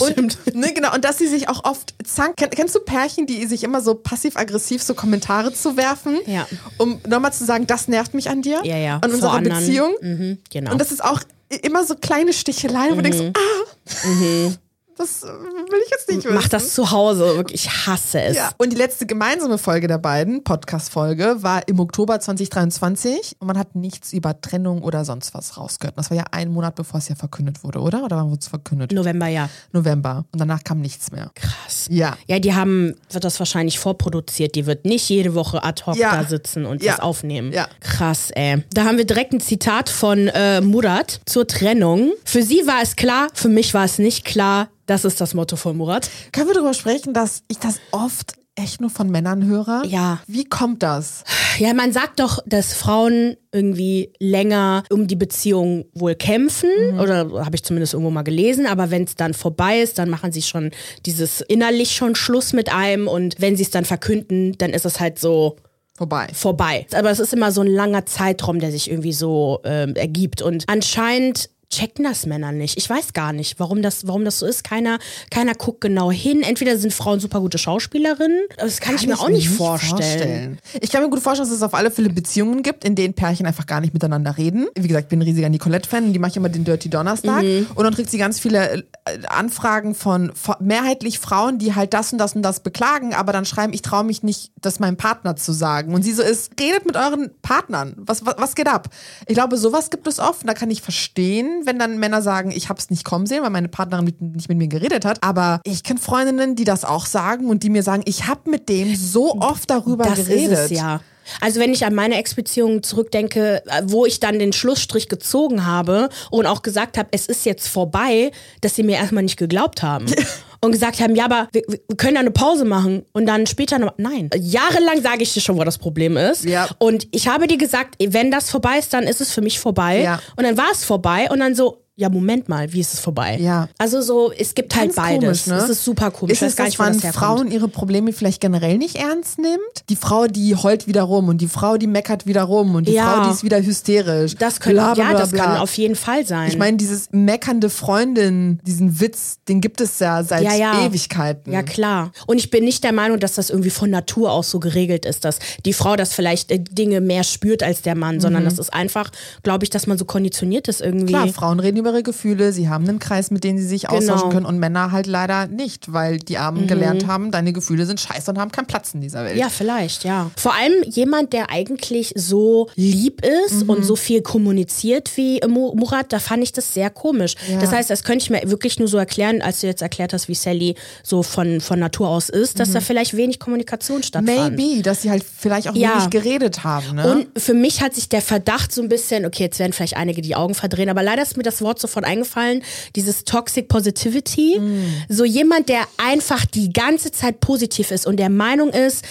und, 0.00 0.12
stimmt. 0.12 0.54
Ne, 0.54 0.72
genau, 0.72 0.94
und 0.94 1.04
dass 1.04 1.18
sie 1.18 1.26
sich 1.26 1.48
auch 1.48 1.64
oft 1.64 1.94
zank. 2.04 2.36
Kenn, 2.36 2.50
kennst 2.50 2.74
du 2.74 2.80
Pärchen, 2.80 3.26
die 3.26 3.46
sich 3.46 3.64
immer 3.64 3.80
so 3.80 3.94
passiv-aggressiv 3.94 4.82
so 4.82 4.94
Kommentare 4.94 5.52
zu 5.52 5.76
werfen? 5.76 6.18
Ja. 6.26 6.46
Um 6.78 7.00
nochmal 7.06 7.32
zu 7.32 7.44
sagen, 7.44 7.66
das 7.66 7.88
nervt 7.88 8.14
mich 8.14 8.30
an 8.30 8.42
dir. 8.42 8.60
Ja, 8.64 8.76
ja, 8.76 8.94
An 8.96 9.02
vor 9.02 9.14
unserer 9.14 9.32
anderen. 9.32 9.58
Beziehung. 9.60 9.94
Mhm, 10.00 10.38
genau. 10.50 10.72
Und 10.72 10.80
das 10.80 10.92
ist 10.92 11.04
auch 11.04 11.20
immer 11.62 11.84
so 11.84 11.94
kleine 11.94 12.32
Sticheleien, 12.32 12.92
wo 12.92 12.96
du 12.96 13.02
denkst, 13.02 13.32
ah, 13.34 14.52
das 14.98 15.22
äh, 15.22 15.26
will 15.28 15.80
ich 15.84 15.90
jetzt 15.90 16.08
nicht 16.08 16.24
wissen. 16.24 16.34
Mach 16.34 16.48
das 16.48 16.74
zu 16.74 16.90
Hause. 16.90 17.36
Wirklich, 17.36 17.64
ich 17.66 17.86
hasse 17.86 18.20
es. 18.20 18.36
Ja. 18.36 18.50
Und 18.58 18.70
die 18.72 18.76
letzte 18.76 19.06
gemeinsame 19.06 19.58
Folge 19.58 19.86
der 19.86 19.98
beiden, 19.98 20.44
Podcast-Folge, 20.44 21.36
war 21.42 21.66
im 21.68 21.80
Oktober 21.80 22.18
2023 22.20 23.36
und 23.38 23.46
man 23.46 23.58
hat 23.58 23.74
nichts 23.74 24.12
über 24.12 24.40
Trennung 24.40 24.82
oder 24.82 25.04
sonst 25.04 25.34
was 25.34 25.56
rausgehört. 25.56 25.96
Das 25.96 26.10
war 26.10 26.16
ja 26.16 26.24
ein 26.32 26.50
Monat, 26.50 26.74
bevor 26.74 26.98
es 26.98 27.08
ja 27.08 27.14
verkündet 27.14 27.62
wurde, 27.64 27.80
oder? 27.80 28.04
Oder 28.04 28.16
wann 28.16 28.28
wurde 28.30 28.40
es 28.40 28.48
verkündet? 28.48 28.92
November, 28.92 29.26
ja. 29.28 29.48
November. 29.72 30.24
Und 30.32 30.40
danach 30.40 30.64
kam 30.64 30.80
nichts 30.80 31.10
mehr. 31.12 31.30
Krass. 31.34 31.86
Ja. 31.90 32.16
Ja, 32.26 32.38
die 32.38 32.54
haben, 32.54 32.94
wird 33.10 33.24
das 33.24 33.38
wahrscheinlich 33.38 33.78
vorproduziert. 33.78 34.54
Die 34.54 34.66
wird 34.66 34.84
nicht 34.84 35.08
jede 35.08 35.34
Woche 35.34 35.62
ad 35.62 35.82
hoc 35.86 35.96
Ja. 35.96 36.16
da 36.16 36.24
sitzen 36.28 36.64
und 36.66 36.82
Ja. 36.82 36.92
das 36.92 37.00
aufnehmen. 37.00 37.52
Ja. 37.52 37.68
Krass, 37.80 38.30
ey. 38.32 38.64
Da 38.74 38.84
haben 38.84 38.98
wir 38.98 39.06
direkt 39.06 39.32
ein 39.32 39.40
Zitat 39.40 39.88
von 39.88 40.28
äh, 40.28 40.60
Murat 40.60 41.20
zur 41.26 41.46
Trennung. 41.46 42.12
Für 42.24 42.42
sie 42.42 42.66
war 42.66 42.82
es 42.82 42.96
klar, 42.96 43.28
für 43.34 43.48
mich 43.48 43.74
war 43.74 43.84
es 43.84 43.98
nicht 43.98 44.24
klar. 44.24 44.68
Das 44.88 45.04
ist 45.04 45.20
das 45.20 45.34
Motto 45.34 45.56
von 45.56 45.76
Murat. 45.76 46.10
Können 46.32 46.48
wir 46.48 46.54
darüber 46.54 46.72
sprechen, 46.72 47.12
dass 47.12 47.42
ich 47.48 47.58
das 47.58 47.78
oft 47.92 48.32
echt 48.54 48.80
nur 48.80 48.88
von 48.88 49.10
Männern 49.10 49.44
höre? 49.44 49.84
Ja. 49.84 50.20
Wie 50.26 50.46
kommt 50.46 50.82
das? 50.82 51.24
Ja, 51.58 51.74
man 51.74 51.92
sagt 51.92 52.20
doch, 52.20 52.38
dass 52.46 52.72
Frauen 52.72 53.36
irgendwie 53.52 54.14
länger 54.18 54.84
um 54.90 55.06
die 55.06 55.14
Beziehung 55.14 55.84
wohl 55.92 56.14
kämpfen. 56.14 56.70
Oder 56.98 57.44
habe 57.44 57.54
ich 57.54 57.62
zumindest 57.62 57.92
irgendwo 57.92 58.10
mal 58.10 58.22
gelesen. 58.22 58.66
Aber 58.66 58.90
wenn 58.90 59.04
es 59.04 59.14
dann 59.14 59.34
vorbei 59.34 59.80
ist, 59.80 59.98
dann 59.98 60.08
machen 60.08 60.32
sie 60.32 60.40
schon 60.42 60.70
dieses 61.04 61.42
innerlich 61.42 61.94
schon 61.94 62.14
Schluss 62.14 62.54
mit 62.54 62.72
einem. 62.72 63.08
Und 63.08 63.36
wenn 63.38 63.56
sie 63.58 63.64
es 63.64 63.70
dann 63.70 63.84
verkünden, 63.84 64.56
dann 64.56 64.70
ist 64.70 64.86
es 64.86 65.00
halt 65.00 65.18
so 65.18 65.56
Vorbei. 65.98 66.28
vorbei. 66.32 66.86
Aber 66.94 67.10
es 67.10 67.20
ist 67.20 67.34
immer 67.34 67.52
so 67.52 67.60
ein 67.60 67.66
langer 67.66 68.06
Zeitraum, 68.06 68.58
der 68.58 68.70
sich 68.70 68.90
irgendwie 68.90 69.12
so 69.12 69.60
ähm, 69.64 69.94
ergibt. 69.96 70.40
Und 70.40 70.64
anscheinend 70.66 71.50
checken 71.70 72.04
das 72.04 72.26
Männer 72.26 72.52
nicht. 72.52 72.78
Ich 72.78 72.88
weiß 72.88 73.12
gar 73.12 73.32
nicht, 73.32 73.58
warum 73.60 73.82
das, 73.82 74.06
warum 74.06 74.24
das 74.24 74.38
so 74.38 74.46
ist. 74.46 74.64
Keiner, 74.64 74.98
keiner 75.30 75.54
guckt 75.54 75.80
genau 75.80 76.10
hin. 76.10 76.42
Entweder 76.42 76.78
sind 76.78 76.92
Frauen 76.92 77.20
super 77.20 77.40
gute 77.40 77.58
Schauspielerinnen. 77.58 78.40
Das 78.56 78.80
kann, 78.80 78.96
ich 78.96 79.06
mir 79.06 79.18
auch 79.18 79.28
nicht 79.28 79.48
vorstellen. 79.50 80.58
Ich 80.80 80.90
kann 80.90 81.02
mir 81.02 81.10
gut 81.10 81.20
vorstellen, 81.20 81.48
dass 81.48 81.56
es 81.56 81.62
auf 81.62 81.74
alle 81.74 81.90
Fälle 81.90 82.10
Beziehungen 82.10 82.62
gibt, 82.62 82.84
in 82.84 82.94
denen 82.94 83.14
Pärchen 83.14 83.46
einfach 83.46 83.66
gar 83.66 83.80
nicht 83.80 83.92
miteinander 83.92 84.36
reden. 84.36 84.66
Wie 84.76 84.88
gesagt, 84.88 85.04
ich 85.04 85.08
bin 85.10 85.20
ein 85.20 85.22
riesiger 85.22 85.48
Nicolette-Fan, 85.48 86.12
die 86.12 86.18
mache 86.18 86.30
ich 86.30 86.36
immer 86.36 86.48
den 86.48 86.64
Dirty 86.64 86.88
Donnerstag. 86.88 87.42
Mhm. 87.42 87.66
Und 87.74 87.84
dann 87.84 87.94
kriegt 87.94 88.10
sie 88.10 88.18
ganz 88.18 88.40
viele 88.40 88.78
äh, 88.78 88.82
Anfragen 89.28 89.94
von 89.94 90.32
von 90.34 90.56
mehrheitlich 90.60 91.18
Frauen, 91.18 91.58
die 91.58 91.74
halt 91.74 91.94
das 91.94 92.12
und 92.12 92.18
das 92.18 92.34
und 92.34 92.42
das 92.42 92.60
beklagen, 92.60 93.14
aber 93.14 93.32
dann 93.32 93.44
schreiben, 93.44 93.72
ich 93.72 93.82
traue 93.82 94.04
mich 94.04 94.22
nicht, 94.22 94.52
das 94.60 94.80
meinem 94.80 94.96
Partner 94.96 95.36
zu 95.36 95.52
sagen. 95.52 95.94
Und 95.94 96.02
sie 96.02 96.12
so 96.12 96.22
ist, 96.22 96.52
redet 96.60 96.86
mit 96.86 96.96
euren 96.96 97.30
Partnern. 97.42 97.94
Was, 97.96 98.24
was, 98.24 98.36
was 98.38 98.54
geht 98.54 98.68
ab? 98.68 98.88
Ich 99.26 99.34
glaube, 99.34 99.56
sowas 99.56 99.90
gibt 99.90 100.06
es 100.06 100.18
oft. 100.18 100.42
Und 100.42 100.46
da 100.46 100.54
kann 100.54 100.70
ich 100.70 100.82
verstehen, 100.82 101.57
wenn 101.66 101.78
dann 101.78 101.98
Männer 101.98 102.22
sagen, 102.22 102.50
ich 102.50 102.68
habe 102.68 102.78
es 102.78 102.90
nicht 102.90 103.04
kommen 103.04 103.26
sehen, 103.26 103.42
weil 103.42 103.50
meine 103.50 103.68
Partnerin 103.68 104.04
mit, 104.04 104.20
nicht 104.20 104.48
mit 104.48 104.58
mir 104.58 104.68
geredet 104.68 105.04
hat. 105.04 105.22
Aber 105.22 105.60
ich 105.64 105.82
kenne 105.82 106.00
Freundinnen, 106.00 106.56
die 106.56 106.64
das 106.64 106.84
auch 106.84 107.06
sagen 107.06 107.48
und 107.48 107.62
die 107.62 107.70
mir 107.70 107.82
sagen, 107.82 108.02
ich 108.06 108.26
habe 108.26 108.50
mit 108.50 108.68
dem 108.68 108.94
so 108.96 109.34
oft 109.40 109.68
darüber 109.70 110.04
Das 110.04 110.16
geredet. 110.26 110.52
ist 110.52 110.58
es 110.58 110.78
ja. 110.78 111.00
Also 111.40 111.60
wenn 111.60 111.72
ich 111.72 111.84
an 111.84 111.94
meine 111.94 112.16
Ex-Beziehung 112.16 112.82
zurückdenke, 112.82 113.62
äh, 113.66 113.82
wo 113.84 114.06
ich 114.06 114.18
dann 114.20 114.38
den 114.38 114.52
Schlussstrich 114.52 115.08
gezogen 115.08 115.66
habe 115.66 116.08
und 116.30 116.46
auch 116.46 116.62
gesagt 116.62 116.96
habe, 116.98 117.08
es 117.12 117.26
ist 117.26 117.44
jetzt 117.44 117.68
vorbei, 117.68 118.30
dass 118.62 118.74
sie 118.74 118.82
mir 118.82 118.96
erstmal 118.96 119.22
nicht 119.22 119.36
geglaubt 119.36 119.82
haben. 119.82 120.06
Und 120.60 120.72
gesagt 120.72 121.00
haben, 121.00 121.14
ja, 121.14 121.24
aber 121.24 121.48
wir, 121.52 121.62
wir 121.68 121.96
können 121.96 122.14
ja 122.14 122.20
eine 122.20 122.30
Pause 122.30 122.64
machen 122.64 123.04
und 123.12 123.26
dann 123.26 123.46
später 123.46 123.78
noch. 123.78 123.94
Nein. 123.96 124.30
Jahrelang 124.36 125.00
sage 125.02 125.22
ich 125.22 125.32
dir 125.32 125.40
schon, 125.40 125.56
wo 125.56 125.64
das 125.64 125.78
Problem 125.78 126.16
ist. 126.16 126.44
Ja. 126.44 126.68
Und 126.78 127.06
ich 127.12 127.28
habe 127.28 127.46
dir 127.46 127.58
gesagt, 127.58 127.96
wenn 128.02 128.30
das 128.30 128.50
vorbei 128.50 128.78
ist, 128.78 128.92
dann 128.92 129.04
ist 129.04 129.20
es 129.20 129.32
für 129.32 129.40
mich 129.40 129.60
vorbei. 129.60 130.02
Ja. 130.02 130.20
Und 130.36 130.44
dann 130.44 130.56
war 130.56 130.70
es 130.72 130.84
vorbei 130.84 131.28
und 131.30 131.40
dann 131.40 131.54
so, 131.54 131.84
ja, 132.00 132.08
Moment 132.08 132.48
mal, 132.48 132.72
wie 132.72 132.78
ist 132.78 132.94
es 132.94 133.00
vorbei? 133.00 133.38
Ja. 133.40 133.68
Also 133.76 134.00
so, 134.00 134.30
es 134.30 134.54
gibt 134.54 134.72
halt 134.76 134.94
Ganz 134.94 134.96
beides. 134.96 135.20
komisch, 135.20 135.46
ne? 135.48 135.54
Das 135.56 135.68
ist 135.68 135.82
super 135.84 136.12
komisch. 136.12 136.34
Ist 136.34 136.42
es, 136.42 136.54
gar 136.54 136.66
dass 136.66 136.70
nicht, 136.74 136.78
wo 136.78 136.84
man 136.84 137.00
das. 137.00 137.12
Frauen 137.16 137.50
ihre 137.50 137.66
Probleme 137.66 138.12
vielleicht 138.12 138.40
generell 138.40 138.78
nicht 138.78 138.94
ernst 138.94 139.40
nimmt? 139.40 139.58
Die 139.88 139.96
Frau, 139.96 140.28
die 140.28 140.54
heult 140.54 140.86
wieder 140.86 141.02
rum 141.02 141.28
und 141.28 141.40
die 141.40 141.48
Frau, 141.48 141.76
die 141.76 141.88
meckert 141.88 142.24
wieder 142.24 142.44
rum 142.44 142.76
und 142.76 142.86
die 142.86 142.92
Ja. 142.92 143.14
Frau, 143.14 143.24
die 143.24 143.34
ist 143.34 143.42
wieder 143.42 143.60
hysterisch. 143.60 144.36
Das 144.36 144.60
könnte, 144.60 144.76
Bla, 144.76 144.94
bla, 144.94 145.02
ja, 145.04 145.10
bla, 145.10 145.18
das 145.18 145.30
bla. 145.32 145.44
kann 145.44 145.56
auf 145.56 145.74
jeden 145.76 145.96
Fall 145.96 146.24
sein. 146.24 146.46
Ich 146.48 146.56
meine, 146.56 146.76
dieses 146.76 147.08
meckernde 147.10 147.68
Freundin, 147.68 148.60
diesen 148.64 149.00
Witz, 149.00 149.38
den 149.48 149.60
gibt 149.60 149.80
es 149.80 149.98
ja 149.98 150.22
seit 150.22 150.44
Ja, 150.44 150.54
ja. 150.54 150.86
Ewigkeiten. 150.86 151.52
Ja, 151.52 151.64
klar. 151.64 152.12
Und 152.28 152.38
ich 152.38 152.50
bin 152.50 152.62
nicht 152.64 152.84
der 152.84 152.92
Meinung, 152.92 153.18
dass 153.18 153.34
das 153.34 153.50
irgendwie 153.50 153.70
von 153.70 153.90
Natur 153.90 154.30
aus 154.30 154.50
so 154.52 154.60
geregelt 154.60 155.04
ist, 155.04 155.24
dass 155.24 155.40
die 155.64 155.72
Frau 155.72 155.96
das 155.96 156.12
vielleicht 156.12 156.52
äh, 156.52 156.60
Dinge 156.60 157.00
mehr 157.00 157.24
spürt 157.24 157.64
als 157.64 157.82
der 157.82 157.96
Mann, 157.96 158.20
sondern 158.20 158.44
das 158.44 158.60
ist 158.60 158.72
einfach, 158.72 159.10
glaube 159.42 159.64
ich, 159.64 159.70
dass 159.70 159.88
man 159.88 159.98
so 159.98 160.04
konditioniert 160.04 160.68
ist 160.68 160.80
irgendwie. 160.80 161.06
Mhm. 161.14 161.18
Klar, 161.24 161.28
Frauen 161.28 161.58
reden 161.58 161.78
über 161.78 161.87
ihre 161.88 162.02
Gefühle, 162.02 162.52
sie 162.52 162.68
haben 162.68 162.88
einen 162.88 162.98
Kreis, 162.98 163.30
mit 163.30 163.44
dem 163.44 163.58
sie 163.58 163.66
sich 163.66 163.88
austauschen 163.88 164.06
Genau. 164.08 164.26
Mhm. 164.26 164.30
können 164.32 164.46
und 164.46 164.58
Männer 164.58 164.92
halt 164.92 165.06
leider 165.06 165.46
nicht, 165.46 165.92
weil 165.92 166.18
die 166.18 166.38
Armen 166.38 166.66
gelernt 166.66 167.06
haben, 167.06 167.30
deine 167.30 167.52
Gefühle 167.52 167.86
sind 167.86 168.00
scheiße 168.00 168.30
und 168.30 168.38
haben 168.38 168.52
keinen 168.52 168.66
Platz 168.66 168.94
in 168.94 169.00
dieser 169.00 169.24
Welt. 169.24 169.36
Ja, 169.36 169.48
vielleicht, 169.48 170.04
ja. 170.04 170.30
Vor 170.36 170.54
allem 170.54 170.82
jemand, 170.84 171.32
der 171.32 171.50
eigentlich 171.50 172.12
so 172.16 172.68
lieb 172.76 173.22
ist 173.46 173.64
Mhm. 173.64 173.70
und 173.70 173.84
so 173.84 173.96
viel 173.96 174.22
kommuniziert 174.22 175.10
wie 175.16 175.40
Mu- 175.46 175.74
Murat, 175.74 176.12
da 176.12 176.18
fand 176.18 176.42
ich 176.42 176.52
das 176.52 176.72
sehr 176.74 176.90
komisch. 176.90 177.34
Ja. 177.50 177.58
Das 177.58 177.72
heißt, 177.72 177.90
das 177.90 178.04
könnte 178.04 178.22
ich 178.24 178.30
mir 178.30 178.40
wirklich 178.50 178.78
nur 178.78 178.88
so 178.88 178.98
erklären, 178.98 179.42
als 179.42 179.60
du 179.60 179.66
jetzt 179.66 179.82
erklärt 179.82 180.12
hast, 180.12 180.28
wie 180.28 180.34
Sally 180.34 180.74
so 181.02 181.22
von, 181.22 181.60
von 181.60 181.78
Natur 181.78 182.08
aus 182.08 182.28
ist, 182.28 182.58
dass 182.60 182.72
da 182.72 182.80
vielleicht 182.80 183.16
wenig 183.16 183.38
Kommunikation 183.38 184.02
stattfand. 184.02 184.50
Mhm. 184.52 184.56
Maybe, 184.56 184.82
dass 184.82 185.02
sie 185.02 185.10
halt 185.10 185.24
vielleicht 185.24 185.68
auch 185.68 185.74
Ja. 185.74 185.94
wenig 185.96 186.10
geredet 186.10 186.64
haben. 186.64 186.96
Ne? 186.96 187.10
Und 187.32 187.40
für 187.40 187.54
mich 187.54 187.80
hat 187.82 187.94
sich 187.94 188.08
der 188.08 188.22
Verdacht 188.22 188.72
so 188.72 188.82
ein 188.82 188.88
bisschen, 188.88 189.24
okay, 189.26 189.44
jetzt 189.44 189.58
werden 189.58 189.72
vielleicht 189.72 189.96
einige 189.96 190.22
die 190.22 190.34
Augen 190.34 190.54
verdrehen, 190.54 190.88
aber 190.88 191.02
leider 191.02 191.22
ist 191.22 191.36
mir 191.36 191.42
das 191.42 191.60
Wort 191.62 191.77
sofort 191.80 192.04
eingefallen, 192.04 192.62
dieses 192.96 193.24
Toxic 193.24 193.68
Positivity. 193.68 194.60
So 195.08 195.24
jemand, 195.24 195.68
der 195.68 195.82
einfach 195.96 196.44
die 196.44 196.72
ganze 196.72 197.10
Zeit 197.10 197.40
positiv 197.40 197.90
ist 197.90 198.06
und 198.06 198.18
der 198.18 198.30
Meinung 198.30 198.70
ist, 198.70 199.04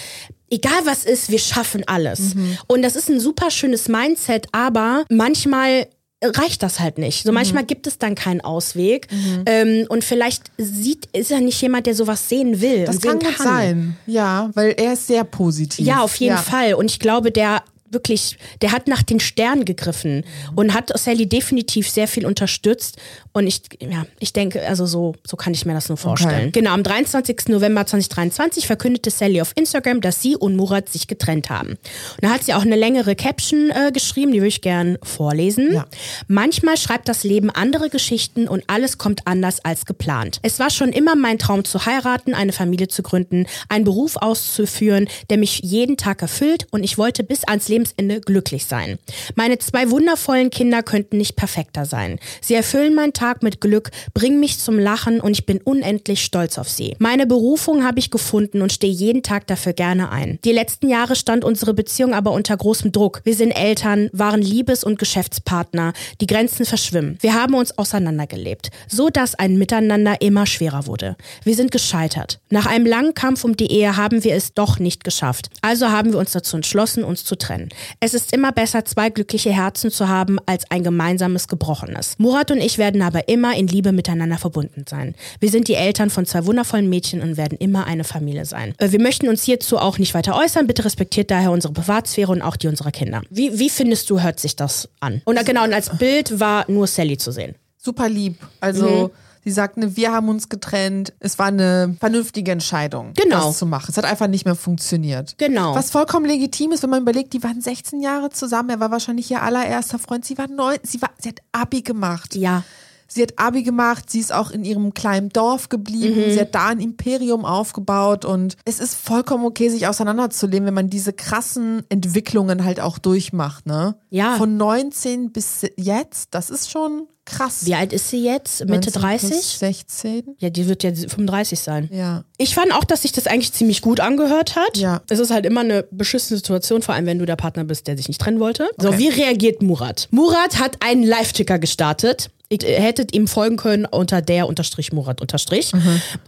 egal 0.50 0.80
was 0.84 1.04
ist, 1.04 1.30
wir 1.30 1.38
schaffen 1.38 1.84
alles. 1.86 2.34
Und 2.66 2.82
das 2.82 2.96
ist 2.96 3.08
ein 3.08 3.20
super 3.20 3.50
schönes 3.50 3.88
Mindset, 3.88 4.46
aber 4.52 5.04
manchmal 5.08 5.86
reicht 6.22 6.62
das 6.62 6.80
halt 6.80 6.98
nicht. 6.98 7.24
So 7.24 7.32
manchmal 7.32 7.64
gibt 7.64 7.86
es 7.86 7.98
dann 7.98 8.14
keinen 8.14 8.40
Ausweg. 8.40 9.06
Ähm, 9.46 9.86
und 9.88 10.04
vielleicht 10.04 10.50
sieht, 10.58 11.06
ist 11.12 11.30
er 11.30 11.40
nicht 11.40 11.60
jemand, 11.62 11.86
der 11.86 11.94
sowas 11.94 12.28
sehen 12.28 12.60
will. 12.60 12.84
das 12.84 12.96
sehen 12.96 13.18
kann 13.18 13.20
gut 13.20 13.38
sein. 13.38 13.96
Ja, 14.06 14.50
weil 14.54 14.74
er 14.76 14.94
ist 14.94 15.06
sehr 15.06 15.24
positiv. 15.24 15.86
ja, 15.86 16.02
auf 16.02 16.16
jeden 16.16 16.36
ja. 16.36 16.42
Fall. 16.42 16.74
Und 16.74 16.90
ich 16.90 16.98
glaube, 16.98 17.30
der 17.30 17.62
wirklich, 17.90 18.38
der 18.62 18.72
hat 18.72 18.88
nach 18.88 19.02
den 19.02 19.20
Sternen 19.20 19.64
gegriffen 19.64 20.24
und 20.54 20.74
hat 20.74 20.96
Sally 20.98 21.26
definitiv 21.26 21.88
sehr 21.88 22.08
viel 22.08 22.26
unterstützt. 22.26 22.96
Und 23.32 23.46
ich, 23.46 23.62
ja, 23.80 24.06
ich 24.18 24.32
denke, 24.32 24.66
also 24.66 24.86
so, 24.86 25.14
so 25.26 25.36
kann 25.36 25.54
ich 25.54 25.64
mir 25.64 25.74
das 25.74 25.88
nur 25.88 25.98
vorstellen. 25.98 26.48
Okay. 26.48 26.60
Genau, 26.60 26.72
am 26.72 26.82
23. 26.82 27.48
November 27.48 27.86
2023 27.86 28.66
verkündete 28.66 29.10
Sally 29.10 29.40
auf 29.40 29.52
Instagram, 29.54 30.00
dass 30.00 30.22
sie 30.22 30.36
und 30.36 30.56
Murat 30.56 30.88
sich 30.88 31.06
getrennt 31.06 31.50
haben. 31.50 31.70
Und 31.70 31.78
da 32.22 32.30
hat 32.30 32.44
sie 32.44 32.54
auch 32.54 32.62
eine 32.62 32.76
längere 32.76 33.14
Caption 33.14 33.70
äh, 33.70 33.92
geschrieben, 33.92 34.32
die 34.32 34.38
würde 34.38 34.48
ich 34.48 34.60
gern 34.60 34.98
vorlesen. 35.02 35.74
Ja. 35.74 35.86
Manchmal 36.26 36.76
schreibt 36.76 37.08
das 37.08 37.24
Leben 37.24 37.50
andere 37.50 37.90
Geschichten 37.90 38.48
und 38.48 38.64
alles 38.66 38.98
kommt 38.98 39.26
anders 39.26 39.64
als 39.64 39.86
geplant. 39.86 40.40
Es 40.42 40.58
war 40.58 40.70
schon 40.70 40.92
immer 40.92 41.16
mein 41.16 41.38
Traum 41.38 41.64
zu 41.64 41.86
heiraten, 41.86 42.34
eine 42.34 42.52
Familie 42.52 42.88
zu 42.88 43.02
gründen, 43.02 43.46
einen 43.68 43.84
Beruf 43.84 44.16
auszuführen, 44.16 45.08
der 45.30 45.38
mich 45.38 45.60
jeden 45.62 45.96
Tag 45.96 46.22
erfüllt 46.22 46.66
und 46.70 46.84
ich 46.84 46.98
wollte 46.98 47.24
bis 47.24 47.44
ans 47.44 47.68
Lebensende 47.78 48.20
glücklich 48.20 48.66
sein. 48.66 48.98
Meine 49.36 49.58
zwei 49.58 49.90
wundervollen 49.90 50.50
Kinder 50.50 50.82
könnten 50.82 51.16
nicht 51.16 51.36
perfekter 51.36 51.84
sein. 51.84 52.18
Sie 52.40 52.54
erfüllen 52.54 52.94
meinen 52.94 53.12
Tag 53.12 53.44
mit 53.44 53.60
Glück, 53.60 53.90
bringen 54.14 54.40
mich 54.40 54.58
zum 54.58 54.80
Lachen 54.80 55.20
und 55.20 55.30
ich 55.32 55.46
bin 55.46 55.58
unendlich 55.58 56.24
stolz 56.24 56.58
auf 56.58 56.68
sie. 56.68 56.96
Meine 56.98 57.26
Berufung 57.26 57.84
habe 57.84 58.00
ich 58.00 58.10
gefunden 58.10 58.62
und 58.62 58.72
stehe 58.72 58.92
jeden 58.92 59.22
Tag 59.22 59.46
dafür 59.46 59.74
gerne 59.74 60.10
ein. 60.10 60.40
Die 60.44 60.50
letzten 60.50 60.88
Jahre 60.88 61.14
stand 61.14 61.44
unsere 61.44 61.72
Beziehung 61.72 62.14
aber 62.14 62.32
unter 62.32 62.56
großem 62.56 62.90
Druck. 62.90 63.20
Wir 63.22 63.36
sind 63.36 63.52
Eltern, 63.52 64.10
waren 64.12 64.42
Liebes- 64.42 64.82
und 64.82 64.98
Geschäftspartner. 64.98 65.92
Die 66.20 66.26
Grenzen 66.26 66.66
verschwimmen. 66.66 67.16
Wir 67.20 67.34
haben 67.34 67.54
uns 67.54 67.78
auseinandergelebt, 67.78 68.70
so 68.88 69.08
dass 69.08 69.36
ein 69.36 69.56
Miteinander 69.56 70.20
immer 70.20 70.46
schwerer 70.46 70.86
wurde. 70.86 71.16
Wir 71.44 71.54
sind 71.54 71.70
gescheitert. 71.70 72.40
Nach 72.50 72.66
einem 72.66 72.86
langen 72.86 73.14
Kampf 73.14 73.44
um 73.44 73.56
die 73.56 73.70
Ehe 73.70 73.96
haben 73.96 74.24
wir 74.24 74.34
es 74.34 74.52
doch 74.54 74.80
nicht 74.80 75.04
geschafft. 75.04 75.50
Also 75.62 75.90
haben 75.90 76.12
wir 76.12 76.18
uns 76.18 76.32
dazu 76.32 76.56
entschlossen, 76.56 77.04
uns 77.04 77.24
zu 77.24 77.36
trennen. 77.36 77.67
Es 78.00 78.14
ist 78.14 78.32
immer 78.32 78.52
besser, 78.52 78.84
zwei 78.84 79.10
glückliche 79.10 79.52
Herzen 79.52 79.90
zu 79.90 80.08
haben, 80.08 80.38
als 80.46 80.70
ein 80.70 80.82
gemeinsames 80.82 81.48
gebrochenes. 81.48 82.14
Murat 82.18 82.50
und 82.50 82.58
ich 82.58 82.78
werden 82.78 83.02
aber 83.02 83.28
immer 83.28 83.56
in 83.56 83.66
Liebe 83.66 83.92
miteinander 83.92 84.38
verbunden 84.38 84.84
sein. 84.88 85.14
Wir 85.40 85.50
sind 85.50 85.68
die 85.68 85.74
Eltern 85.74 86.10
von 86.10 86.26
zwei 86.26 86.46
wundervollen 86.46 86.88
Mädchen 86.88 87.20
und 87.22 87.36
werden 87.36 87.58
immer 87.58 87.86
eine 87.86 88.04
Familie 88.04 88.44
sein. 88.44 88.74
Äh, 88.78 88.92
Wir 88.92 89.00
möchten 89.00 89.28
uns 89.28 89.42
hierzu 89.42 89.78
auch 89.78 89.98
nicht 89.98 90.14
weiter 90.14 90.36
äußern. 90.36 90.66
Bitte 90.66 90.84
respektiert 90.84 91.30
daher 91.30 91.50
unsere 91.50 91.72
Privatsphäre 91.72 92.32
und 92.32 92.42
auch 92.42 92.56
die 92.56 92.68
unserer 92.68 92.90
Kinder. 92.90 93.22
Wie, 93.30 93.58
wie 93.58 93.70
findest 93.70 94.10
du, 94.10 94.20
hört 94.20 94.40
sich 94.40 94.56
das 94.56 94.88
an? 95.00 95.22
Und 95.24 95.44
genau, 95.44 95.64
und 95.64 95.72
als 95.72 95.96
Bild 95.98 96.40
war 96.40 96.64
nur 96.70 96.86
Sally 96.86 97.18
zu 97.18 97.32
sehen. 97.32 97.54
Super 97.76 98.08
lieb. 98.08 98.36
Also. 98.60 99.10
Mhm. 99.12 99.27
Sie 99.48 99.54
sagt, 99.54 99.78
ne, 99.78 99.96
wir 99.96 100.12
haben 100.12 100.28
uns 100.28 100.48
getrennt. 100.50 101.14
Es 101.20 101.38
war 101.38 101.46
eine 101.46 101.96
vernünftige 101.98 102.52
Entscheidung, 102.52 103.12
Genau. 103.14 103.46
das 103.46 103.58
zu 103.58 103.64
machen. 103.66 103.86
Es 103.90 103.96
hat 103.96 104.04
einfach 104.04 104.26
nicht 104.28 104.44
mehr 104.44 104.54
funktioniert. 104.54 105.36
Genau. 105.38 105.74
Was 105.74 105.90
vollkommen 105.90 106.26
legitim 106.26 106.72
ist, 106.72 106.82
wenn 106.82 106.90
man 106.90 107.00
überlegt, 107.02 107.32
die 107.32 107.42
waren 107.42 107.60
16 107.62 108.00
Jahre 108.00 108.28
zusammen. 108.30 108.68
Er 108.70 108.80
war 108.80 108.90
wahrscheinlich 108.90 109.30
ihr 109.30 109.42
allererster 109.42 109.98
Freund. 109.98 110.24
Sie 110.26 110.36
war 110.36 110.48
neun, 110.48 110.76
sie 110.82 111.00
war, 111.00 111.10
sie 111.18 111.30
hat 111.30 111.40
Abi 111.52 111.80
gemacht. 111.80 112.34
Ja. 112.36 112.62
Sie 113.10 113.22
hat 113.22 113.38
Abi 113.38 113.62
gemacht, 113.62 114.10
sie 114.10 114.20
ist 114.20 114.34
auch 114.34 114.50
in 114.50 114.66
ihrem 114.66 114.92
kleinen 114.92 115.30
Dorf 115.30 115.70
geblieben, 115.70 116.26
Mhm. 116.26 116.30
sie 116.30 116.40
hat 116.40 116.54
da 116.54 116.66
ein 116.66 116.78
Imperium 116.78 117.46
aufgebaut 117.46 118.26
und 118.26 118.58
es 118.66 118.80
ist 118.80 118.94
vollkommen 118.96 119.46
okay, 119.46 119.70
sich 119.70 119.86
auseinanderzuleben, 119.86 120.66
wenn 120.66 120.74
man 120.74 120.90
diese 120.90 121.14
krassen 121.14 121.84
Entwicklungen 121.88 122.64
halt 122.66 122.80
auch 122.80 122.98
durchmacht, 122.98 123.64
ne? 123.64 123.96
Ja. 124.10 124.36
Von 124.36 124.58
19 124.58 125.32
bis 125.32 125.62
jetzt, 125.78 126.34
das 126.34 126.50
ist 126.50 126.70
schon 126.70 127.06
krass. 127.28 127.66
Wie 127.66 127.74
alt 127.74 127.92
ist 127.92 128.10
sie 128.10 128.24
jetzt? 128.24 128.60
Mitte 128.60 128.90
19 128.90 128.92
plus 128.92 129.02
30? 129.02 129.44
16? 129.58 130.22
Ja, 130.38 130.50
die 130.50 130.66
wird 130.68 130.82
ja 130.82 130.92
35 130.94 131.58
sein. 131.60 131.88
Ja. 131.92 132.24
Ich 132.36 132.54
fand 132.54 132.72
auch, 132.72 132.84
dass 132.84 133.02
sich 133.02 133.12
das 133.12 133.26
eigentlich 133.26 133.52
ziemlich 133.52 133.82
gut 133.82 134.00
angehört 134.00 134.56
hat. 134.56 134.76
Ja. 134.76 135.02
Es 135.08 135.18
ist 135.18 135.30
halt 135.30 135.46
immer 135.46 135.60
eine 135.60 135.84
beschissene 135.90 136.38
Situation, 136.38 136.82
vor 136.82 136.94
allem 136.94 137.06
wenn 137.06 137.18
du 137.18 137.26
der 137.26 137.36
Partner 137.36 137.64
bist, 137.64 137.86
der 137.86 137.96
sich 137.96 138.08
nicht 138.08 138.20
trennen 138.20 138.40
wollte. 138.40 138.68
So, 138.78 138.88
Okay. 138.88 138.98
wie 138.98 139.08
reagiert 139.08 139.62
Murat? 139.62 140.08
Murat 140.10 140.58
hat 140.60 140.76
einen 140.84 141.02
Live-Ticker 141.02 141.58
gestartet. 141.58 142.30
Ihr 142.50 142.60
hättet 142.80 143.14
ihm 143.14 143.28
folgen 143.28 143.58
können 143.58 143.84
unter 143.84 144.22
der 144.22 144.48
unterstrich 144.48 144.90
Murat 144.90 145.20
unterstrich 145.20 145.70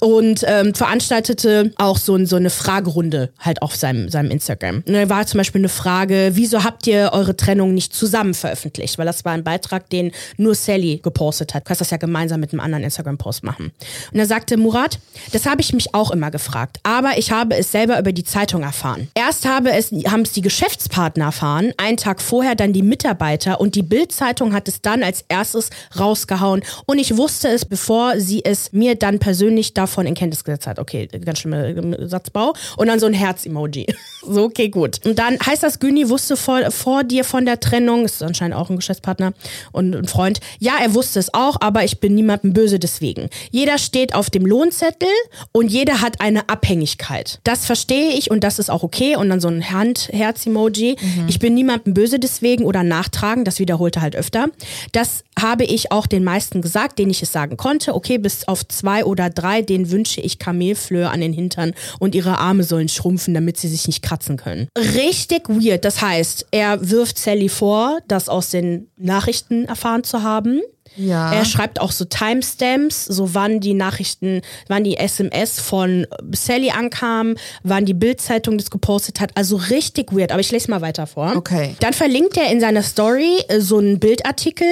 und 0.00 0.44
ähm, 0.46 0.74
veranstaltete 0.74 1.72
auch 1.76 1.96
so, 1.96 2.22
so 2.26 2.36
eine 2.36 2.50
Fragerunde 2.50 3.30
halt 3.38 3.62
auf 3.62 3.74
seinem, 3.74 4.10
seinem 4.10 4.30
Instagram. 4.30 4.82
Und 4.86 4.92
da 4.92 5.08
war 5.08 5.26
zum 5.26 5.38
Beispiel 5.38 5.60
eine 5.62 5.70
Frage, 5.70 6.32
wieso 6.34 6.62
habt 6.62 6.86
ihr 6.86 7.10
eure 7.14 7.36
Trennung 7.36 7.72
nicht 7.72 7.94
zusammen 7.94 8.34
veröffentlicht? 8.34 8.98
Weil 8.98 9.06
das 9.06 9.24
war 9.24 9.32
ein 9.32 9.44
Beitrag, 9.44 9.88
den 9.88 10.12
nur 10.36 10.54
Sally 10.54 10.89
gepostet 10.98 11.54
hat. 11.54 11.62
Du 11.62 11.68
kannst 11.68 11.80
das 11.80 11.90
ja 11.90 11.96
gemeinsam 11.96 12.40
mit 12.40 12.52
einem 12.52 12.60
anderen 12.60 12.84
Instagram-Post 12.84 13.44
machen. 13.44 13.72
Und 14.12 14.18
da 14.18 14.26
sagte 14.26 14.56
Murat, 14.56 14.98
das 15.32 15.46
habe 15.46 15.60
ich 15.60 15.72
mich 15.72 15.94
auch 15.94 16.10
immer 16.10 16.30
gefragt, 16.30 16.78
aber 16.82 17.18
ich 17.18 17.32
habe 17.32 17.56
es 17.56 17.72
selber 17.72 17.98
über 17.98 18.12
die 18.12 18.24
Zeitung 18.24 18.62
erfahren. 18.62 19.08
Erst 19.14 19.46
habe 19.46 19.70
es, 19.72 19.90
haben 19.90 20.22
es 20.22 20.32
die 20.32 20.42
Geschäftspartner 20.42 21.26
erfahren, 21.26 21.72
einen 21.76 21.96
Tag 21.96 22.20
vorher 22.20 22.54
dann 22.54 22.72
die 22.72 22.82
Mitarbeiter 22.82 23.60
und 23.60 23.74
die 23.74 23.82
Bild-Zeitung 23.82 24.52
hat 24.52 24.68
es 24.68 24.80
dann 24.82 25.02
als 25.02 25.24
erstes 25.28 25.70
rausgehauen. 25.98 26.62
Und 26.86 26.98
ich 26.98 27.16
wusste 27.16 27.48
es, 27.48 27.64
bevor 27.64 28.18
sie 28.18 28.44
es 28.44 28.72
mir 28.72 28.94
dann 28.94 29.18
persönlich 29.18 29.74
davon 29.74 30.06
in 30.06 30.14
Kenntnis 30.14 30.44
gesetzt 30.44 30.66
hat. 30.66 30.78
Okay, 30.78 31.06
ganz 31.06 31.40
schlimmer 31.40 31.64
äh, 31.64 32.08
Satzbau. 32.08 32.54
Und 32.76 32.88
dann 32.88 33.00
so 33.00 33.06
ein 33.06 33.14
Herz-Emoji. 33.14 33.86
so, 34.22 34.44
okay, 34.44 34.68
gut. 34.68 35.04
Und 35.04 35.18
dann 35.18 35.38
heißt 35.44 35.62
das, 35.62 35.78
Güni 35.78 36.08
wusste 36.08 36.36
vor, 36.36 36.70
vor 36.70 37.04
dir 37.04 37.24
von 37.24 37.44
der 37.44 37.60
Trennung, 37.60 38.04
ist 38.04 38.22
anscheinend 38.22 38.56
auch 38.56 38.70
ein 38.70 38.76
Geschäftspartner 38.76 39.32
und 39.72 39.94
ein 39.94 40.08
Freund. 40.08 40.40
Ja, 40.58 40.74
er 40.80 40.94
wusste 40.94 41.18
es 41.18 41.34
auch, 41.34 41.56
aber 41.60 41.84
ich 41.84 42.00
bin 42.00 42.14
niemandem 42.14 42.52
böse 42.52 42.78
deswegen. 42.78 43.28
Jeder 43.50 43.78
steht 43.78 44.14
auf 44.14 44.30
dem 44.30 44.46
Lohnzettel 44.46 45.08
und 45.52 45.68
jeder 45.70 46.00
hat 46.00 46.20
eine 46.20 46.48
Abhängigkeit. 46.48 47.38
Das 47.44 47.66
verstehe 47.66 48.12
ich 48.12 48.30
und 48.30 48.42
das 48.42 48.58
ist 48.58 48.70
auch 48.70 48.82
okay. 48.82 49.16
Und 49.16 49.28
dann 49.28 49.40
so 49.40 49.48
ein 49.48 49.70
Hand-Herz-Emoji. 49.70 50.96
Mhm. 51.00 51.28
Ich 51.28 51.38
bin 51.38 51.54
niemandem 51.54 51.94
böse 51.94 52.18
deswegen 52.18 52.64
oder 52.64 52.82
nachtragen, 52.82 53.44
das 53.44 53.58
wiederholte 53.58 54.00
halt 54.00 54.16
öfter. 54.16 54.48
Das 54.92 55.24
habe 55.42 55.64
ich 55.64 55.92
auch 55.92 56.06
den 56.06 56.24
meisten 56.24 56.62
gesagt, 56.62 56.98
denen 56.98 57.10
ich 57.10 57.22
es 57.22 57.32
sagen 57.32 57.56
konnte. 57.56 57.94
Okay, 57.94 58.18
bis 58.18 58.46
auf 58.48 58.66
zwei 58.66 59.04
oder 59.04 59.30
drei, 59.30 59.62
denen 59.62 59.90
wünsche 59.90 60.20
ich 60.20 60.38
Kamelflöhe 60.38 61.08
an 61.08 61.20
den 61.20 61.32
Hintern 61.32 61.72
und 61.98 62.14
ihre 62.14 62.38
Arme 62.38 62.64
sollen 62.64 62.88
schrumpfen, 62.88 63.34
damit 63.34 63.56
sie 63.56 63.68
sich 63.68 63.86
nicht 63.86 64.02
kratzen 64.02 64.36
können. 64.36 64.68
Richtig 64.76 65.48
weird. 65.48 65.84
Das 65.84 66.02
heißt, 66.02 66.46
er 66.50 66.90
wirft 66.90 67.18
Sally 67.18 67.48
vor, 67.48 68.00
das 68.08 68.28
aus 68.28 68.50
den 68.50 68.88
Nachrichten 68.96 69.66
erfahren 69.66 70.04
zu 70.04 70.22
haben. 70.22 70.60
Ja. 70.96 71.32
Er 71.32 71.44
schreibt 71.44 71.80
auch 71.80 71.92
so 71.92 72.04
Timestamps, 72.04 73.04
so 73.04 73.34
wann 73.34 73.60
die 73.60 73.74
Nachrichten, 73.74 74.42
wann 74.68 74.84
die 74.84 74.96
SMS 74.96 75.60
von 75.60 76.06
Sally 76.32 76.70
ankam, 76.70 77.36
wann 77.62 77.84
die 77.84 77.94
Bildzeitung 77.94 78.58
das 78.58 78.70
gepostet 78.70 79.20
hat. 79.20 79.30
Also 79.36 79.56
richtig 79.56 80.12
weird. 80.12 80.32
Aber 80.32 80.40
ich 80.40 80.50
lese 80.50 80.70
mal 80.70 80.80
weiter 80.80 81.06
vor. 81.06 81.34
Okay. 81.36 81.76
Dann 81.80 81.92
verlinkt 81.92 82.36
er 82.36 82.50
in 82.50 82.60
seiner 82.60 82.82
Story 82.82 83.38
äh, 83.48 83.60
so 83.60 83.78
einen 83.78 83.98
Bildartikel 83.98 84.66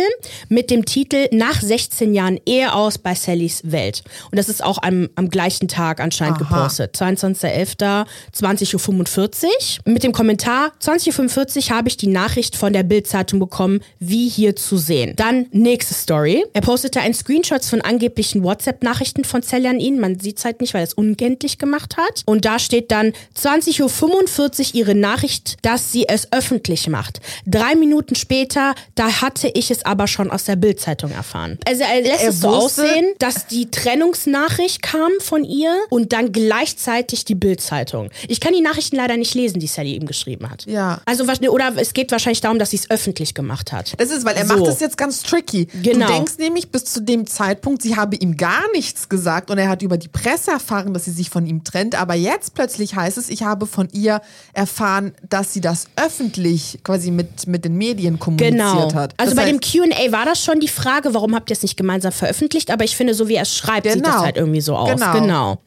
mit 0.48 0.70
dem 0.70 0.84
Titel 0.84 1.28
Nach 1.32 1.60
16 1.60 2.14
Jahren 2.14 2.40
Ehe 2.46 2.74
aus 2.74 2.98
bei 2.98 3.14
Sallys 3.14 3.62
Welt. 3.64 4.02
Und 4.30 4.38
das 4.38 4.48
ist 4.48 4.62
auch 4.62 4.78
am, 4.82 5.08
am 5.14 5.30
gleichen 5.30 5.68
Tag 5.68 6.00
anscheinend 6.00 6.40
Aha. 6.42 6.56
gepostet. 6.56 6.96
22.11. 6.96 8.06
20.45 8.34 9.44
Uhr. 9.46 9.92
Mit 9.92 10.02
dem 10.02 10.12
Kommentar 10.12 10.72
20.45 10.82 11.70
Uhr 11.70 11.76
habe 11.76 11.88
ich 11.88 11.96
die 11.96 12.06
Nachricht 12.08 12.56
von 12.56 12.72
der 12.72 12.82
Bildzeitung 12.82 13.38
bekommen, 13.38 13.80
wie 13.98 14.28
hier 14.28 14.56
zu 14.56 14.76
sehen. 14.76 15.14
Dann 15.16 15.46
nächste 15.52 15.94
Story. 16.08 16.42
Er 16.54 16.62
postete 16.62 17.00
ein 17.00 17.12
Screenshot 17.12 17.62
von 17.66 17.82
angeblichen 17.82 18.42
WhatsApp-Nachrichten 18.42 19.24
von 19.24 19.42
Sally 19.42 19.68
an 19.68 19.78
ihn. 19.78 20.00
Man 20.00 20.18
sieht 20.18 20.38
es 20.38 20.46
halt 20.46 20.62
nicht, 20.62 20.72
weil 20.72 20.80
er 20.80 20.86
es 20.86 20.94
unkenntlich 20.94 21.58
gemacht 21.58 21.98
hat. 21.98 22.22
Und 22.24 22.46
da 22.46 22.58
steht 22.58 22.90
dann 22.90 23.12
20.45 23.38 24.70
Uhr 24.70 24.74
ihre 24.74 24.94
Nachricht, 24.94 25.58
dass 25.60 25.92
sie 25.92 26.08
es 26.08 26.32
öffentlich 26.32 26.88
macht. 26.88 27.20
Drei 27.46 27.74
Minuten 27.74 28.14
später, 28.14 28.74
da 28.94 29.20
hatte 29.20 29.48
ich 29.48 29.70
es 29.70 29.84
aber 29.84 30.06
schon 30.06 30.30
aus 30.30 30.44
der 30.44 30.56
Bildzeitung 30.56 31.10
erfahren. 31.10 31.58
Also 31.68 31.82
er 31.82 32.00
lässt 32.00 32.22
Er 32.22 32.30
es 32.30 32.40
so 32.40 32.48
aussehen, 32.48 33.12
dass 33.18 33.46
die 33.46 33.70
Trennungsnachricht 33.70 34.80
kam 34.80 35.10
von 35.20 35.44
ihr 35.44 35.76
und 35.90 36.14
dann 36.14 36.32
gleichzeitig 36.32 37.26
die 37.26 37.34
Bildzeitung. 37.34 38.08
Ich 38.28 38.40
kann 38.40 38.54
die 38.54 38.62
Nachrichten 38.62 38.96
leider 38.96 39.18
nicht 39.18 39.34
lesen, 39.34 39.60
die 39.60 39.66
Sally 39.66 39.94
ihm 39.94 40.06
geschrieben 40.06 40.48
hat. 40.48 40.64
Ja. 40.64 41.02
Also 41.04 41.24
oder 41.50 41.72
es 41.76 41.92
geht 41.92 42.10
wahrscheinlich 42.12 42.40
darum, 42.40 42.58
dass 42.58 42.70
sie 42.70 42.76
es 42.76 42.90
öffentlich 42.90 43.34
gemacht 43.34 43.72
hat. 43.72 43.92
Das 43.98 44.10
ist, 44.10 44.24
weil 44.24 44.36
er 44.36 44.46
So. 44.46 44.54
macht 44.54 44.66
das 44.68 44.80
jetzt 44.80 44.96
ganz 44.96 45.22
tricky. 45.22 45.66
Genau. 45.82 45.97
Du 46.06 46.12
denkst 46.12 46.38
nämlich 46.38 46.70
bis 46.70 46.84
zu 46.84 47.00
dem 47.02 47.26
Zeitpunkt, 47.26 47.82
sie 47.82 47.96
habe 47.96 48.16
ihm 48.16 48.36
gar 48.36 48.70
nichts 48.72 49.08
gesagt 49.08 49.50
und 49.50 49.58
er 49.58 49.68
hat 49.68 49.82
über 49.82 49.96
die 49.96 50.08
Presse 50.08 50.50
erfahren, 50.52 50.94
dass 50.94 51.04
sie 51.04 51.10
sich 51.10 51.30
von 51.30 51.46
ihm 51.46 51.64
trennt. 51.64 51.94
Aber 51.94 52.14
jetzt 52.14 52.54
plötzlich 52.54 52.94
heißt 52.94 53.18
es, 53.18 53.28
ich 53.28 53.42
habe 53.42 53.66
von 53.66 53.88
ihr 53.92 54.20
erfahren, 54.52 55.12
dass 55.28 55.52
sie 55.52 55.60
das 55.60 55.86
öffentlich 55.96 56.78
quasi 56.84 57.10
mit, 57.10 57.46
mit 57.46 57.64
den 57.64 57.76
Medien 57.76 58.18
kommuniziert 58.18 58.54
Genau. 58.58 58.94
hat. 58.94 59.14
Also 59.16 59.34
das 59.34 59.36
bei 59.36 59.50
heißt, 59.50 59.74
dem 59.74 59.90
QA 59.90 60.12
war 60.12 60.24
das 60.24 60.42
schon 60.42 60.60
die 60.60 60.68
Frage, 60.68 61.14
warum 61.14 61.34
habt 61.34 61.50
ihr 61.50 61.54
es 61.56 61.62
nicht 61.62 61.76
gemeinsam 61.76 62.12
veröffentlicht? 62.12 62.70
Aber 62.70 62.84
ich 62.84 62.96
finde, 62.96 63.14
so 63.14 63.28
wie 63.28 63.34
er 63.34 63.42
es 63.42 63.54
schreibt, 63.56 63.86
sieht 63.86 64.02
Genau. 64.02 64.14
das 64.16 64.22
halt 64.22 64.36
irgendwie 64.36 64.60
so 64.60 64.76
aus. 64.76 64.90
Genau. 64.90 65.12
Genau. 65.12 65.58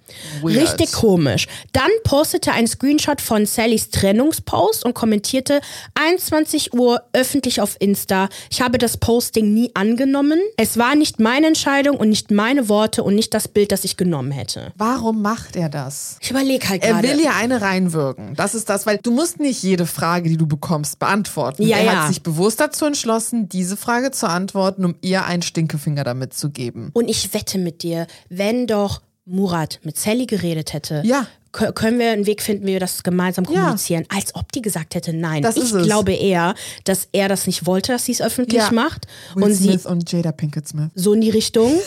Weird. 0.41 0.57
Richtig 0.61 0.91
komisch. 0.91 1.47
Dann 1.71 1.89
postete 2.03 2.51
ein 2.51 2.67
Screenshot 2.67 3.21
von 3.21 3.45
Sallys 3.45 3.89
Trennungspost 3.91 4.83
und 4.83 4.93
kommentierte 4.93 5.61
21 5.95 6.73
Uhr 6.73 7.01
öffentlich 7.13 7.61
auf 7.61 7.77
Insta. 7.79 8.27
Ich 8.49 8.61
habe 8.61 8.77
das 8.77 8.97
Posting 8.97 9.53
nie 9.53 9.71
angenommen. 9.73 10.20
Es 10.57 10.77
war 10.77 10.95
nicht 10.95 11.19
meine 11.19 11.47
Entscheidung 11.47 11.97
und 11.97 12.09
nicht 12.09 12.31
meine 12.31 12.69
Worte 12.69 13.03
und 13.03 13.15
nicht 13.15 13.33
das 13.33 13.47
Bild, 13.47 13.71
das 13.71 13.83
ich 13.83 13.97
genommen 13.97 14.31
hätte. 14.31 14.71
warum 14.77 15.21
macht 15.21 15.55
er 15.55 15.69
das? 15.69 16.17
Ich 16.21 16.29
überlege 16.31 16.67
halt 16.69 16.83
Er 16.83 16.93
gerade. 16.93 17.07
will 17.07 17.19
ja 17.23 17.31
eine 17.35 17.61
reinwirken. 17.61 18.35
Das 18.35 18.53
ist 18.55 18.69
das, 18.69 18.85
weil 18.85 18.97
du 19.01 19.11
musst 19.11 19.39
nicht 19.39 19.63
jede 19.63 19.85
Frage, 19.85 20.29
die 20.29 20.37
du 20.37 20.47
bekommst, 20.47 20.99
beantworten. 20.99 21.63
Ja, 21.63 21.77
er 21.77 21.83
ja. 21.83 21.91
hat 22.03 22.07
sich 22.09 22.21
bewusst 22.23 22.59
dazu 22.59 22.85
entschlossen, 22.85 23.49
diese 23.49 23.77
Frage 23.77 24.11
zu 24.11 24.27
antworten, 24.29 24.85
um 24.85 24.95
ihr 25.01 25.25
einen 25.25 25.41
Stinkefinger 25.41 26.03
damit 26.03 26.33
zu 26.33 26.49
geben. 26.49 26.89
Und 26.93 27.09
ich 27.09 27.33
wette 27.33 27.57
mit 27.57 27.83
dir, 27.83 28.07
wenn 28.29 28.67
doch 28.67 29.01
Murat 29.25 29.79
mit 29.83 29.97
Sally 29.97 30.25
geredet 30.25 30.73
hätte, 30.73 31.01
Ja. 31.05 31.27
Kö- 31.53 31.71
können 31.73 31.99
wir 31.99 32.11
einen 32.11 32.25
Weg 32.25 32.41
finden, 32.41 32.65
wie 32.67 32.73
wir 32.73 32.79
das 32.79 33.03
gemeinsam 33.03 33.45
Ja. 33.45 33.51
kommunizieren. 33.61 34.05
Als 34.09 34.35
ob 34.35 34.51
die 34.51 34.61
gesagt 34.61 34.95
hätte, 34.95 35.13
nein. 35.13 35.41
Das 35.41 35.57
ich 35.57 35.71
glaube 35.71 36.13
eher, 36.13 36.55
dass 36.83 37.07
er 37.11 37.27
das 37.29 37.47
nicht 37.47 37.65
wollte, 37.65 37.91
dass 37.93 38.05
sie 38.05 38.11
es 38.13 38.21
öffentlich 38.21 38.61
Ja. 38.61 38.71
macht. 38.71 39.07
Will 39.35 39.43
und 39.45 39.53
sie 39.53 39.65
Smith 39.69 39.85
und 39.85 40.11
Jada 40.11 40.31
Pinkett 40.31 40.67
Smith. 40.67 40.89
so 40.95 41.13
in 41.13 41.21
die 41.21 41.29
Richtung. 41.29 41.73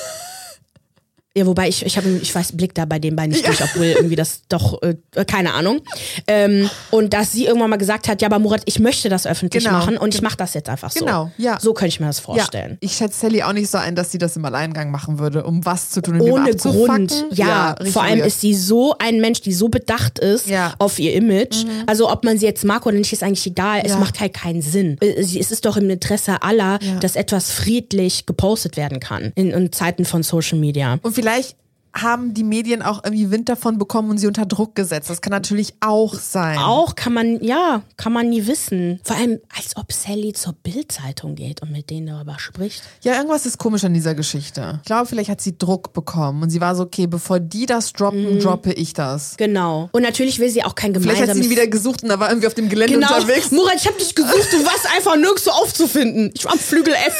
Ja, 1.36 1.46
wobei 1.46 1.68
ich, 1.68 1.84
ich 1.84 1.96
habe, 1.96 2.08
ich 2.22 2.32
weiß, 2.32 2.52
Blick 2.52 2.74
da 2.76 2.84
bei 2.84 3.00
den 3.00 3.16
beiden 3.16 3.32
nicht 3.32 3.44
durch, 3.44 3.60
ob 3.60 3.74
Will 3.74 3.90
irgendwie 3.96 4.14
das 4.14 4.42
doch, 4.48 4.80
äh, 4.82 4.94
keine 5.24 5.52
Ahnung. 5.54 5.80
Ähm, 6.28 6.70
und 6.92 7.12
dass 7.12 7.32
sie 7.32 7.46
irgendwann 7.46 7.70
mal 7.70 7.76
gesagt 7.76 8.06
hat, 8.06 8.22
ja, 8.22 8.28
aber 8.28 8.38
Murat, 8.38 8.62
ich 8.66 8.78
möchte 8.78 9.08
das 9.08 9.26
öffentlich 9.26 9.64
Genau. 9.64 9.78
machen 9.78 9.96
und 9.96 10.14
ich 10.14 10.22
mache 10.22 10.36
das 10.36 10.54
jetzt 10.54 10.68
einfach 10.68 10.92
so. 10.92 11.00
Genau, 11.04 11.32
ja. 11.36 11.58
So 11.60 11.72
könnte 11.74 11.88
ich 11.88 11.98
mir 11.98 12.06
das 12.06 12.20
vorstellen. 12.20 12.72
Ja, 12.72 12.76
ich 12.88 12.92
schätze 12.92 13.18
Sally 13.18 13.42
auch 13.42 13.52
nicht 13.52 13.68
so 13.68 13.78
ein, 13.78 13.96
dass 13.96 14.12
sie 14.12 14.18
das 14.18 14.36
im 14.36 14.44
Alleingang 14.44 14.92
machen 14.92 15.18
würde, 15.18 15.42
um 15.42 15.64
was 15.66 15.90
zu 15.90 16.02
tun 16.02 16.20
und 16.20 16.30
ohne 16.30 16.44
wem 16.46 16.52
abzufacken. 16.54 17.08
Grund. 17.08 17.24
Ja, 17.32 17.72
richtig 17.72 17.92
vor 17.92 18.02
allem 18.04 18.18
weird. 18.18 18.28
ist 18.28 18.40
sie 18.40 18.54
so 18.54 18.94
ein 19.00 19.20
Mensch, 19.20 19.40
die 19.40 19.52
so 19.52 19.68
bedacht 19.68 20.20
ist 20.20 20.46
Ja. 20.48 20.68
Mhm. 20.68 20.74
auf 20.78 20.98
ihr 21.00 21.14
Image. 21.14 21.64
Also 21.86 22.12
ob 22.12 22.22
man 22.24 22.38
sie 22.38 22.46
jetzt 22.46 22.64
mag 22.64 22.86
oder 22.86 22.96
nicht, 22.96 23.12
ist 23.12 23.24
eigentlich 23.24 23.44
egal. 23.46 23.80
Es 23.84 23.90
Ja. 23.92 23.98
macht 23.98 24.20
halt 24.20 24.34
keinen 24.34 24.62
Sinn. 24.62 24.98
Äh, 25.00 25.20
sie- 25.24 25.40
Es 25.40 25.50
ist 25.50 25.64
doch 25.64 25.76
im 25.76 25.90
Interesse 25.90 26.42
aller, 26.44 26.78
Ja. 26.80 27.00
dass 27.00 27.16
etwas 27.16 27.50
friedlich 27.50 28.24
gepostet 28.26 28.76
werden 28.76 29.00
kann 29.00 29.32
in, 29.34 29.50
in 29.50 29.72
Zeiten 29.72 30.04
von 30.04 30.22
Social 30.22 30.58
Media. 30.60 30.98
Und 31.02 31.23
vielleicht 31.24 31.56
haben 31.96 32.34
die 32.34 32.42
Medien 32.42 32.82
auch 32.82 33.04
irgendwie 33.04 33.30
Wind 33.30 33.48
davon 33.48 33.78
bekommen 33.78 34.10
und 34.10 34.18
sie 34.18 34.26
unter 34.26 34.46
Druck 34.46 34.74
gesetzt. 34.74 35.08
Das 35.10 35.20
kann 35.20 35.30
natürlich 35.30 35.74
auch 35.78 36.14
sein. 36.14 36.58
Auch 36.58 36.96
kann 36.96 37.12
man, 37.12 37.40
ja, 37.40 37.82
kann 37.96 38.12
man 38.12 38.28
nie 38.30 38.48
wissen. 38.48 38.98
Vor 39.04 39.14
allem, 39.14 39.38
als 39.56 39.76
ob 39.76 39.92
Sally 39.92 40.32
zur 40.32 40.54
Bild-Zeitung 40.54 41.36
geht 41.36 41.62
und 41.62 41.70
mit 41.70 41.90
denen 41.90 42.08
darüber 42.08 42.36
spricht. 42.40 42.82
Ja, 43.02 43.14
irgendwas 43.14 43.46
ist 43.46 43.58
komisch 43.58 43.84
an 43.84 43.94
dieser 43.94 44.16
Geschichte. 44.16 44.80
Ich 44.82 44.86
glaube, 44.86 45.06
vielleicht 45.06 45.30
hat 45.30 45.40
sie 45.40 45.56
Druck 45.56 45.92
bekommen 45.92 46.42
und 46.42 46.50
sie 46.50 46.60
war 46.60 46.74
so, 46.74 46.82
okay, 46.82 47.06
bevor 47.06 47.38
die 47.38 47.64
das 47.66 47.92
Mhm. 47.92 47.96
droppen, 47.96 48.40
droppe 48.40 48.72
ich 48.72 48.92
das. 48.94 49.36
Genau. 49.36 49.88
Und 49.92 50.02
natürlich 50.02 50.40
will 50.40 50.50
sie 50.50 50.64
auch 50.64 50.74
kein 50.74 50.90
Vielleicht 50.94 51.04
gemeinsames... 51.20 51.28
hat 51.30 51.36
sie 51.36 51.44
ihn 51.44 51.50
wieder 51.50 51.68
gesucht 51.68 52.02
und 52.02 52.08
da 52.08 52.18
war 52.18 52.28
irgendwie 52.28 52.48
auf 52.48 52.54
dem 52.54 52.68
Gelände 52.68 52.94
Genau. 52.94 53.14
unterwegs. 53.14 53.52
Murat, 53.52 53.76
ich 53.76 53.86
hab 53.86 53.96
dich 53.96 54.12
gesucht, 54.16 54.48
du 54.52 54.64
warst 54.66 54.88
einfach 54.96 55.14
nirgendwo 55.14 55.50
aufzufinden. 55.50 56.32
Ich 56.34 56.44
war 56.44 56.54
am 56.54 56.58
Flügel 56.58 56.92
S. 56.94 57.14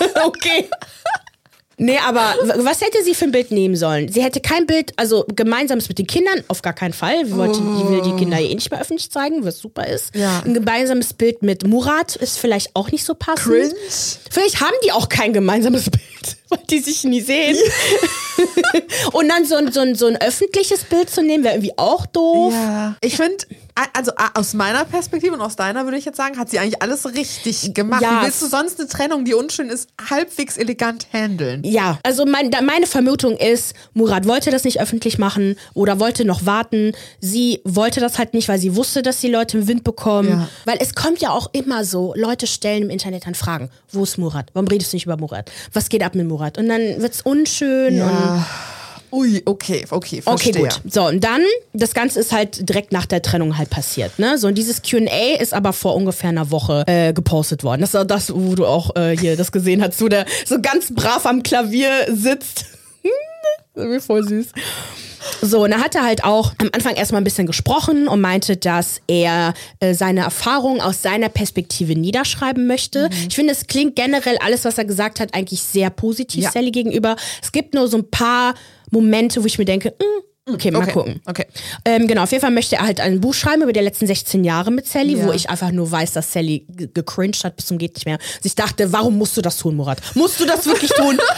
okay. 0.24 0.70
Nee, 1.82 1.98
aber 2.06 2.34
was 2.58 2.80
hätte 2.80 3.02
sie 3.02 3.12
für 3.12 3.24
ein 3.24 3.32
Bild 3.32 3.50
nehmen 3.50 3.74
sollen? 3.74 4.08
Sie 4.08 4.22
hätte 4.22 4.40
kein 4.40 4.66
Bild, 4.66 4.92
also 4.96 5.26
gemeinsames 5.34 5.88
mit 5.88 5.98
den 5.98 6.06
Kindern, 6.06 6.44
auf 6.46 6.62
gar 6.62 6.74
keinen 6.74 6.92
Fall. 6.92 7.26
Sie, 7.26 7.36
wollte, 7.36 7.58
die 7.58 7.88
will 7.88 8.02
die 8.02 8.12
Kinder 8.12 8.38
eh 8.38 8.54
nicht 8.54 8.70
mehr 8.70 8.80
öffentlich 8.80 9.10
zeigen, 9.10 9.44
was 9.44 9.58
super 9.58 9.88
ist. 9.88 10.14
Ja. 10.14 10.42
Ein 10.44 10.54
gemeinsames 10.54 11.12
Bild 11.12 11.42
mit 11.42 11.66
Murat 11.66 12.14
ist 12.14 12.38
vielleicht 12.38 12.76
auch 12.76 12.92
nicht 12.92 13.04
so 13.04 13.14
passend. 13.14 13.52
Cringe. 13.52 13.74
Vielleicht 14.30 14.60
haben 14.60 14.76
die 14.84 14.92
auch 14.92 15.08
kein 15.08 15.32
gemeinsames 15.32 15.90
Bild, 15.90 16.36
weil 16.50 16.60
die 16.70 16.78
sich 16.78 17.02
nie 17.02 17.20
sehen. 17.20 17.56
Und 19.12 19.28
dann 19.28 19.44
so 19.44 19.56
ein, 19.56 19.72
so, 19.72 19.80
ein, 19.80 19.96
so 19.96 20.06
ein 20.06 20.20
öffentliches 20.20 20.84
Bild 20.84 21.10
zu 21.10 21.20
nehmen, 21.20 21.42
wäre 21.42 21.54
irgendwie 21.54 21.76
auch 21.78 22.06
doof. 22.06 22.52
Ja. 22.54 22.96
Ich 23.00 23.16
finde, 23.16 23.44
also 23.92 24.12
aus 24.34 24.54
meiner 24.54 24.84
Perspektive 24.84 25.34
und 25.34 25.40
aus 25.40 25.56
deiner 25.56 25.84
würde 25.84 25.96
ich 25.96 26.04
jetzt 26.04 26.16
sagen, 26.16 26.38
hat 26.38 26.50
sie 26.50 26.58
eigentlich 26.58 26.82
alles 26.82 27.06
richtig 27.06 27.74
gemacht. 27.74 28.02
Ja. 28.02 28.20
Wie 28.20 28.26
willst 28.26 28.42
du 28.42 28.46
sonst 28.46 28.78
eine 28.78 28.88
Trennung, 28.88 29.24
die 29.24 29.34
unschön 29.34 29.68
ist, 29.70 29.88
halbwegs 30.10 30.56
elegant 30.56 31.06
handeln? 31.12 31.62
Ja, 31.64 31.98
also 32.02 32.26
mein, 32.26 32.50
da, 32.50 32.60
meine 32.60 32.86
Vermutung 32.86 33.36
ist, 33.36 33.74
Murat 33.94 34.26
wollte 34.26 34.50
das 34.50 34.64
nicht 34.64 34.80
öffentlich 34.80 35.18
machen 35.18 35.56
oder 35.74 36.00
wollte 36.00 36.24
noch 36.24 36.44
warten. 36.46 36.92
Sie 37.20 37.60
wollte 37.64 38.00
das 38.00 38.18
halt 38.18 38.34
nicht, 38.34 38.48
weil 38.48 38.58
sie 38.58 38.76
wusste, 38.76 39.02
dass 39.02 39.20
die 39.20 39.28
Leute 39.28 39.58
im 39.58 39.68
Wind 39.68 39.84
bekommen. 39.84 40.28
Ja. 40.28 40.48
Weil 40.64 40.78
es 40.80 40.94
kommt 40.94 41.20
ja 41.20 41.30
auch 41.30 41.48
immer 41.52 41.84
so, 41.84 42.14
Leute 42.16 42.46
stellen 42.46 42.84
im 42.84 42.90
Internet 42.90 43.26
dann 43.26 43.34
Fragen, 43.34 43.70
wo 43.90 44.02
ist 44.02 44.18
Murat? 44.18 44.50
Warum 44.52 44.68
redest 44.68 44.92
du 44.92 44.96
nicht 44.96 45.06
über 45.06 45.16
Murat? 45.16 45.50
Was 45.72 45.88
geht 45.88 46.02
ab 46.02 46.14
mit 46.14 46.26
Murat? 46.26 46.58
Und 46.58 46.68
dann 46.68 47.00
wird's 47.00 47.22
unschön 47.22 48.00
und 48.02 48.44
Ui, 49.12 49.42
okay, 49.44 49.84
okay, 49.90 50.22
Okay, 50.24 50.52
verstehe. 50.52 50.62
gut. 50.62 50.80
So, 50.90 51.06
und 51.06 51.22
dann, 51.22 51.42
das 51.74 51.92
Ganze 51.92 52.18
ist 52.20 52.32
halt 52.32 52.66
direkt 52.68 52.92
nach 52.92 53.04
der 53.04 53.20
Trennung 53.20 53.58
halt 53.58 53.68
passiert, 53.68 54.18
ne? 54.18 54.38
So, 54.38 54.48
und 54.48 54.56
dieses 54.56 54.80
Q&A 54.82 55.36
ist 55.38 55.52
aber 55.52 55.74
vor 55.74 55.94
ungefähr 55.96 56.30
einer 56.30 56.50
Woche 56.50 56.82
äh, 56.86 57.12
gepostet 57.12 57.62
worden. 57.62 57.82
Das 57.82 57.92
war 57.92 58.06
das, 58.06 58.32
wo 58.34 58.54
du 58.54 58.64
auch 58.66 58.96
äh, 58.96 59.14
hier 59.16 59.36
das 59.36 59.52
gesehen 59.52 59.82
hast, 59.82 60.00
wo 60.00 60.08
der 60.08 60.24
so 60.46 60.60
ganz 60.62 60.94
brav 60.94 61.26
am 61.26 61.42
Klavier 61.42 61.90
sitzt. 62.10 62.64
Irgendwie 63.74 64.00
voll 64.00 64.26
süß. 64.26 64.46
So, 65.40 65.62
und 65.64 65.70
da 65.70 65.78
hat 65.78 65.94
er 65.94 66.02
halt 66.04 66.24
auch 66.24 66.52
am 66.58 66.70
Anfang 66.72 66.94
erstmal 66.96 67.20
ein 67.20 67.24
bisschen 67.24 67.46
gesprochen 67.46 68.08
und 68.08 68.20
meinte, 68.20 68.56
dass 68.56 69.00
er 69.06 69.54
äh, 69.80 69.94
seine 69.94 70.20
Erfahrungen 70.22 70.80
aus 70.80 71.00
seiner 71.02 71.28
Perspektive 71.28 71.94
niederschreiben 71.94 72.66
möchte. 72.66 73.08
Mhm. 73.08 73.26
Ich 73.28 73.34
finde, 73.34 73.52
es 73.52 73.66
klingt 73.66 73.94
generell 73.94 74.36
alles, 74.38 74.64
was 74.64 74.78
er 74.78 74.84
gesagt 74.84 75.20
hat, 75.20 75.34
eigentlich 75.34 75.62
sehr 75.62 75.90
positiv 75.90 76.44
Ja. 76.44 76.50
Sally 76.50 76.70
gegenüber. 76.72 77.16
Es 77.40 77.52
gibt 77.52 77.74
nur 77.74 77.88
so 77.88 77.98
ein 77.98 78.10
paar 78.10 78.54
Momente, 78.92 79.42
wo 79.42 79.46
ich 79.46 79.58
mir 79.58 79.64
denke, 79.64 79.94
mm, 79.98 80.22
okay, 80.50 80.70
mal 80.70 80.82
Okay. 80.82 80.92
gucken. 80.92 81.20
Okay. 81.26 81.46
Ähm, 81.84 82.06
genau, 82.06 82.22
auf 82.24 82.30
jeden 82.32 82.42
Fall 82.42 82.50
möchte 82.50 82.76
er 82.76 82.86
halt 82.86 83.00
ein 83.00 83.20
Buch 83.20 83.34
schreiben 83.34 83.62
über 83.62 83.72
die 83.72 83.80
letzten 83.80 84.06
16 84.06 84.44
Jahre 84.44 84.70
mit 84.70 84.86
Sally, 84.86 85.16
Ja. 85.16 85.26
wo 85.26 85.32
ich 85.32 85.48
einfach 85.50 85.70
nur 85.72 85.90
weiß, 85.90 86.12
dass 86.12 86.32
Sally 86.32 86.66
ge- 86.68 86.88
gecringed 86.92 87.44
hat 87.44 87.56
bis 87.56 87.66
zum 87.66 87.78
geht 87.78 87.94
nicht 87.94 88.06
mehr. 88.06 88.16
Und 88.36 88.44
ich 88.44 88.54
dachte, 88.54 88.92
warum 88.92 89.18
musst 89.18 89.36
du 89.36 89.42
das 89.42 89.56
tun, 89.58 89.76
Murat? 89.76 90.00
Musst 90.14 90.40
du 90.40 90.44
das 90.46 90.66
wirklich 90.66 90.90
tun? 90.92 91.18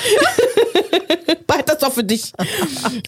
Behalt 1.46 1.68
das 1.68 1.78
doch 1.78 1.92
für 1.92 2.04
dich. 2.04 2.32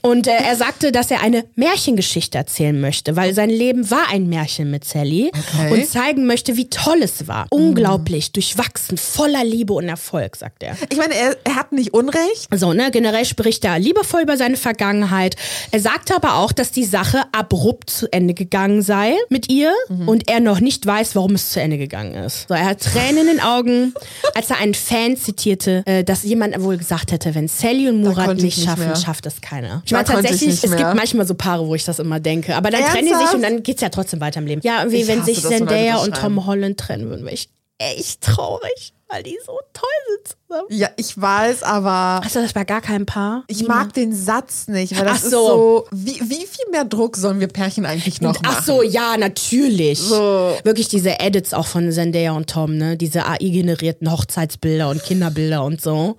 Und 0.03 0.27
äh, 0.27 0.33
er 0.33 0.57
sagte, 0.57 0.93
dass 0.93 1.11
er 1.11 1.23
eine 1.23 1.45
Märchengeschichte 1.55 2.37
erzählen 2.37 2.79
möchte, 2.79 3.17
weil 3.17 3.35
sein 3.35 3.49
Leben 3.51 3.91
war 3.91 4.09
ein 4.11 4.29
Märchen 4.29 4.71
mit 4.71 4.85
Sally 4.85 5.31
Okay. 5.55 5.73
und 5.73 5.87
zeigen 5.89 6.27
möchte, 6.27 6.57
wie 6.57 6.69
toll 6.69 6.99
es 7.03 7.27
war. 7.29 7.47
Unglaublich, 7.51 8.33
durchwachsen, 8.33 8.99
voller 8.99 9.45
Liebe 9.45 9.73
und 9.73 9.89
Erfolg, 9.89 10.37
sagt 10.37 10.63
er. 10.63 10.77
Ich 10.91 10.99
meine, 10.99 11.15
er, 11.15 11.37
er 11.45 11.57
hat 11.57 11.73
nicht 11.73 11.95
Unrecht. 11.95 12.49
So, 12.55 12.73
ne, 12.73 12.91
generell 12.91 13.25
spricht 13.25 13.65
er 13.65 13.79
liebevoll 13.79 14.23
über 14.23 14.37
seine 14.37 14.57
Vergangenheit. 14.57 15.37
Er 15.71 15.81
sagte 15.97 16.15
aber 16.15 16.37
auch, 16.37 16.53
dass 16.53 16.73
die 16.73 16.85
Sache 16.85 17.23
abrupt 17.33 17.89
zu 17.89 18.13
Ende 18.13 18.35
gegangen 18.35 18.83
sei 18.83 19.15
mit 19.31 19.49
ihr 19.51 19.73
und 20.07 20.29
er 20.29 20.41
noch 20.41 20.61
nicht 20.61 20.85
weiß, 20.85 21.15
warum 21.17 21.35
es 21.35 21.51
zu 21.51 21.61
Ende 21.61 21.79
gegangen 21.79 22.13
ist. 22.15 22.47
So, 22.49 22.55
er 22.55 22.67
hat 22.67 22.81
Tränen 22.83 23.23
in 23.23 23.37
den 23.37 23.41
Augen, 23.41 23.95
als 24.35 24.51
er 24.51 24.59
einen 24.59 24.75
Fan 24.75 25.17
zitierte, 25.17 25.83
äh, 25.87 26.05
dass 26.05 26.23
jemand 26.23 26.61
wohl 26.63 26.77
gesagt 26.77 27.13
hätte, 27.13 27.35
wenn 27.35 27.49
Sally 27.49 27.89
und 27.89 28.03
Murat 28.03 28.37
ich 28.37 28.43
nicht 28.43 28.57
nicht 28.59 28.69
schaffen, 28.69 28.87
mehr. 28.87 28.97
schafft 28.97 29.25
es 29.25 29.41
keiner. 29.41 29.83
Ich 29.87 29.91
Da 29.91 29.97
meine 29.97 30.07
ich 30.09 30.15
tatsächlich, 30.15 30.51
nicht 30.51 30.65
es 30.65 30.77
gibt 30.77 30.95
manchmal 30.95 31.27
so 31.27 31.35
Paare, 31.35 31.67
wo 31.67 31.75
ich 31.75 31.85
das 31.85 31.99
immer 31.99 32.21
denke. 32.21 32.55
Aber 32.57 32.71
dann 32.71 32.83
trennen 32.83 32.97
die 33.03 33.05
sich 33.05 33.13
Ernsthaft? 33.13 33.35
und 33.35 33.43
dann 33.43 33.63
geht's 33.63 33.81
ja 33.81 33.89
trotzdem 33.89 34.21
weiter 34.21 34.41
im 34.41 34.47
Leben. 34.47 34.61
Ja, 34.65 34.91
wie 34.91 35.03
Ich 35.03 35.09
wenn 35.09 35.25
sich 35.25 35.41
Zendaya 35.41 35.97
und. 35.99 36.15
Tom 36.15 36.47
Holland 36.47 36.79
trennen 36.79 37.09
würden, 37.09 37.25
wäre 37.25 37.35
ich 37.35 37.49
echt 37.79 38.21
traurig, 38.23 38.93
weil 39.09 39.23
die 39.23 39.39
so 39.45 39.59
toll 39.73 39.89
sind 40.09 40.37
zusammen. 40.49 40.67
Ja, 40.71 40.89
ich 40.97 41.21
weiß, 41.21 41.63
aber 41.63 42.21
Hast 42.25 42.35
du 42.37 42.41
das 42.43 42.53
bei 42.53 42.65
gar 42.65 42.81
keinem 42.81 43.07
Paar? 43.07 43.45
ich 43.47 43.67
mag 43.67 43.93
den 43.95 44.13
Satz 44.15 44.69
nicht, 44.69 44.97
weil 44.99 45.05
das 45.05 45.21
Ach 45.21 45.25
ist 45.25 45.31
so. 45.31 45.47
so. 45.47 45.87
Wie, 45.93 46.21
wie 46.21 46.47
viel 46.47 46.71
mehr 46.73 46.85
Druck 46.85 47.17
sollen 47.17 47.39
wir 47.41 47.49
Pärchen 47.49 47.87
eigentlich 47.87 48.21
noch 48.21 48.35
machen? 48.43 48.57
Ach 48.59 48.65
so, 48.65 48.83
ja, 48.83 49.17
natürlich. 49.17 50.01
So. 50.01 50.57
Wirklich 50.65 50.89
diese 50.89 51.21
Edits 51.21 51.55
auch 51.55 51.67
von 51.67 51.91
Zendaya 51.93 52.33
und 52.33 52.51
Tom, 52.51 52.77
ne? 52.77 52.97
Diese 52.97 53.27
AI-generierten 53.27 54.11
Hochzeitsbilder 54.11 54.89
und 54.91 55.03
Kinderbilder 55.03 55.63
und 55.63 55.81
so. 55.81 56.17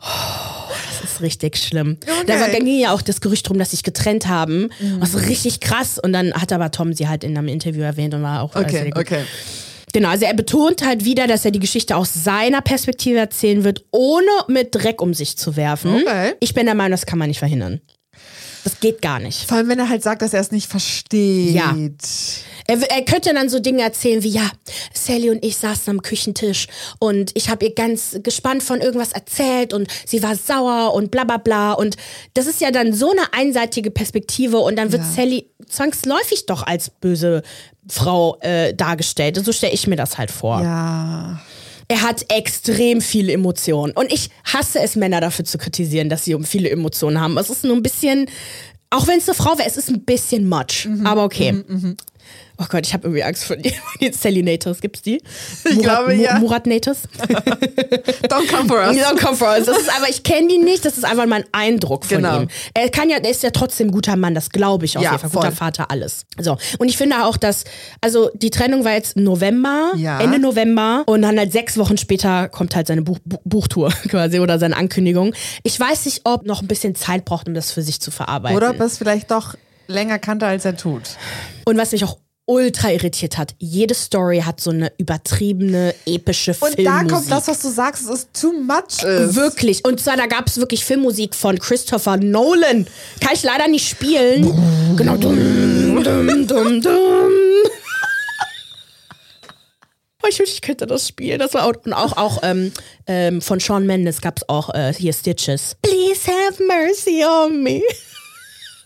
Oh, 0.00 0.04
das 1.00 1.10
ist 1.12 1.20
richtig 1.22 1.56
schlimm. 1.56 1.98
Da 2.26 2.38
war, 2.40 2.48
ging 2.50 2.78
ja 2.78 2.92
auch 2.92 3.02
das 3.02 3.20
Gerücht 3.20 3.48
drum, 3.48 3.58
dass 3.58 3.70
sich 3.72 3.82
getrennt 3.82 4.28
haben. 4.28 4.70
Mhm. 4.80 5.00
Was 5.00 5.16
richtig 5.26 5.60
krass. 5.60 5.98
Und 5.98 6.12
dann 6.12 6.32
hat 6.34 6.52
aber 6.52 6.70
Tom 6.70 6.92
sie 6.92 7.08
halt 7.08 7.24
in 7.24 7.36
einem 7.36 7.48
Interview 7.48 7.82
erwähnt 7.82 8.14
und 8.14 8.22
war 8.22 8.42
auch 8.42 8.54
äh, 8.54 8.68
sehr 8.70 8.86
Okay, 8.86 8.90
gut. 8.90 9.26
Genau, 9.98 10.10
also 10.10 10.26
er 10.26 10.34
betont 10.34 10.86
halt 10.86 11.04
wieder, 11.04 11.26
dass 11.26 11.44
er 11.44 11.50
die 11.50 11.58
Geschichte 11.58 11.96
aus 11.96 12.14
seiner 12.14 12.60
Perspektive 12.60 13.18
erzählen 13.18 13.64
wird, 13.64 13.84
ohne 13.90 14.28
mit 14.46 14.72
Dreck 14.72 15.02
um 15.02 15.12
sich 15.12 15.36
zu 15.36 15.56
werfen. 15.56 15.92
Okay. 15.92 16.34
Ich 16.38 16.54
bin 16.54 16.66
der 16.66 16.76
Meinung, 16.76 16.92
das 16.92 17.04
kann 17.04 17.18
man 17.18 17.26
nicht 17.26 17.40
verhindern. 17.40 17.80
Das 18.68 18.80
geht 18.80 19.00
gar 19.00 19.18
nicht. 19.18 19.48
Vor 19.48 19.56
allem, 19.56 19.68
wenn 19.68 19.78
er 19.78 19.88
halt 19.88 20.02
sagt, 20.02 20.20
dass 20.20 20.34
er 20.34 20.40
es 20.40 20.50
nicht 20.50 20.68
versteht. 20.70 21.54
Ja. 21.54 21.74
Er, 22.66 22.90
er 22.90 23.02
könnte 23.02 23.32
dann 23.32 23.48
so 23.48 23.60
Dinge 23.60 23.82
erzählen 23.82 24.22
wie, 24.22 24.28
ja, 24.28 24.42
Sally 24.92 25.30
und 25.30 25.42
ich 25.42 25.56
saßen 25.56 25.90
am 25.90 26.02
Küchentisch 26.02 26.66
und 26.98 27.30
ich 27.34 27.48
habe 27.48 27.64
ihr 27.64 27.74
ganz 27.74 28.18
gespannt 28.22 28.62
von 28.62 28.82
irgendwas 28.82 29.12
erzählt 29.12 29.72
und 29.72 29.88
sie 30.04 30.22
war 30.22 30.36
sauer 30.36 30.92
und 30.92 31.10
bla 31.10 31.24
bla 31.24 31.38
bla. 31.38 31.72
Und 31.72 31.96
das 32.34 32.46
ist 32.46 32.60
ja 32.60 32.70
dann 32.70 32.92
so 32.92 33.10
eine 33.10 33.32
einseitige 33.32 33.90
Perspektive 33.90 34.58
und 34.58 34.76
dann 34.76 34.92
wird 34.92 35.00
Ja. 35.02 35.08
Sally 35.08 35.46
zwangsläufig 35.66 36.44
doch 36.44 36.62
als 36.62 36.90
böse 36.90 37.42
Frau 37.88 38.36
äh, 38.40 38.74
dargestellt. 38.74 39.38
Und 39.38 39.44
so 39.44 39.52
stelle 39.52 39.72
ich 39.72 39.86
mir 39.86 39.96
das 39.96 40.18
halt 40.18 40.30
vor. 40.30 40.60
Ja. 40.60 41.40
Er 41.88 42.02
hat 42.02 42.26
extrem 42.28 43.00
viele 43.00 43.32
Emotionen. 43.32 43.92
Und 43.94 44.12
ich 44.12 44.28
hasse 44.44 44.80
es, 44.80 44.94
Männer 44.94 45.20
dafür 45.20 45.44
zu 45.44 45.56
kritisieren, 45.56 46.10
dass 46.10 46.24
sie 46.24 46.36
viele 46.44 46.68
Emotionen 46.70 47.20
haben. 47.20 47.38
Es 47.38 47.48
ist 47.48 47.64
nur 47.64 47.74
ein 47.74 47.82
bisschen, 47.82 48.26
auch 48.90 49.06
wenn 49.06 49.18
es 49.18 49.28
eine 49.28 49.34
Frau 49.34 49.56
wäre, 49.56 49.66
es 49.66 49.78
ist 49.78 49.88
ein 49.88 50.04
bisschen 50.04 50.48
much. 50.48 50.86
Mhm. 50.86 51.06
Aber 51.06 51.24
okay. 51.24 51.64
Oh 52.60 52.64
Gott, 52.68 52.84
ich 52.86 52.92
habe 52.92 53.04
irgendwie 53.06 53.22
Angst 53.22 53.44
vor 53.44 53.56
die, 53.56 53.72
die 54.00 54.12
Sally-Nators. 54.12 54.80
Gibt's 54.80 55.00
die? 55.02 55.22
Ich 55.64 55.78
glaube, 55.78 56.14
Mu- 56.16 56.20
ja. 56.22 56.38
Murat-Nators? 56.40 57.02
Don't 58.28 58.48
come 58.50 58.68
for 58.68 58.78
us. 58.78 58.96
Don't 58.96 59.18
come 59.20 59.36
for 59.36 59.48
us. 59.50 59.66
Das 59.66 59.78
ist, 59.78 59.90
aber 59.96 60.08
ich 60.08 60.22
kenne 60.22 60.48
die 60.48 60.58
nicht. 60.58 60.84
Das 60.84 60.98
ist 60.98 61.04
einfach 61.04 61.26
mein 61.26 61.44
Eindruck 61.52 62.04
von 62.04 62.16
Genau. 62.18 62.40
ihm. 62.42 62.48
Er 62.74 62.88
kann 62.90 63.10
ja, 63.10 63.18
er 63.18 63.30
ist 63.30 63.42
ja 63.42 63.50
trotzdem 63.50 63.88
ein 63.88 63.90
guter 63.92 64.16
Mann. 64.16 64.34
Das 64.34 64.50
glaube 64.50 64.84
ich 64.86 64.96
auf 64.96 65.04
Ja, 65.04 65.12
jeden 65.12 65.20
Fall. 65.20 65.30
voll. 65.30 65.42
Guter 65.42 65.52
Vater, 65.54 65.90
alles. 65.90 66.26
So. 66.40 66.56
Und 66.78 66.88
ich 66.88 66.96
finde 66.96 67.24
auch, 67.24 67.36
dass, 67.36 67.64
also 68.00 68.30
die 68.34 68.50
Trennung 68.50 68.84
war 68.84 68.92
jetzt 68.92 69.16
November, 69.16 69.92
Ja. 69.96 70.20
Ende 70.20 70.38
November. 70.38 71.04
Und 71.06 71.22
dann 71.22 71.38
halt 71.38 71.52
sechs 71.52 71.76
Wochen 71.78 71.96
später 71.96 72.48
kommt 72.48 72.74
halt 72.74 72.86
seine 72.88 73.02
Buch, 73.02 73.18
Bu- 73.24 73.38
Buchtour 73.44 73.90
quasi 74.08 74.40
oder 74.40 74.58
seine 74.58 74.76
Ankündigung. 74.76 75.32
Ich 75.62 75.78
weiß 75.78 76.06
nicht, 76.06 76.22
ob 76.24 76.44
noch 76.44 76.60
ein 76.62 76.66
bisschen 76.68 76.94
Zeit 76.94 77.24
braucht, 77.24 77.46
um 77.48 77.54
das 77.54 77.70
für 77.70 77.82
sich 77.82 78.00
zu 78.00 78.10
verarbeiten. 78.10 78.56
Oder 78.56 78.70
ob 78.70 78.80
es 78.80 78.98
vielleicht 78.98 79.30
doch 79.30 79.54
länger 79.88 80.18
kannte, 80.18 80.46
als 80.46 80.64
er 80.64 80.76
tut. 80.76 81.02
Und 81.64 81.76
was 81.76 81.92
mich 81.92 82.04
auch 82.04 82.18
ultra 82.46 82.90
irritiert 82.90 83.36
hat, 83.36 83.54
jede 83.58 83.94
Story 83.94 84.40
hat 84.40 84.60
so 84.60 84.70
eine 84.70 84.90
übertriebene, 84.98 85.94
epische 86.06 86.52
Und 86.52 86.74
Filmmusik. 86.74 87.08
da 87.08 87.14
kommt 87.14 87.30
das, 87.30 87.48
was 87.48 87.60
du 87.60 87.68
sagst, 87.68 88.04
es 88.04 88.10
ist 88.10 88.28
too 88.40 88.52
much. 88.52 89.02
Ist. 89.02 89.34
Wirklich. 89.34 89.84
Und 89.84 90.00
zwar, 90.00 90.16
da 90.16 90.26
gab 90.26 90.46
es 90.46 90.56
wirklich 90.56 90.84
Filmmusik 90.84 91.34
von 91.34 91.58
Christopher 91.58 92.16
Nolan. 92.16 92.86
Kann 93.20 93.34
ich 93.34 93.42
leider 93.42 93.68
nicht 93.68 93.86
spielen. 93.88 94.96
Genau. 94.96 95.16
Dum, 95.16 96.02
dum, 96.02 96.46
dum, 96.46 96.80
dum. 96.80 97.32
Oh, 100.22 100.26
ich 100.28 100.38
wünschte, 100.38 100.54
ich 100.54 100.62
könnte 100.62 100.86
das 100.86 101.06
spielen. 101.06 101.38
Das 101.38 101.52
war 101.54 101.64
auch, 101.64 101.74
und 101.84 101.92
auch, 101.92 102.16
auch 102.16 102.40
ähm, 102.42 102.72
ähm, 103.06 103.40
von 103.42 103.60
Sean 103.60 103.86
Mendes 103.86 104.20
gab 104.20 104.38
es 104.38 104.48
auch 104.48 104.74
äh, 104.74 104.92
hier 104.92 105.12
Stitches. 105.12 105.76
Please 105.82 106.26
have 106.26 106.62
mercy 106.64 107.24
on 107.24 107.62
me. 107.62 107.82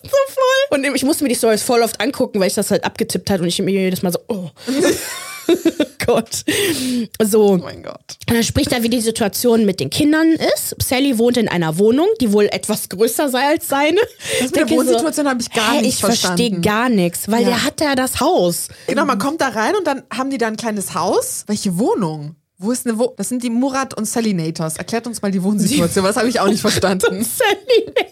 So 0.03 0.17
voll. 0.29 0.79
Und 0.79 0.95
ich 0.97 1.05
musste 1.05 1.25
mir 1.25 1.29
die 1.31 1.37
Stories 1.37 1.63
voll 1.63 1.83
oft 1.83 2.01
angucken, 2.01 2.41
weil 2.41 2.49
ich 2.49 2.55
das 2.55 2.71
halt 2.71 2.85
abgetippt 2.85 3.31
hat 3.31 3.41
und 3.41 3.47
ich 3.49 3.59
mir 3.61 3.71
jedes 3.71 4.03
Mal 4.03 4.13
so, 4.13 4.19
oh. 4.29 4.51
Gott. 6.07 6.45
So. 7.23 7.51
Oh 7.53 7.57
mein 7.59 7.83
Gott. 7.83 8.17
Und 8.29 8.35
dann 8.35 8.43
spricht 8.43 8.73
er, 8.73 8.83
wie 8.83 8.89
die 8.89 9.01
Situation 9.01 9.65
mit 9.65 9.81
den 9.81 9.91
Kindern 9.91 10.33
ist. 10.55 10.75
Sally 10.83 11.19
wohnt 11.19 11.37
in 11.37 11.49
einer 11.49 11.79
Wohnung, 11.79 12.07
die 12.21 12.33
wohl 12.33 12.47
etwas 12.47 12.89
größer 12.89 13.29
sei 13.29 13.47
als 13.49 13.69
seine. 13.69 14.01
Das 14.41 14.51
mit 14.51 14.57
der 14.57 14.71
Wohnsituation 14.71 15.29
habe 15.29 15.41
ich 15.41 15.51
gar 15.51 15.73
hä, 15.75 15.81
nicht 15.83 15.95
ich 15.95 16.01
verstehe 16.01 16.29
verstanden. 16.29 16.63
gar 16.63 16.89
nichts, 16.89 17.31
weil 17.31 17.43
Ja. 17.43 17.49
der 17.49 17.65
hat 17.65 17.81
ja 17.81 17.95
das 17.95 18.21
Haus. 18.21 18.69
Genau, 18.89 19.05
man 19.05 19.19
kommt 19.19 19.41
da 19.41 19.49
rein 19.49 19.77
und 19.77 19.87
dann 19.87 20.03
haben 20.13 20.31
die 20.31 20.39
da 20.39 20.49
ein 20.49 20.57
kleines 20.57 20.95
Haus. 20.95 21.45
Welche 21.47 21.79
Wohnung? 21.79 22.35
Wo 22.59 22.71
ist 22.71 22.87
eine 22.87 22.99
Wo 22.99 23.13
Das 23.17 23.29
sind 23.29 23.43
die 23.43 23.51
Murat 23.51 23.95
und 23.95 24.05
Sally 24.07 24.35
Nators. 24.35 24.77
Erklärt 24.77 25.07
uns 25.07 25.21
mal 25.23 25.31
die 25.33 25.43
Wohnsituation, 25.43 26.05
was 26.05 26.17
habe 26.17 26.29
ich 26.29 26.39
auch 26.41 26.47
nicht 26.49 26.61
verstanden. 26.63 27.25
Sally 27.25 27.87
Nators. 27.87 28.12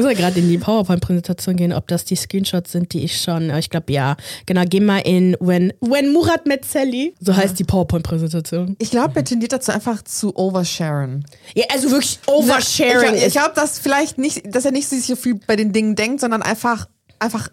muss 0.00 0.10
ja 0.12 0.18
gerade 0.18 0.38
in 0.40 0.48
die 0.48 0.58
PowerPoint-Präsentation 0.58 1.56
gehen, 1.56 1.72
ob 1.72 1.86
das 1.88 2.04
die 2.04 2.16
Screenshots 2.16 2.72
sind, 2.72 2.92
die 2.92 3.04
ich 3.04 3.20
schon, 3.20 3.50
äh, 3.50 3.58
ich 3.58 3.70
glaube 3.70 3.92
ja. 3.92 4.16
Genau, 4.46 4.62
geh 4.68 4.80
mal 4.80 4.98
in 4.98 5.36
When, 5.40 5.72
when 5.80 6.12
Murat 6.12 6.46
met 6.46 6.64
Sally. 6.64 7.14
So 7.20 7.36
heißt 7.36 7.58
die 7.58 7.64
PowerPoint-Präsentation. 7.64 8.76
Ich 8.78 8.90
glaube, 8.90 9.14
er 9.16 9.24
tendiert 9.24 9.52
dazu 9.52 9.72
einfach 9.72 10.02
zu 10.02 10.34
oversharen. 10.36 11.24
Ja, 11.54 11.64
also 11.72 11.90
wirklich 11.90 12.18
Oversharing 12.26 13.14
Ich, 13.14 13.26
ich 13.26 13.32
glaube, 13.32 13.52
dass 13.54 13.78
vielleicht 13.78 14.18
nicht, 14.18 14.42
dass 14.54 14.64
er 14.64 14.72
nicht 14.72 14.88
so 14.88 15.16
viel 15.16 15.38
bei 15.46 15.56
den 15.56 15.72
Dingen 15.72 15.94
denkt, 15.96 16.20
sondern 16.20 16.42
einfach, 16.42 16.88
einfach 17.18 17.48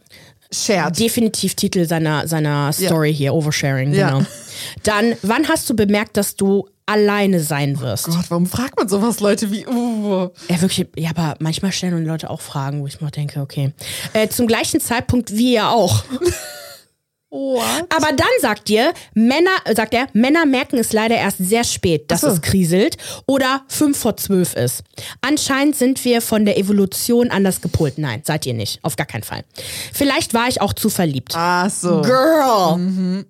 shared. 0.52 0.98
definitiv 1.00 1.56
Titel 1.56 1.86
seiner, 1.88 2.28
seiner 2.28 2.72
Story 2.74 3.14
hier, 3.14 3.34
Oversharing, 3.34 3.94
Ja. 3.94 4.10
genau. 4.12 4.26
Dann, 4.84 5.16
wann 5.22 5.48
hast 5.48 5.70
du 5.70 5.76
bemerkt, 5.76 6.18
dass 6.18 6.36
du 6.36 6.68
alleine 6.88 7.42
sein 7.42 7.80
wirst? 7.80 8.06
Gott, 8.06 8.26
warum 8.30 8.48
fragt 8.48 8.78
man 8.78 8.88
sowas, 8.90 9.20
Leute, 9.20 9.52
wie, 9.52 9.68
uh. 9.68 10.30
Ja, 10.50 10.62
wirklich, 10.62 10.88
ja, 10.96 11.12
aber 11.12 11.36
manchmal 11.40 11.72
stellen 11.72 11.98
die 11.98 12.10
Leute 12.10 12.30
auch 12.30 12.42
Fragen, 12.42 12.82
wo 12.82 12.88
ich 12.88 13.00
mir 13.00 13.12
denke, 13.12 13.42
okay. 13.42 13.74
Äh, 14.14 14.30
zum 14.30 14.48
gleichen 14.48 14.80
Zeitpunkt 14.80 15.32
wie 15.32 15.54
ihr 15.54 15.70
auch. 15.70 16.04
What? 17.30 17.86
Aber 17.94 18.14
dann 18.14 18.28
sagt 18.42 18.70
ihr, 18.70 18.94
Männer, 19.14 19.52
äh, 19.66 19.76
sagt 19.76 19.94
er, 19.94 20.08
Männer 20.14 20.46
merken 20.46 20.78
es 20.78 20.94
leider 20.94 21.16
erst 21.16 21.40
sehr 21.40 21.66
spät, 21.66 22.10
dass 22.10 22.22
so. 22.22 22.28
es 22.28 22.42
kriselt 22.42 22.96
oder 23.26 23.64
fünf 23.68 23.98
vor 23.98 24.16
zwölf 24.16 24.56
ist. 24.56 24.84
Anscheinend 25.20 25.76
sind 25.76 26.06
wir 26.06 26.22
von 26.22 26.46
der 26.46 26.58
Evolution 26.58 27.30
anders 27.30 27.60
gepolt. 27.60 27.98
Nein, 27.98 28.22
seid 28.24 28.46
ihr 28.46 28.54
nicht. 28.54 28.80
Auf 28.82 28.96
gar 28.96 29.06
keinen 29.06 29.24
Fall. 29.24 29.44
Vielleicht 29.94 30.34
war 30.34 30.48
ich 30.48 30.62
auch 30.62 30.72
zu 30.72 30.90
verliebt. 30.90 31.34
Ach 31.36 31.70
so. 31.70 32.02
Girl. 32.02 33.26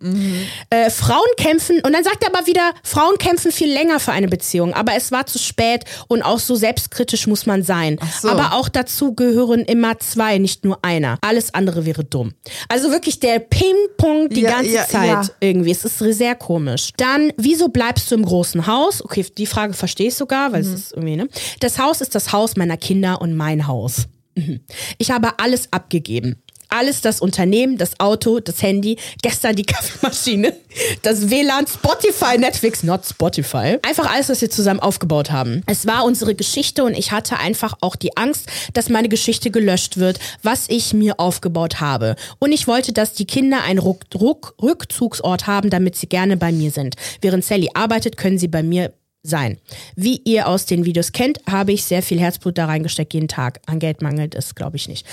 Äh, 0.69 0.91
Frauen 0.91 1.27
kämpfen, 1.37 1.81
und 1.83 1.93
dann 1.93 2.03
sagt 2.03 2.23
er 2.23 2.35
aber 2.35 2.45
wieder, 2.45 2.73
Frauen 2.83 3.17
kämpfen 3.17 3.51
viel 3.51 3.71
länger 3.71 3.99
für 3.99 4.11
eine 4.11 4.27
Beziehung, 4.27 4.75
aber 4.75 4.93
es 4.95 5.11
war 5.11 5.25
zu 5.25 5.39
spät 5.39 5.85
und 6.07 6.21
auch 6.21 6.39
so 6.39 6.55
selbstkritisch 6.55 7.25
muss 7.25 7.47
man 7.47 7.63
sein. 7.63 7.97
so. 8.21 8.29
Aber 8.29 8.53
auch 8.53 8.69
dazu 8.69 9.15
gehören 9.15 9.61
immer 9.61 9.97
zwei, 9.97 10.37
nicht 10.37 10.65
nur 10.65 10.77
einer. 10.83 11.17
Alles 11.21 11.55
andere 11.55 11.87
wäre 11.87 12.03
dumm. 12.03 12.33
Also 12.69 12.91
wirklich 12.91 13.19
der 13.19 13.39
Ping 13.39 13.75
Ping-Pong 13.97 14.29
die 14.29 14.41
Ja, 14.41 14.49
ganze 14.51 14.71
ja, 14.73 14.85
Zeit 14.87 15.07
ja. 15.09 15.29
irgendwie. 15.39 15.71
Es 15.71 15.85
ist 15.85 15.97
sehr 15.99 16.35
komisch. 16.35 16.91
Dann, 16.97 17.31
wieso 17.37 17.69
bleibst 17.69 18.11
du 18.11 18.15
im 18.15 18.23
großen 18.25 18.67
Haus? 18.67 19.03
Okay, 19.03 19.25
die 19.37 19.45
Frage 19.45 19.73
verstehe 19.73 20.07
ich 20.07 20.15
sogar, 20.15 20.51
weil 20.53 20.63
Mhm. 20.63 20.73
es 20.73 20.79
ist 20.79 20.91
irgendwie, 20.93 21.15
ne? 21.15 21.27
Das 21.59 21.79
Haus 21.79 22.01
ist 22.01 22.15
das 22.15 22.31
Haus 22.33 22.55
meiner 22.55 22.77
Kinder 22.77 23.21
und 23.21 23.35
mein 23.35 23.67
Haus. 23.67 24.07
Mhm. 24.35 24.59
Ich 24.97 25.11
habe 25.11 25.39
alles 25.39 25.71
abgegeben. 25.71 26.35
Alles 26.69 27.01
das 27.01 27.21
Unternehmen, 27.21 27.77
das 27.77 27.99
Auto, 27.99 28.39
das 28.39 28.61
Handy, 28.61 28.97
gestern 29.21 29.55
die 29.55 29.63
Kaffeemaschine, 29.65 30.53
das 31.01 31.29
WLAN, 31.29 31.67
Spotify, 31.67 32.37
Netflix, 32.37 32.83
not 32.83 33.05
Spotify. 33.05 33.77
Einfach 33.81 34.11
alles, 34.11 34.29
was 34.29 34.41
wir 34.41 34.49
zusammen 34.49 34.79
aufgebaut 34.79 35.31
haben. 35.31 35.63
Es 35.65 35.85
war 35.85 36.05
unsere 36.05 36.35
Geschichte 36.35 36.83
und 36.83 36.97
ich 36.97 37.11
hatte 37.11 37.37
einfach 37.37 37.75
auch 37.81 37.95
die 37.95 38.15
Angst, 38.17 38.47
dass 38.73 38.89
meine 38.89 39.09
Geschichte 39.09 39.51
gelöscht 39.51 39.97
wird, 39.97 40.19
was 40.43 40.65
ich 40.69 40.93
mir 40.93 41.19
aufgebaut 41.19 41.79
habe. 41.79 42.15
Und 42.39 42.51
ich 42.51 42.67
wollte, 42.67 42.93
dass 42.93 43.13
die 43.13 43.25
Kinder 43.25 43.63
einen 43.63 43.79
Ruck, 43.79 44.03
Ruck, 44.15 44.55
Rückzugsort 44.61 45.47
haben, 45.47 45.69
damit 45.69 45.95
sie 45.95 46.07
gerne 46.07 46.37
bei 46.37 46.51
mir 46.51 46.71
sind. 46.71 46.95
Während 47.21 47.45
Sally 47.45 47.69
arbeitet, 47.73 48.17
können 48.17 48.37
sie 48.37 48.47
bei 48.47 48.63
mir 48.63 48.93
sein. 49.29 49.57
Wie 49.95 50.21
ihr 50.23 50.47
aus 50.47 50.65
den 50.65 50.85
Videos 50.85 51.11
kennt, 51.11 51.39
habe 51.49 51.71
ich 51.71 51.83
sehr 51.83 52.03
viel 52.03 52.19
Herzblut 52.19 52.57
da 52.57 52.65
reingesteckt 52.65 53.13
jeden 53.13 53.27
Tag. 53.27 53.59
An 53.65 53.79
Geld 53.79 54.01
mangelt 54.01 54.35
es, 54.35 54.55
glaube 54.55 54.77
ich 54.77 54.87
nicht. 54.87 55.05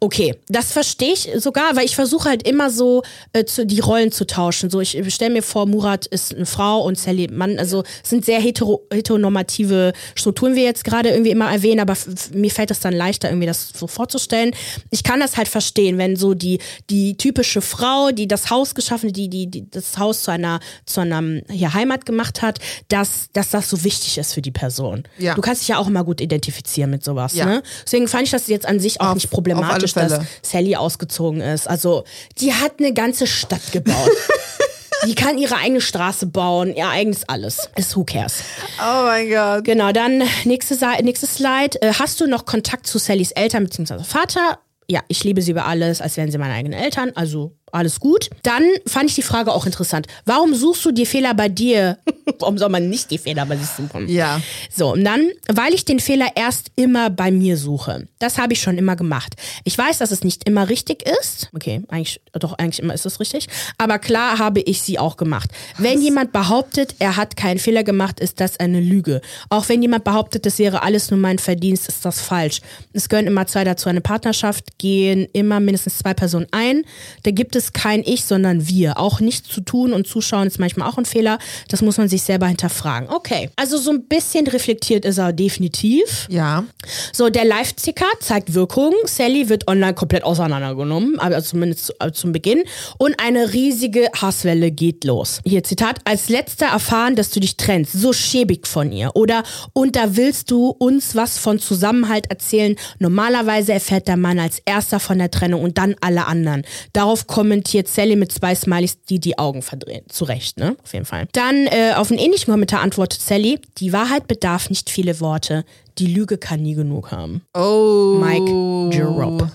Okay, 0.00 0.34
das 0.48 0.72
verstehe 0.72 1.12
ich 1.12 1.30
sogar, 1.36 1.76
weil 1.76 1.84
ich 1.84 1.94
versuche 1.94 2.28
halt 2.28 2.46
immer 2.46 2.70
so 2.70 3.02
äh, 3.32 3.44
zu, 3.44 3.64
die 3.66 3.80
Rollen 3.80 4.12
zu 4.12 4.26
tauschen. 4.26 4.70
So, 4.70 4.80
ich 4.80 4.98
stelle 5.14 5.32
mir 5.32 5.42
vor, 5.42 5.66
Murat 5.66 6.06
ist 6.06 6.34
eine 6.34 6.46
Frau 6.46 6.82
und 6.82 6.98
Sally 6.98 7.28
Mann. 7.28 7.58
Also 7.58 7.84
sind 8.02 8.24
sehr 8.24 8.40
hetero, 8.40 8.82
heteronormative 8.92 9.92
Strukturen, 10.14 10.54
wir 10.54 10.64
jetzt 10.64 10.84
gerade 10.84 11.10
irgendwie 11.10 11.30
immer 11.30 11.50
erwähnen, 11.50 11.80
aber 11.80 11.96
mir 12.32 12.50
fällt 12.50 12.70
es 12.70 12.80
dann 12.80 12.94
leichter, 12.94 13.28
irgendwie 13.28 13.46
das 13.46 13.70
so 13.74 13.86
vorzustellen. 13.86 14.52
Ich 14.90 15.02
kann 15.04 15.20
das 15.20 15.36
halt 15.36 15.48
verstehen, 15.48 15.98
wenn 15.98 16.16
so 16.16 16.34
die, 16.34 16.58
die 16.90 17.16
typische 17.16 17.60
Frau, 17.60 18.10
die 18.10 18.28
das 18.28 18.50
Haus 18.50 18.74
geschaffen, 18.74 19.08
hat, 19.08 19.16
die, 19.16 19.28
die, 19.28 19.46
die 19.46 19.70
das 19.70 19.98
Haus 19.98 20.22
zu 20.22 20.30
einer, 20.30 20.60
zu 20.86 21.00
einer 21.00 21.42
hier, 21.50 21.74
Heimat 21.74 22.06
gemacht 22.06 22.42
hat, 22.42 22.58
dass, 22.88 23.28
dass 23.32 23.50
das 23.50 23.61
so 23.66 23.84
wichtig 23.84 24.18
ist 24.18 24.34
für 24.34 24.42
die 24.42 24.50
Person. 24.50 25.04
Ja. 25.18 25.34
Du 25.34 25.40
kannst 25.40 25.62
dich 25.62 25.68
ja 25.68 25.78
auch 25.78 25.86
immer 25.86 26.04
gut 26.04 26.20
identifizieren 26.20 26.90
mit 26.90 27.04
sowas. 27.04 27.34
Ja. 27.34 27.46
Ne? 27.46 27.62
Deswegen 27.84 28.08
fand 28.08 28.24
ich 28.24 28.30
das 28.30 28.46
jetzt 28.48 28.66
an 28.66 28.80
sich 28.80 29.00
auch 29.00 29.08
Auf- 29.08 29.14
nicht 29.14 29.30
problematisch, 29.30 29.92
dass. 29.94 30.20
Sally 30.42 30.76
ausgezogen 30.76 31.40
ist. 31.40 31.68
Also, 31.68 32.04
die 32.38 32.52
hat 32.52 32.74
eine 32.78 32.92
ganze 32.92 33.26
Stadt 33.26 33.72
gebaut. 33.72 34.10
die 35.06 35.14
kann 35.14 35.38
ihre 35.38 35.56
eigene 35.56 35.80
Straße 35.80 36.26
bauen, 36.26 36.74
ihr 36.74 36.88
eigenes 36.88 37.28
alles. 37.28 37.68
Ist 37.76 37.96
who 37.96 38.04
cares. 38.04 38.42
Oh 38.78 39.04
mein 39.04 39.28
Gott. 39.30 39.64
Genau, 39.64 39.92
dann 39.92 40.22
nächste, 40.44 40.76
nächstes 41.02 41.36
Slide. 41.36 41.80
Äh, 41.82 41.92
hast 41.94 42.20
du 42.20 42.26
noch 42.26 42.44
Kontakt 42.46 42.86
zu 42.86 42.98
Sallys 42.98 43.32
Eltern 43.32 43.64
bzw. 43.64 44.04
Vater? 44.04 44.58
Ja, 44.88 45.00
ich 45.08 45.24
liebe 45.24 45.42
sie 45.42 45.52
über 45.52 45.66
alles, 45.66 46.00
als 46.00 46.16
wären 46.16 46.30
sie 46.30 46.38
meine 46.38 46.54
eigenen 46.54 46.78
Eltern. 46.78 47.12
Also 47.14 47.56
alles 47.72 48.00
gut. 48.00 48.30
Dann 48.42 48.62
fand 48.86 49.08
ich 49.10 49.14
die 49.14 49.22
Frage 49.22 49.52
auch 49.52 49.66
interessant. 49.66 50.06
Warum 50.24 50.54
suchst 50.54 50.84
du 50.84 50.92
die 50.92 51.06
Fehler 51.06 51.34
bei 51.34 51.48
dir? 51.48 51.98
Warum 52.38 52.58
soll 52.58 52.68
man 52.68 52.88
nicht 52.88 53.10
die 53.10 53.18
Fehler 53.18 53.46
bei 53.46 53.56
sich 53.56 53.68
suchen? 53.68 54.08
Ja. 54.08 54.40
So, 54.74 54.92
und 54.92 55.04
dann, 55.04 55.30
weil 55.48 55.74
ich 55.74 55.84
den 55.84 56.00
Fehler 56.00 56.28
erst 56.34 56.70
immer 56.76 57.10
bei 57.10 57.30
mir 57.30 57.56
suche. 57.56 58.06
Das 58.18 58.38
habe 58.38 58.52
ich 58.52 58.60
schon 58.60 58.78
immer 58.78 58.96
gemacht. 58.96 59.34
Ich 59.64 59.76
weiß, 59.76 59.98
dass 59.98 60.10
es 60.10 60.22
nicht 60.22 60.46
immer 60.48 60.68
richtig 60.68 61.04
ist. 61.20 61.48
Okay, 61.54 61.82
eigentlich, 61.88 62.20
doch, 62.32 62.52
eigentlich 62.54 62.80
immer 62.80 62.94
ist 62.94 63.06
es 63.06 63.20
richtig. 63.20 63.48
Aber 63.78 63.98
klar 63.98 64.38
habe 64.38 64.60
ich 64.60 64.82
sie 64.82 64.98
auch 64.98 65.16
gemacht. 65.16 65.50
Wenn 65.78 66.00
jemand 66.00 66.32
behauptet, 66.32 66.94
er 66.98 67.16
hat 67.16 67.36
keinen 67.36 67.58
Fehler 67.58 67.84
gemacht, 67.84 68.20
ist 68.20 68.40
das 68.40 68.60
eine 68.60 68.80
Lüge. 68.80 69.20
Auch 69.48 69.68
wenn 69.68 69.82
jemand 69.82 70.04
behauptet, 70.04 70.46
das 70.46 70.58
wäre 70.58 70.82
alles 70.82 71.10
nur 71.10 71.18
mein 71.18 71.38
Verdienst, 71.38 71.88
ist 71.88 72.04
das 72.04 72.20
falsch. 72.20 72.60
Es 72.92 73.08
gehören 73.08 73.26
immer 73.26 73.46
zwei 73.46 73.64
dazu. 73.64 73.88
Eine 73.88 74.00
Partnerschaft 74.00 74.78
gehen 74.78 75.26
immer 75.32 75.60
mindestens 75.60 75.98
zwei 75.98 76.14
Personen 76.14 76.46
ein. 76.50 76.84
Da 77.22 77.30
gibt 77.30 77.56
es 77.56 77.61
kein 77.70 78.02
Ich, 78.04 78.24
sondern 78.24 78.66
wir. 78.68 78.98
Auch 78.98 79.20
nichts 79.20 79.48
zu 79.48 79.60
tun 79.60 79.92
und 79.92 80.06
zuschauen 80.06 80.46
ist 80.46 80.58
manchmal 80.58 80.88
auch 80.88 80.98
ein 80.98 81.04
Fehler. 81.04 81.38
Das 81.68 81.82
muss 81.82 81.98
man 81.98 82.08
sich 82.08 82.22
selber 82.22 82.46
hinterfragen. 82.46 83.08
Okay, 83.08 83.50
also 83.56 83.78
so 83.78 83.90
ein 83.90 84.04
bisschen 84.04 84.46
reflektiert 84.46 85.04
ist 85.04 85.18
er 85.18 85.32
definitiv. 85.32 86.26
Ja. 86.28 86.64
So, 87.12 87.28
der 87.28 87.44
Live-Ticker 87.44 88.06
zeigt 88.20 88.54
Wirkung. 88.54 88.94
Sally 89.04 89.48
wird 89.48 89.68
online 89.68 89.94
komplett 89.94 90.24
auseinandergenommen, 90.24 91.18
aber 91.18 91.42
zumindest 91.42 91.86
zu, 91.86 91.92
äh, 92.00 92.12
zum 92.12 92.32
Beginn. 92.32 92.64
Und 92.98 93.14
eine 93.18 93.52
riesige 93.52 94.08
Hasswelle 94.20 94.70
geht 94.70 95.04
los. 95.04 95.40
Hier 95.44 95.62
Zitat. 95.62 96.00
Als 96.04 96.28
letzter 96.28 96.66
erfahren, 96.66 97.16
dass 97.16 97.30
du 97.30 97.40
dich 97.40 97.56
trennst. 97.56 97.92
So 97.92 98.12
schäbig 98.12 98.66
von 98.66 98.92
ihr. 98.92 99.14
Oder, 99.14 99.42
und 99.72 99.96
da 99.96 100.16
willst 100.16 100.50
du 100.50 100.68
uns 100.68 101.14
was 101.14 101.38
von 101.38 101.58
Zusammenhalt 101.58 102.30
erzählen. 102.30 102.76
Normalerweise 102.98 103.72
erfährt 103.72 104.08
der 104.08 104.16
Mann 104.16 104.38
als 104.38 104.60
erster 104.64 105.00
von 105.00 105.18
der 105.18 105.30
Trennung 105.30 105.62
und 105.62 105.78
dann 105.78 105.94
alle 106.00 106.26
anderen. 106.26 106.62
Darauf 106.92 107.26
kommentiert 107.52 107.86
Sally 107.86 108.16
mit 108.16 108.32
zwei 108.32 108.54
Smileys, 108.54 109.02
die 109.02 109.20
die 109.20 109.38
Augen 109.38 109.60
verdrehen. 109.60 110.04
Zu 110.08 110.24
Recht, 110.24 110.56
ne? 110.58 110.74
Auf 110.82 110.94
jeden 110.94 111.04
Fall. 111.04 111.28
Dann 111.32 111.66
äh, 111.66 111.92
auf 111.96 112.10
einen 112.10 112.18
ähnlichen 112.18 112.50
Kommentar 112.50 112.80
antwortet 112.80 113.20
Sally, 113.20 113.60
die 113.76 113.92
Wahrheit 113.92 114.26
bedarf 114.26 114.70
nicht 114.70 114.88
viele 114.88 115.20
Worte. 115.20 115.66
Die 115.98 116.06
Lüge 116.06 116.38
kann 116.38 116.62
nie 116.62 116.74
genug 116.74 117.12
haben. 117.12 117.42
Oh. 117.52 118.18
Mike 118.18 118.96
Jerop. 118.96 119.48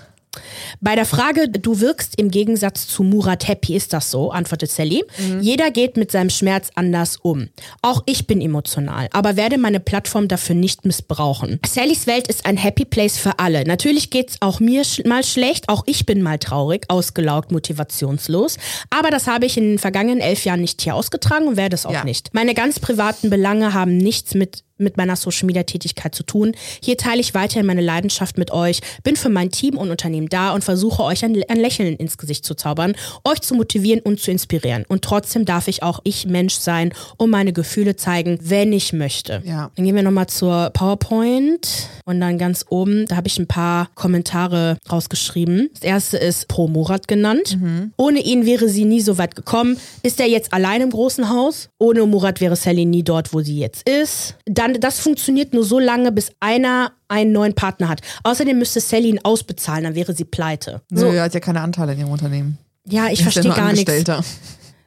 Bei 0.80 0.94
der 0.94 1.04
Frage, 1.04 1.48
du 1.48 1.80
wirkst 1.80 2.14
im 2.18 2.30
Gegensatz 2.30 2.86
zu 2.86 3.02
Murat 3.02 3.48
happy, 3.48 3.74
ist 3.76 3.92
das 3.92 4.10
so? 4.10 4.30
antwortet 4.30 4.70
Sally. 4.70 5.04
Jeder 5.40 5.70
geht 5.70 5.96
mit 5.96 6.10
seinem 6.12 6.30
Schmerz 6.30 6.70
anders 6.74 7.16
um. 7.16 7.48
Auch 7.82 8.02
ich 8.06 8.26
bin 8.26 8.40
emotional, 8.40 9.08
aber 9.12 9.36
werde 9.36 9.58
meine 9.58 9.80
Plattform 9.80 10.28
dafür 10.28 10.54
nicht 10.54 10.84
missbrauchen. 10.84 11.60
Sallys 11.66 12.06
Welt 12.06 12.28
ist 12.28 12.46
ein 12.46 12.56
Happy 12.56 12.84
Place 12.84 13.16
für 13.18 13.38
alle. 13.38 13.64
Natürlich 13.64 14.10
geht's 14.10 14.36
auch 14.40 14.60
mir 14.60 14.84
sch 14.84 15.04
mal 15.04 15.24
schlecht, 15.24 15.68
auch 15.68 15.82
ich 15.86 16.06
bin 16.06 16.22
mal 16.22 16.38
traurig, 16.38 16.84
ausgelaugt, 16.88 17.52
motivationslos. 17.52 18.56
Aber 18.90 19.10
das 19.10 19.26
habe 19.26 19.46
ich 19.46 19.56
in 19.56 19.64
den 19.64 19.78
vergangenen 19.78 20.20
elf 20.20 20.44
Jahren 20.44 20.60
nicht 20.60 20.80
hier 20.82 20.94
ausgetragen 20.94 21.46
und 21.48 21.56
werde 21.56 21.74
es 21.74 21.86
auch 21.86 21.92
Ja. 21.92 22.04
nicht. 22.04 22.34
Meine 22.34 22.54
ganz 22.54 22.78
privaten 22.80 23.30
Belange 23.30 23.74
haben 23.74 23.96
nichts 23.96 24.34
mit 24.34 24.62
mit 24.78 24.96
meiner 24.96 25.16
Social 25.16 25.46
Media 25.46 25.62
Tätigkeit 25.62 26.14
zu 26.14 26.22
tun. 26.22 26.52
Hier 26.82 26.96
teile 26.96 27.20
ich 27.20 27.34
weiterhin 27.34 27.66
meine 27.66 27.80
Leidenschaft 27.80 28.38
mit 28.38 28.50
euch, 28.50 28.80
bin 29.02 29.16
für 29.16 29.28
mein 29.28 29.50
Team 29.50 29.76
und 29.76 29.90
Unternehmen 29.90 30.28
da 30.28 30.52
und 30.52 30.64
versuche 30.64 31.02
euch 31.02 31.24
ein, 31.24 31.42
ein 31.48 31.58
Lächeln 31.58 31.96
ins 31.96 32.18
Gesicht 32.18 32.44
zu 32.44 32.54
zaubern, 32.54 32.94
euch 33.24 33.40
zu 33.40 33.54
motivieren 33.54 34.00
und 34.00 34.20
zu 34.20 34.30
inspirieren. 34.30 34.84
Und 34.88 35.02
trotzdem 35.02 35.44
darf 35.44 35.68
ich 35.68 35.82
auch 35.82 36.00
ich 36.04 36.26
Mensch 36.26 36.54
sein 36.54 36.92
und 37.16 37.30
meine 37.30 37.52
Gefühle 37.52 37.96
zeigen, 37.96 38.38
wenn 38.42 38.72
ich 38.72 38.92
möchte. 38.92 39.42
Ja. 39.44 39.70
Dann 39.74 39.84
gehen 39.84 39.94
wir 39.94 40.02
nochmal 40.02 40.28
zur 40.28 40.70
PowerPoint 40.70 41.88
und 42.04 42.20
dann 42.20 42.38
ganz 42.38 42.64
oben, 42.68 43.06
da 43.06 43.16
habe 43.16 43.28
ich 43.28 43.38
ein 43.38 43.46
paar 43.46 43.88
Kommentare 43.94 44.78
rausgeschrieben. 44.90 45.70
Das 45.74 45.82
erste 45.82 46.16
ist 46.16 46.48
pro 46.48 46.68
Murat 46.68 47.08
genannt. 47.08 47.58
Ohne 47.96 48.20
ihn 48.20 48.46
wäre 48.46 48.68
sie 48.68 48.84
nie 48.84 49.00
so 49.00 49.18
weit 49.18 49.34
gekommen. 49.36 49.76
Ist 50.02 50.20
er 50.20 50.26
jetzt 50.26 50.52
allein 50.52 50.80
im 50.80 50.90
großen 50.90 51.28
Haus? 51.28 51.68
Ohne 51.78 52.04
Murat 52.06 52.40
wäre 52.40 52.56
Sally 52.56 52.84
nie 52.84 53.02
dort, 53.02 53.32
wo 53.32 53.40
sie 53.40 53.58
jetzt 53.58 53.88
ist. 53.88 54.34
Dann, 54.46 54.67
das 54.74 55.00
funktioniert 55.00 55.54
nur 55.54 55.64
so 55.64 55.78
lange, 55.78 56.12
bis 56.12 56.30
einer 56.40 56.92
einen 57.08 57.32
neuen 57.32 57.54
Partner 57.54 57.88
hat. 57.88 58.00
Außerdem 58.24 58.58
müsste 58.58 58.80
Sally 58.80 59.08
ihn 59.08 59.20
ausbezahlen, 59.22 59.84
dann 59.84 59.94
wäre 59.94 60.14
sie 60.14 60.24
pleite. 60.24 60.82
Nö, 60.90 61.00
So, 61.00 61.06
er 61.06 61.22
hat 61.24 61.34
ja 61.34 61.40
keine 61.40 61.60
Anteile 61.60 61.92
in 61.94 62.00
ihrem 62.00 62.10
Unternehmen. 62.10 62.58
ja, 62.86 63.08
ich 63.08 63.20
Er 63.20 63.30
verstehe 63.30 63.52
gar 63.54 63.72
nichts. 63.72 63.92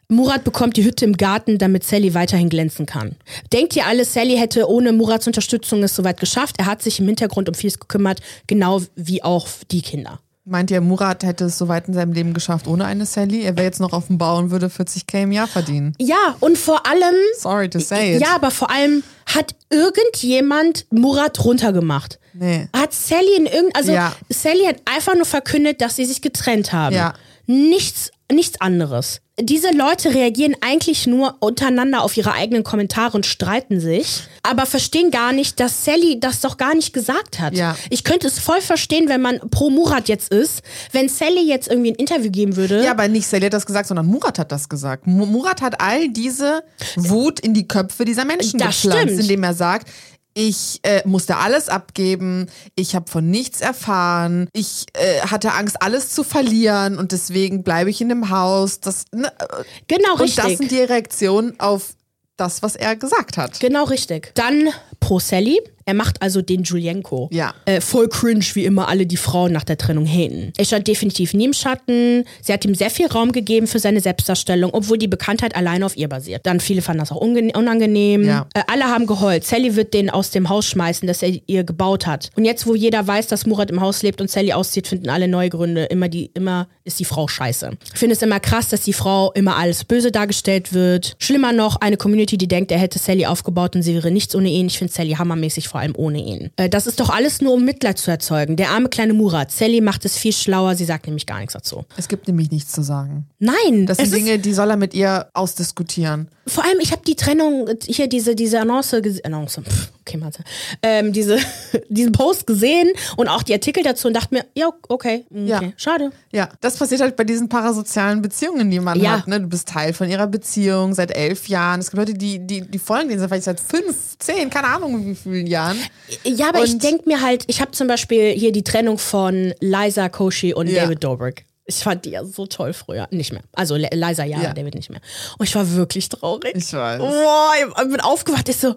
Murat 0.08 0.44
bekommt 0.44 0.76
die 0.76 0.84
Hütte 0.84 1.06
im 1.06 1.16
Garten, 1.16 1.58
damit 1.58 1.86
Sally 1.86 2.14
weiterhin 2.14 2.50
glänzen 2.50 2.86
kann. 2.86 3.16
Denkt 3.54 3.78
ihr 3.78 3.86
alle, 3.86 4.04
Sally 4.04 4.36
hätte 4.38 4.70
ohne 4.70 4.92
Murats 4.92 5.26
Unterstützung 5.26 5.84
es 5.84 5.96
soweit 5.96 6.20
geschafft? 6.20 6.56
Er 6.60 6.66
hat 6.66 6.82
sich 6.82 7.00
im 7.00 7.06
Hintergrund 7.06 7.48
um 7.48 7.56
vieles 7.56 7.80
gekümmert, 7.80 8.20
genau 8.46 8.82
wie 8.96 9.24
auch 9.24 9.48
die 9.72 9.82
Kinder. 9.82 10.20
Meint 10.44 10.72
ihr, 10.72 10.82
Murat 10.82 11.24
hätte 11.24 11.46
es 11.46 11.58
so 11.60 11.68
weit 11.68 11.88
in 11.88 11.94
seinem 11.94 12.14
Leben 12.14 12.34
geschafft 12.34 12.68
ohne 12.68 12.86
eine 12.86 13.06
Sally? 13.06 13.44
Er 13.44 13.56
wäre 13.58 13.66
jetzt 13.68 13.80
noch 13.80 13.94
auf 13.94 14.08
dem 14.08 14.18
Bau 14.18 14.38
und 14.40 14.50
würde 14.50 14.68
40k 14.68 15.24
im 15.24 15.32
Jahr 15.32 15.48
verdienen. 15.48 15.94
Ja, 16.00 16.36
und 16.40 16.58
vor 16.58 16.88
allem, 16.88 17.14
Sorry 17.38 17.70
to 17.70 17.80
say 17.80 18.16
it. 18.16 18.22
ja, 18.22 18.36
aber 18.36 18.50
vor 18.50 18.72
allem 18.72 19.04
hat 19.28 19.54
irgendjemand 19.70 20.88
Murat 20.92 21.44
runtergemacht. 21.46 22.20
Nee. 22.34 22.68
Hat 22.76 22.92
Sally 22.94 23.36
in 23.38 23.46
irgendein, 23.46 23.76
also 23.76 23.92
Ja. 23.92 24.14
Sally 24.30 24.66
hat 24.66 24.78
einfach 24.86 25.14
nur 25.16 25.26
verkündet, 25.26 25.80
dass 25.82 25.96
sie 25.96 26.06
sich 26.06 26.22
getrennt 26.24 26.74
haben. 26.74 26.96
Ja. 26.96 27.14
Nichts, 27.46 28.12
nichts 28.32 28.60
anderes. 28.62 29.22
Diese 29.44 29.72
Leute 29.72 30.14
reagieren 30.14 30.56
eigentlich 30.62 31.08
nur 31.08 31.36
untereinander 31.40 32.04
auf 32.04 32.16
ihre 32.18 32.34
eigenen 32.34 32.64
Kommentare 32.64 33.16
und 33.16 33.26
streiten 33.26 33.80
sich, 33.80 34.22
aber 34.44 34.66
verstehen 34.66 35.12
gar 35.12 35.32
nicht, 35.34 35.60
dass 35.60 35.86
Sally 35.86 36.20
das 36.20 36.42
doch 36.42 36.58
gar 36.58 36.76
nicht 36.76 36.94
gesagt 36.94 37.40
hat. 37.40 37.54
Ja. 37.56 37.76
Ich 37.90 38.04
könnte 38.04 38.28
es 38.28 38.40
voll 38.40 38.62
verstehen, 38.62 39.08
wenn 39.10 39.22
man 39.22 39.40
pro 39.52 39.70
Murat 39.70 40.10
jetzt 40.10 40.32
ist, 40.32 40.62
wenn 40.92 41.10
Sally 41.10 41.48
jetzt 41.48 41.68
irgendwie 41.70 41.92
ein 41.92 41.96
Interview 41.96 42.32
geben 42.32 42.56
würde. 42.56 42.84
Ja, 42.84 42.92
aber 42.92 43.08
nicht 43.08 43.28
Sally 43.28 43.46
hat 43.46 43.54
das 43.54 43.66
gesagt, 43.66 43.88
sondern 43.88 44.06
Murat 44.08 44.40
hat 44.40 44.52
das 44.52 44.70
gesagt. 44.70 45.08
Mu- 45.08 45.26
Murat 45.26 45.62
hat 45.62 45.82
all 45.82 46.10
diese 46.10 46.64
Wut 46.96 47.40
in 47.40 47.54
die 47.54 47.68
Köpfe 47.68 48.06
dieser 48.06 48.26
Menschen 48.26 48.60
Das 48.60 48.82
gepflanzt, 48.82 49.04
stimmt. 49.14 49.22
indem 49.22 49.44
er 49.44 49.54
sagt, 49.54 49.88
ich 50.34 50.80
äh, 50.84 51.02
musste 51.06 51.38
alles 51.38 51.70
abgeben, 51.70 52.48
ich 52.76 52.96
habe 52.96 53.10
von 53.10 53.30
nichts 53.30 53.62
erfahren, 53.62 54.48
ich 54.54 54.86
äh, 54.94 55.22
hatte 55.22 55.54
Angst, 55.54 55.82
alles 55.82 56.10
zu 56.10 56.24
verlieren 56.24 56.98
und 56.98 57.12
deswegen 57.12 57.64
bleibe 57.64 57.90
ich 57.90 58.02
in 58.02 58.10
dem 58.10 58.30
Haus. 58.30 58.80
Das, 58.80 59.06
ne, 59.12 59.28
äh, 59.28 59.64
genau 59.88 60.14
und 60.14 60.22
das 60.22 60.46
richtig. 60.46 60.58
sind 60.58 60.72
die 60.72 60.84
Reaktionen 60.84 61.60
auf 61.60 61.96
das, 62.38 62.64
was 62.64 62.76
er 62.76 62.96
gesagt 62.96 63.38
hat. 63.38 63.60
Genau 63.60 63.84
richtig. 63.84 64.32
Dann 64.36 64.70
pro 65.00 65.20
Sally. 65.20 65.62
Er 65.86 65.94
macht 65.94 66.22
also 66.22 66.42
den 66.42 66.64
Julienko. 66.64 67.30
Ja. 67.32 67.54
Äh, 67.66 67.82
voll 67.82 68.10
cringe, 68.10 68.46
wie 68.54 68.66
immer 68.66 68.88
alle 68.88 69.06
die 69.06 69.18
Frauen 69.18 69.52
nach 69.52 69.64
der 69.64 69.78
Trennung 69.78 70.06
haten. 70.06 70.54
Er 70.58 70.66
stand 70.66 70.88
definitiv 70.88 71.34
nie 71.34 71.46
im 71.46 71.54
Schatten. 71.54 72.26
Sie 72.42 72.54
hat 72.54 72.66
ihm 72.66 72.76
sehr 72.76 72.90
viel 72.90 73.08
Raum 73.08 73.32
gegeben 73.32 73.68
für 73.68 73.80
seine 73.80 74.02
Selbstdarstellung, 74.02 74.72
obwohl 74.74 74.98
die 74.98 75.08
Bekanntheit 75.08 75.56
alleine 75.56 75.86
auf 75.86 75.98
ihr 75.98 76.10
basiert. 76.10 76.46
Dann 76.46 76.60
viele 76.60 76.82
fanden 76.82 77.00
das 77.00 77.12
auch 77.12 77.22
unangenehm. 77.22 78.24
Ja. 78.26 78.48
Äh, 78.54 78.64
alle 78.68 78.86
haben 78.86 79.06
geheult. 79.06 79.46
Sally 79.46 79.76
wird 79.76 79.94
den 79.94 80.10
aus 80.10 80.32
dem 80.32 80.50
Haus 80.50 80.66
schmeißen, 80.68 81.08
das 81.08 81.22
er 81.24 81.34
ihr 81.48 81.64
gebaut 81.64 82.06
hat. 82.08 82.30
Und 82.36 82.46
jetzt, 82.46 82.68
wo 82.68 82.76
jeder 82.76 83.06
weiß, 83.06 83.28
dass 83.28 83.46
Murat 83.46 83.72
im 83.72 83.82
Haus 83.82 84.04
lebt 84.04 84.22
und 84.22 84.30
Sally 84.30 84.54
auszieht, 84.54 84.88
finden 84.88 85.10
alle 85.10 85.28
neue 85.28 85.50
Gründe. 85.50 85.86
Immer, 85.86 86.10
die, 86.10 86.32
immer 86.34 86.68
ist 86.84 87.00
die 87.00 87.06
Frau 87.06 87.28
scheiße. 87.28 87.72
Ich 87.94 88.00
finde 88.00 88.16
es 88.16 88.22
immer 88.22 88.40
krass, 88.40 88.70
dass 88.70 88.82
die 88.82 88.94
Frau 88.94 89.32
immer 89.34 89.58
alles 89.58 89.84
böse 89.84 90.12
dargestellt 90.12 90.74
wird. 90.74 91.16
Schlimmer 91.20 91.54
noch, 91.54 91.78
eine 91.78 91.98
Community, 91.98 92.38
die 92.38 92.48
denkt, 92.48 92.72
er 92.72 92.80
hätte 92.80 93.00
Sally 93.00 93.26
aufgebaut 93.26 93.76
und 93.76 93.84
sie 93.84 93.94
wäre 93.96 94.12
nichts 94.12 94.36
ohne 94.36 94.50
ihn. 94.50 94.68
Ich 94.68 94.78
finde 94.78 94.94
Sally 94.94 95.14
hammermäßig, 95.14 95.68
vor 95.72 95.80
allem 95.80 95.94
ohne 95.96 96.20
ihn. 96.20 96.52
Äh, 96.58 96.70
das 96.70 96.86
ist 96.86 97.00
doch 97.00 97.10
alles 97.10 97.42
nur, 97.42 97.54
um 97.54 97.64
Mitleid 97.64 97.98
zu 97.98 98.12
erzeugen. 98.12 98.58
Der 98.58 98.70
arme 98.72 98.90
kleine 98.90 99.14
Murat. 99.14 99.52
Sally 99.52 99.82
macht 99.82 100.06
es 100.06 100.18
viel 100.18 100.34
schlauer, 100.34 100.76
sie 100.76 100.86
sagt 100.86 101.08
nämlich 101.08 101.26
gar 101.26 101.40
nichts 101.40 101.54
dazu. 101.54 101.86
Es 101.98 102.08
gibt 102.08 102.28
nämlich 102.28 102.52
nichts 102.52 102.72
zu 102.74 102.82
sagen. 102.84 103.26
Nein, 103.40 103.86
Das 103.86 103.98
sind 103.98 104.14
Dinge, 104.14 104.38
die 104.38 104.54
soll 104.54 104.70
er 104.70 104.78
mit 104.78 104.94
ihr 104.94 105.28
ausdiskutieren. 105.34 106.28
Vor 106.46 106.66
allem, 106.66 106.80
ich 106.82 106.92
habe 106.92 107.02
die 107.08 107.16
Trennung, 107.16 107.70
hier 107.86 108.08
diese, 108.08 108.36
diese 108.36 108.60
Annonce, 108.60 109.02
Annonce, 109.24 109.62
pff, 109.64 109.92
okay, 110.02 110.18
Mathe, 110.18 110.44
ähm, 110.84 111.14
diese, 111.14 111.38
diesen 111.90 112.12
Post 112.12 112.48
gesehen 112.48 112.90
und 113.18 113.28
auch 113.28 113.44
die 113.44 113.54
Artikel 113.54 113.84
dazu 113.84 114.08
und 114.08 114.14
dachte 114.16 114.34
mir, 114.34 114.46
ja, 114.56 114.68
okay, 114.68 114.86
okay, 114.90 115.26
Ja. 115.32 115.62
schade. 115.78 116.12
Ja, 116.32 116.50
das 116.62 116.78
passiert 116.78 117.02
halt 117.02 117.16
bei 117.16 117.24
diesen 117.24 117.50
parasozialen 117.50 118.22
Beziehungen, 118.22 118.70
die 118.70 118.80
man 118.80 119.00
Ja. 119.00 119.20
hat. 119.20 119.28
Ne? 119.28 119.40
Du 119.42 119.48
bist 119.48 119.68
Teil 119.70 119.94
von 119.94 120.10
ihrer 120.10 120.28
Beziehung 120.28 120.94
seit 120.94 121.16
elf 121.16 121.48
Jahren. 121.48 121.80
Es 121.80 121.92
gibt 121.92 122.00
Leute, 122.00 122.14
die, 122.14 122.40
die, 122.46 122.62
die 122.62 122.80
folgen 122.80 123.10
denen 123.10 123.26
vielleicht 123.28 123.44
seit 123.44 123.60
fünf, 123.60 124.18
zehn, 124.20 124.50
keine 124.50 124.68
Ahnung 124.68 125.06
wie 125.06 125.16
vielen 125.16 125.48
Jahren. 125.48 125.78
Ja, 126.24 126.50
aber 126.50 126.64
ich 126.64 126.74
Und- 126.74 126.84
denke 126.84 127.04
mir 127.08 127.22
halt, 127.22 127.44
ich 127.48 127.62
habe 127.62 127.72
zum 127.72 127.88
Beispiel 127.88 128.32
hier 128.32 128.52
die 128.52 128.64
Trennung 128.64 128.98
von 128.98 129.54
Liza 129.60 130.10
Koshy 130.10 130.54
und 130.54 130.68
Ja. 130.68 130.84
David 130.84 131.04
Dobrik. 131.04 131.46
Ich 131.66 131.76
fand 131.78 132.04
die 132.06 132.10
ja 132.10 132.26
so 132.26 132.48
toll 132.48 132.74
früher. 132.74 133.08
Nicht 133.12 133.32
mehr. 133.32 133.44
Also 133.54 133.76
Liza 133.76 134.24
ja, 134.26 134.42
Ja. 134.42 134.54
David 134.54 134.76
nicht 134.76 134.90
mehr. 134.90 135.00
Und 135.38 135.48
ich 135.48 135.56
war 135.56 135.70
wirklich 135.74 136.10
traurig. 136.10 136.54
Ich 136.56 136.74
weiß. 136.74 137.00
Boah, 137.00 137.52
ich 137.58 137.90
bin 137.90 138.02
aufgewacht, 138.02 138.50
ich 138.50 138.58
so. 138.58 138.76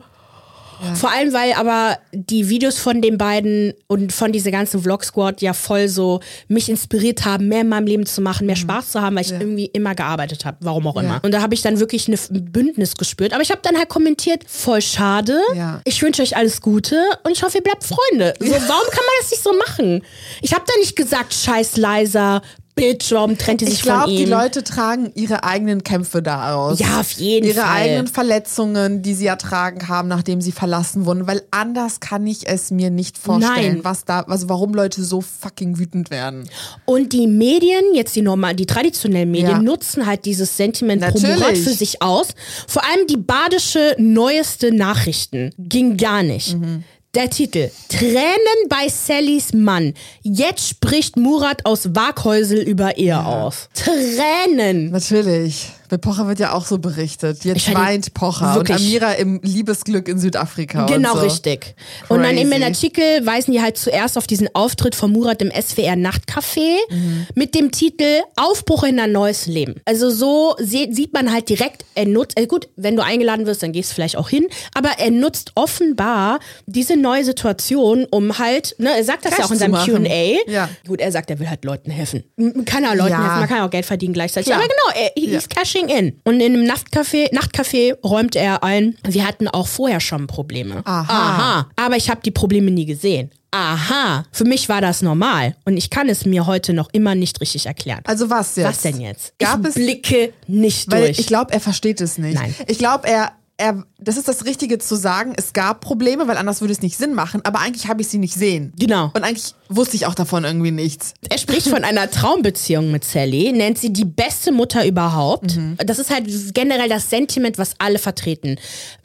Vor 0.94 1.10
allem, 1.10 1.32
weil 1.32 1.52
aber 1.54 1.98
die 2.12 2.48
Videos 2.48 2.78
von 2.78 3.00
den 3.02 3.18
beiden 3.18 3.74
und 3.86 4.12
von 4.12 4.32
dieser 4.32 4.50
ganzen 4.50 4.82
Vlog-Squad 4.82 5.40
ja 5.42 5.52
voll 5.52 5.88
so 5.88 6.20
mich 6.48 6.68
inspiriert 6.68 7.24
haben, 7.24 7.48
mehr 7.48 7.62
in 7.62 7.68
meinem 7.68 7.86
Leben 7.86 8.06
zu 8.06 8.20
machen, 8.20 8.46
mehr 8.46 8.56
Spaß 8.56 8.92
zu 8.92 9.00
haben, 9.02 9.16
weil 9.16 9.24
ich 9.24 9.32
irgendwie 9.32 9.66
immer 9.66 9.94
gearbeitet 9.94 10.44
habe, 10.44 10.58
warum 10.60 10.86
auch 10.86 10.96
immer. 10.96 11.20
Und 11.24 11.32
da 11.32 11.40
habe 11.42 11.54
ich 11.54 11.62
dann 11.62 11.80
wirklich 11.80 12.08
eine- 12.08 12.18
ein 12.30 12.52
Bündnis 12.52 12.94
gespürt. 12.94 13.32
Aber 13.32 13.42
ich 13.42 13.50
habe 13.50 13.60
dann 13.62 13.76
halt 13.76 13.88
kommentiert, 13.88 14.42
voll 14.46 14.82
schade. 14.82 15.38
Ja. 15.54 15.80
Ich 15.84 16.00
wünsche 16.02 16.22
euch 16.22 16.36
alles 16.36 16.60
Gute 16.60 17.00
und 17.24 17.32
ich 17.32 17.42
hoffe, 17.42 17.58
ihr 17.58 17.62
bleibt 17.64 17.84
Freunde. 17.84 18.34
So, 18.40 18.46
warum 18.50 18.60
kann 18.90 19.04
man 19.04 19.14
das 19.20 19.30
nicht 19.30 19.42
so 19.42 19.52
machen? 19.68 20.02
Ich 20.42 20.52
habe 20.52 20.64
da 20.66 20.72
nicht 20.80 20.96
gesagt, 20.96 21.34
scheiß 21.34 21.76
leiser, 21.76 22.42
Bitch, 22.76 23.12
warum 23.12 23.38
trennt 23.38 23.62
ihr 23.62 23.68
sich 23.68 23.76
Ich 23.76 23.82
glaube, 23.82 24.02
von 24.02 24.10
ihm? 24.10 24.16
die 24.16 24.24
Leute 24.24 24.64
tragen 24.64 25.12
ihre 25.14 25.44
eigenen 25.44 25.84
Kämpfe 25.84 26.22
da 26.22 26.56
aus. 26.56 26.80
Ja, 26.80 26.98
auf 27.00 27.12
jeden 27.12 27.46
ihre 27.46 27.60
Fall. 27.60 27.70
eigenen 27.82 28.06
Verletzungen, 28.08 29.00
die 29.02 29.14
sie 29.14 29.26
ertragen 29.26 29.86
haben, 29.86 30.08
nachdem 30.08 30.40
sie 30.40 30.50
verlassen 30.50 31.06
wurden, 31.06 31.26
weil 31.28 31.42
anders 31.52 32.00
kann 32.00 32.26
ich 32.26 32.48
es 32.48 32.72
mir 32.72 32.90
nicht 32.90 33.16
vorstellen, 33.16 33.74
Nein. 33.74 33.84
was 33.84 34.04
da, 34.04 34.22
also 34.22 34.48
warum 34.48 34.74
Leute 34.74 35.04
so 35.04 35.20
fucking 35.20 35.78
wütend 35.78 36.10
werden. 36.10 36.48
Und 36.84 37.12
die 37.12 37.28
Medien, 37.28 37.84
jetzt 37.94 38.16
die 38.16 38.22
normal, 38.22 38.54
die 38.56 38.66
traditionellen 38.66 39.30
Medien, 39.30 39.50
Ja. 39.50 39.58
nutzen 39.62 40.06
halt 40.06 40.24
dieses 40.24 40.56
Sentiment 40.56 41.00
Natürlich. 41.02 41.60
Für 41.62 41.70
sich 41.74 42.02
aus. 42.02 42.28
Vor 42.66 42.82
allem 42.84 43.06
die 43.06 43.16
badische 43.16 43.94
neueste 43.98 44.72
Nachrichten 44.74 45.52
ging 45.58 45.96
gar 45.96 46.22
nicht. 46.24 46.56
Mhm. 46.58 46.82
Der 47.14 47.30
Titel 47.30 47.70
Tränen 47.88 48.68
bei 48.68 48.88
Sallys 48.88 49.52
Mann. 49.52 49.94
Jetzt 50.22 50.68
spricht 50.68 51.16
Murat 51.16 51.64
aus 51.64 51.94
Waghäusel 51.94 52.58
über 52.60 52.98
ihr 52.98 53.24
aus. 53.24 53.68
Tränen. 53.74 54.90
Natürlich. 54.90 55.68
Bei 55.88 55.96
Pocher 55.98 56.26
wird 56.28 56.38
ja 56.40 56.52
auch 56.52 56.64
so 56.66 56.78
berichtet. 56.78 57.44
Jetzt 57.44 57.56
Ich 57.68 57.74
weint 57.74 58.14
Pocher 58.14 58.58
und 58.58 58.70
Amira 58.70 59.12
im 59.12 59.40
Liebesglück 59.42 60.08
in 60.08 60.18
Südafrika. 60.18 60.86
Genau, 60.86 61.12
und 61.12 61.18
so. 61.20 61.24
richtig. 61.24 61.74
Und 62.08 62.22
dann 62.22 62.36
in 62.36 62.48
Crazy. 62.48 62.60
dem 62.60 62.62
Artikel 62.62 63.26
weisen 63.26 63.52
die 63.52 63.60
halt 63.62 63.76
zuerst 63.76 64.16
auf 64.18 64.26
diesen 64.26 64.48
Auftritt 64.54 64.94
von 64.94 65.12
Murat 65.12 65.42
im 65.42 65.50
SWR 65.50 65.94
Nachtcafé 65.94 66.76
Mhm. 66.90 67.26
mit 67.34 67.54
dem 67.54 67.70
Titel 67.70 68.20
Aufbruch 68.36 68.84
in 68.84 68.98
ein 68.98 69.12
neues 69.12 69.46
Leben. 69.46 69.76
Also 69.84 70.10
so 70.10 70.56
sieht 70.58 71.12
man 71.12 71.32
halt 71.32 71.48
direkt, 71.48 71.84
er 71.94 72.06
nutzt, 72.06 72.38
äh 72.38 72.46
gut, 72.46 72.68
wenn 72.76 72.96
du 72.96 73.02
eingeladen 73.04 73.46
wirst, 73.46 73.62
dann 73.62 73.72
gehst 73.72 73.90
du 73.90 73.94
vielleicht 73.94 74.16
auch 74.16 74.28
hin, 74.28 74.46
aber 74.74 74.90
er 74.98 75.10
nutzt 75.10 75.52
offenbar 75.54 76.38
diese 76.66 76.96
neue 76.96 77.24
Situation, 77.24 78.06
um 78.10 78.38
halt, 78.38 78.74
ne, 78.78 78.90
er 78.96 79.04
sagt 79.04 79.24
das 79.24 79.32
ja 79.32 79.36
Cash 79.38 79.46
auch 79.46 79.50
in 79.52 79.58
seinem. 79.58 79.74
Q&A. 79.74 80.50
Ja. 80.50 80.68
Gut, 80.86 81.00
er 81.00 81.12
sagt, 81.12 81.30
er 81.30 81.38
will 81.38 81.48
halt 81.48 81.64
Leuten 81.64 81.90
helfen. 81.90 82.24
Kann 82.64 82.84
er 82.84 82.94
Leuten 82.94 83.10
Ja. 83.10 83.22
helfen, 83.22 83.40
man 83.40 83.48
kann 83.48 83.60
auch 83.62 83.70
Geld 83.70 83.84
verdienen 83.86 84.14
gleichzeitig. 84.14 84.46
Klar. 84.46 84.60
Aber 84.60 84.68
genau, 84.68 85.00
er, 85.04 85.12
Ja. 85.20 85.38
he's 85.38 85.48
cashing 85.74 85.88
in. 85.88 86.20
Und 86.24 86.40
in 86.40 86.54
einem 86.54 86.64
Nachtcafé, 86.64 87.32
Nachtcafé 87.32 87.94
räumt 88.02 88.36
er 88.36 88.62
ein, 88.62 88.96
wir 89.06 89.26
hatten 89.26 89.48
auch 89.48 89.66
vorher 89.66 90.00
schon 90.00 90.26
Probleme. 90.26 90.82
Aha. 90.84 91.04
Aha. 91.08 91.70
Aber 91.76 91.96
ich 91.96 92.10
habe 92.10 92.20
die 92.24 92.30
Probleme 92.30 92.70
nie 92.70 92.86
gesehen. 92.86 93.30
Aha. 93.50 94.24
Für 94.32 94.44
mich 94.44 94.68
war 94.68 94.80
das 94.80 95.00
normal. 95.02 95.54
Und 95.64 95.76
ich 95.76 95.88
kann 95.88 96.08
es 96.08 96.24
mir 96.26 96.46
heute 96.46 96.72
noch 96.72 96.88
immer 96.92 97.14
nicht 97.14 97.40
richtig 97.40 97.66
erklären. 97.66 98.00
Also 98.04 98.28
was 98.28 98.56
jetzt? 98.56 98.66
Was 98.66 98.80
denn 98.82 99.00
jetzt? 99.00 99.38
Gab 99.38 99.60
ich 99.60 99.68
es 99.68 99.74
blicke 99.74 100.32
nicht 100.48 100.90
Weil 100.90 101.06
durch. 101.06 101.20
ich 101.20 101.26
glaube, 101.26 101.52
er 101.52 101.60
versteht 101.60 102.00
es 102.00 102.18
nicht. 102.18 102.34
Nein. 102.34 102.54
Ich 102.66 102.78
glaube, 102.78 103.06
er, 103.06 103.32
er, 103.56 103.84
das 104.04 104.16
ist 104.16 104.28
das 104.28 104.44
Richtige 104.44 104.78
zu 104.78 104.94
sagen, 104.96 105.32
es 105.36 105.52
gab 105.52 105.80
Probleme, 105.80 106.28
weil 106.28 106.36
anders 106.36 106.60
würde 106.60 106.72
es 106.72 106.82
nicht 106.82 106.96
Sinn 106.96 107.14
machen, 107.14 107.40
aber 107.44 107.60
eigentlich 107.60 107.88
habe 107.88 108.02
ich 108.02 108.08
sie 108.08 108.18
nicht 108.18 108.34
sehen. 108.34 108.72
Genau. 108.78 109.10
Und 109.14 109.24
eigentlich 109.24 109.54
wusste 109.68 109.96
ich 109.96 110.06
auch 110.06 110.14
davon 110.14 110.44
irgendwie 110.44 110.70
nichts. 110.70 111.14
Er 111.28 111.38
spricht 111.38 111.68
von 111.68 111.84
einer 111.84 112.10
Traumbeziehung 112.10 112.90
mit 112.92 113.04
Sally, 113.04 113.52
nennt 113.52 113.78
sie 113.78 113.92
die 113.92 114.04
beste 114.04 114.52
Mutter 114.52 114.86
überhaupt. 114.86 115.56
Mhm. 115.56 115.76
Das 115.84 115.98
ist 115.98 116.10
halt 116.10 116.26
generell 116.54 116.88
das 116.88 117.10
Sentiment, 117.10 117.58
was 117.58 117.72
alle 117.78 117.98
vertreten. 117.98 118.58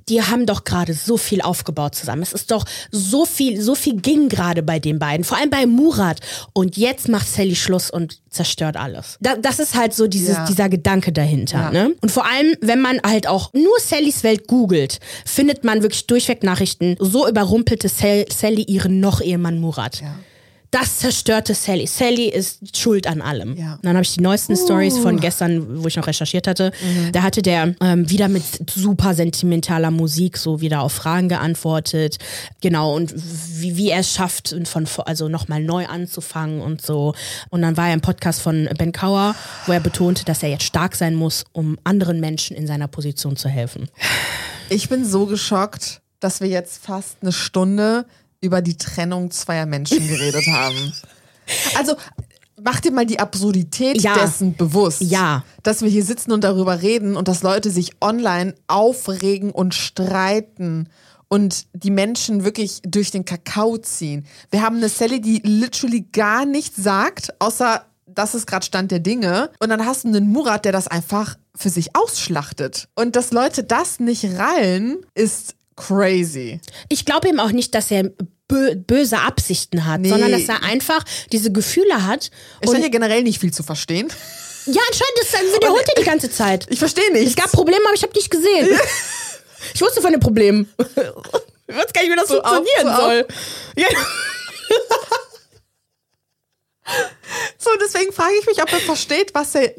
Die 0.10 0.24
haben 0.24 0.48
doch 0.48 0.64
gerade 0.64 0.96
so 0.96 1.18
viel 1.18 1.40
aufgebaut 1.42 1.94
zusammen. 1.94 2.24
Es 2.24 2.34
ist 2.34 2.50
doch 2.50 2.66
so 2.92 3.26
viel, 3.26 3.62
so 3.62 3.76
viel 3.76 4.02
ging 4.02 4.28
gerade 4.28 4.64
bei 4.64 4.80
den 4.80 4.98
beiden, 4.98 5.24
vor 5.24 5.38
allem 5.38 5.52
bei 5.52 5.68
Murat. 5.68 6.20
Und 6.54 6.78
jetzt 6.78 7.10
macht 7.10 7.28
Sally 7.28 7.56
Schluss 7.56 7.92
und 7.92 8.18
zerstört 8.32 8.76
alles. 8.76 9.18
Da, 9.22 9.36
das 9.36 9.60
ist 9.60 9.76
halt 9.76 9.94
so 9.94 10.08
dieses, 10.08 10.36
Ja. 10.38 10.46
dieser 10.46 10.68
Gedanke 10.68 11.12
dahinter. 11.12 11.60
Ja. 11.60 11.72
Ne? 11.72 11.96
Und 12.02 12.12
vor 12.12 12.26
allem, 12.26 12.56
wenn 12.60 12.82
man 12.82 13.00
halt 13.06 13.28
auch 13.28 13.54
nur 13.54 13.80
Sallys 13.80 14.24
Welt 14.24 14.48
googelt, 14.48 14.89
findet 15.26 15.64
man 15.64 15.84
wirklich 15.84 16.08
durchweg 16.08 16.44
Nachrichten. 16.44 16.96
So 17.00 17.28
überrumpelte 17.28 17.90
Sal- 17.90 18.26
Sally 18.32 18.64
ihren 18.64 19.00
noch 19.00 19.22
Ehemann 19.22 19.60
Murat. 19.60 20.02
Das 20.72 21.00
zerstörte 21.00 21.56
Sally. 21.56 21.88
Sally 21.88 22.26
ist 22.26 22.78
schuld 22.78 23.08
an 23.08 23.22
allem. 23.22 23.58
Ja. 23.58 23.74
Und 23.74 23.86
dann 23.86 23.96
habe 23.96 24.04
ich 24.04 24.14
die 24.14 24.22
neuesten 24.22 24.56
Stories 24.56 25.00
von 25.00 25.20
gestern, 25.20 25.84
wo 25.84 25.88
ich 25.88 25.96
noch 25.96 26.06
recherchiert 26.06 26.46
hatte. 26.46 26.72
Da 27.12 27.24
hatte 27.24 27.42
der 27.42 27.74
ähm, 27.82 28.08
wieder 28.08 28.28
mit 28.28 28.44
super 28.70 29.16
sentimentaler 29.16 29.90
Musik 29.90 30.38
so 30.38 30.62
wieder 30.62 30.82
auf 30.82 30.94
Fragen 30.94 31.28
geantwortet. 31.28 32.18
Genau, 32.62 32.96
und 32.96 33.14
wie, 33.16 33.78
wie 33.78 33.90
er 33.90 34.02
es 34.02 34.14
schafft, 34.14 34.56
von 34.66 34.88
also 35.06 35.28
nochmal 35.28 35.64
neu 35.64 35.88
anzufangen 35.88 36.62
und 36.62 36.84
so. 36.84 37.16
Und 37.50 37.64
dann 37.64 37.76
war 37.76 37.88
er 37.88 37.96
im 37.96 38.02
Podcast 38.02 38.42
von 38.42 38.70
Ben 38.78 38.92
Kauer, 38.92 39.36
wo 39.66 39.72
er 39.72 39.80
betonte, 39.80 40.24
dass 40.24 40.44
er 40.44 40.50
jetzt 40.50 40.66
stark 40.66 40.96
sein 40.96 41.16
muss, 41.16 41.46
um 41.52 41.80
anderen 41.84 42.20
Menschen 42.20 42.56
in 42.56 42.68
seiner 42.68 42.88
Position 42.88 43.36
zu 43.36 43.50
helfen. 43.50 43.90
Ich 44.70 44.88
bin 44.88 45.04
so 45.04 45.26
geschockt, 45.26 46.02
dass 46.20 46.42
wir 46.42 46.48
jetzt 46.48 46.84
fast 46.84 47.18
eine 47.22 47.32
Stunde 47.32 48.06
über 48.42 48.62
die 48.62 48.78
Trennung 48.78 49.32
zweier 49.32 49.66
Menschen 49.66 50.08
geredet 50.08 50.46
haben. 50.52 50.94
Also 51.78 51.96
mach 52.62 52.80
dir 52.80 52.92
mal 52.92 53.06
die 53.06 53.20
Absurdität 53.20 54.02
Ja. 54.02 54.14
dessen 54.16 54.56
bewusst. 54.56 55.02
Ja. 55.02 55.44
Dass 55.64 55.82
wir 55.82 55.90
hier 55.90 56.04
sitzen 56.04 56.32
und 56.32 56.44
darüber 56.44 56.82
reden 56.82 57.16
und 57.18 57.28
dass 57.28 57.44
Leute 57.44 57.72
sich 57.72 57.92
online 58.02 58.56
aufregen 58.68 59.52
und 59.52 59.74
streiten 59.74 60.90
und 61.28 61.68
die 61.74 61.92
Menschen 61.92 62.44
wirklich 62.44 62.82
durch 62.84 63.12
den 63.12 63.26
Kakao 63.26 63.78
ziehen. 63.78 64.26
Wir 64.52 64.62
haben 64.64 64.78
eine 64.78 64.90
Sally, 64.90 65.22
die 65.22 65.42
literally 65.44 66.02
gar 66.12 66.46
nichts 66.46 66.82
sagt, 66.82 67.40
außer 67.40 67.86
das 68.08 68.34
ist 68.34 68.48
gerade 68.48 68.66
Stand 68.66 68.90
der 68.92 69.00
Dinge. 69.00 69.52
Und 69.60 69.70
dann 69.70 69.86
hast 69.86 70.04
du 70.04 70.08
einen 70.08 70.30
Murat, 70.32 70.66
der 70.66 70.72
das 70.72 70.88
einfach 70.88 71.38
für 71.56 71.70
sich 71.70 71.96
ausschlachtet. 71.96 72.88
Und 72.96 73.16
dass 73.16 73.32
Leute 73.32 73.64
das 73.64 74.00
nicht 74.00 74.26
rallen, 74.38 74.98
ist 75.14 75.56
crazy. 75.88 76.60
Ich 76.90 77.06
glaube 77.06 77.28
ihm 77.30 77.40
auch 77.40 77.52
nicht, 77.52 77.74
dass 77.76 77.90
er 77.92 78.12
bö 78.48 78.76
böse 78.76 79.20
Absichten 79.20 79.86
hat, 79.86 80.02
Nee. 80.02 80.10
sondern 80.10 80.32
dass 80.32 80.48
er 80.50 80.64
einfach 80.64 81.04
diese 81.32 81.52
Gefühle 81.52 82.06
hat. 82.06 82.32
Ich 82.62 82.68
Und 82.68 82.74
scheine 82.76 82.86
ja 82.86 82.92
generell 82.92 83.24
nicht 83.24 83.40
viel 83.40 83.54
zu 83.54 83.64
verstehen. 83.64 84.08
ja, 84.66 84.82
anscheinend 84.88 85.20
ist 85.22 85.34
er 85.34 85.42
wiederholt 85.56 85.88
er 85.88 86.02
die 86.02 86.06
ganze 86.08 86.30
Zeit. 86.32 86.66
Ich 86.70 86.80
verstehe 86.80 87.12
nicht. 87.14 87.28
Es 87.28 87.36
gab 87.36 87.52
Probleme, 87.52 87.82
aber 87.86 87.94
ich 87.96 88.04
habe 88.04 88.14
dich 88.14 88.30
gesehen. 88.30 88.70
Ich 89.74 89.82
wusste 89.82 90.02
von 90.02 90.12
den 90.12 90.20
Problemen. 90.22 90.72
Ich 90.78 91.76
weiß 91.76 91.94
gar 91.94 92.02
nicht, 92.02 92.12
wie 92.12 92.16
das 92.16 92.28
So 92.30 92.42
auf, 92.42 92.56
funktionieren 92.56 92.88
so 92.88 92.92
auf. 92.92 93.02
soll. 93.02 93.28
Ja. 93.76 93.88
So, 97.58 97.70
deswegen 97.80 98.12
frage 98.12 98.34
ich 98.40 98.48
mich, 98.48 98.62
ob 98.64 98.72
er 98.72 98.80
versteht, 98.80 99.34
was 99.36 99.54
er 99.56 99.74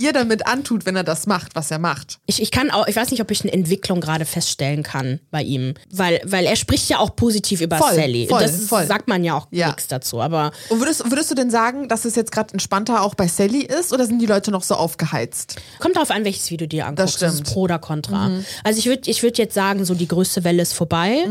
ihr 0.00 0.12
damit 0.12 0.46
antut, 0.46 0.86
wenn 0.86 0.96
er 0.96 1.04
das 1.04 1.26
macht, 1.26 1.54
was 1.54 1.70
er 1.70 1.78
macht. 1.78 2.18
Ich, 2.26 2.40
ich 2.42 2.50
kann 2.50 2.70
auch, 2.70 2.86
ich 2.88 2.96
weiß 2.96 3.10
nicht, 3.10 3.20
ob 3.20 3.30
ich 3.30 3.42
eine 3.42 3.52
Entwicklung 3.52 4.00
gerade 4.00 4.24
feststellen 4.24 4.82
kann 4.82 5.20
bei 5.30 5.42
ihm. 5.42 5.74
Weil, 5.90 6.20
weil 6.24 6.46
er 6.46 6.56
spricht 6.56 6.88
ja 6.88 6.98
auch 6.98 7.14
positiv 7.14 7.60
über 7.60 7.78
Voll, 7.78 7.94
Sally. 7.94 8.26
voll, 8.28 8.42
das 8.42 8.60
voll. 8.66 8.86
sagt 8.86 9.08
man 9.08 9.22
ja 9.24 9.34
auch 9.36 9.46
Ja. 9.50 9.68
nichts 9.68 9.86
dazu. 9.88 10.20
Aber 10.20 10.52
Und 10.70 10.80
würdest, 10.80 11.08
würdest 11.10 11.30
du 11.30 11.34
denn 11.34 11.50
sagen, 11.50 11.88
dass 11.88 12.04
es 12.04 12.16
jetzt 12.16 12.32
gerade 12.32 12.52
entspannter 12.54 13.02
auch 13.02 13.14
bei 13.14 13.28
Sally 13.28 13.62
ist 13.62 13.92
oder 13.92 14.06
sind 14.06 14.18
die 14.20 14.26
Leute 14.26 14.50
noch 14.50 14.62
so 14.62 14.74
aufgeheizt? 14.74 15.56
kommt 15.78 15.96
darauf 15.96 16.10
an, 16.10 16.24
welches 16.24 16.50
Video 16.50 16.66
dir 16.66 16.86
anguckst. 16.86 17.04
Das 17.04 17.14
stimmt. 17.14 17.34
Mhm. 17.34 17.42
ist 17.42 17.52
pro 17.52 17.60
oder 17.62 17.78
contra. 17.78 18.30
Also 18.64 18.78
ich 18.78 18.86
würde 18.86 19.10
ich 19.10 19.22
würd 19.22 19.38
jetzt 19.38 19.54
sagen, 19.54 19.84
so 19.84 19.94
die 19.94 20.08
größte 20.08 20.44
Welle 20.44 20.62
ist 20.62 20.72
vorbei. 20.72 21.26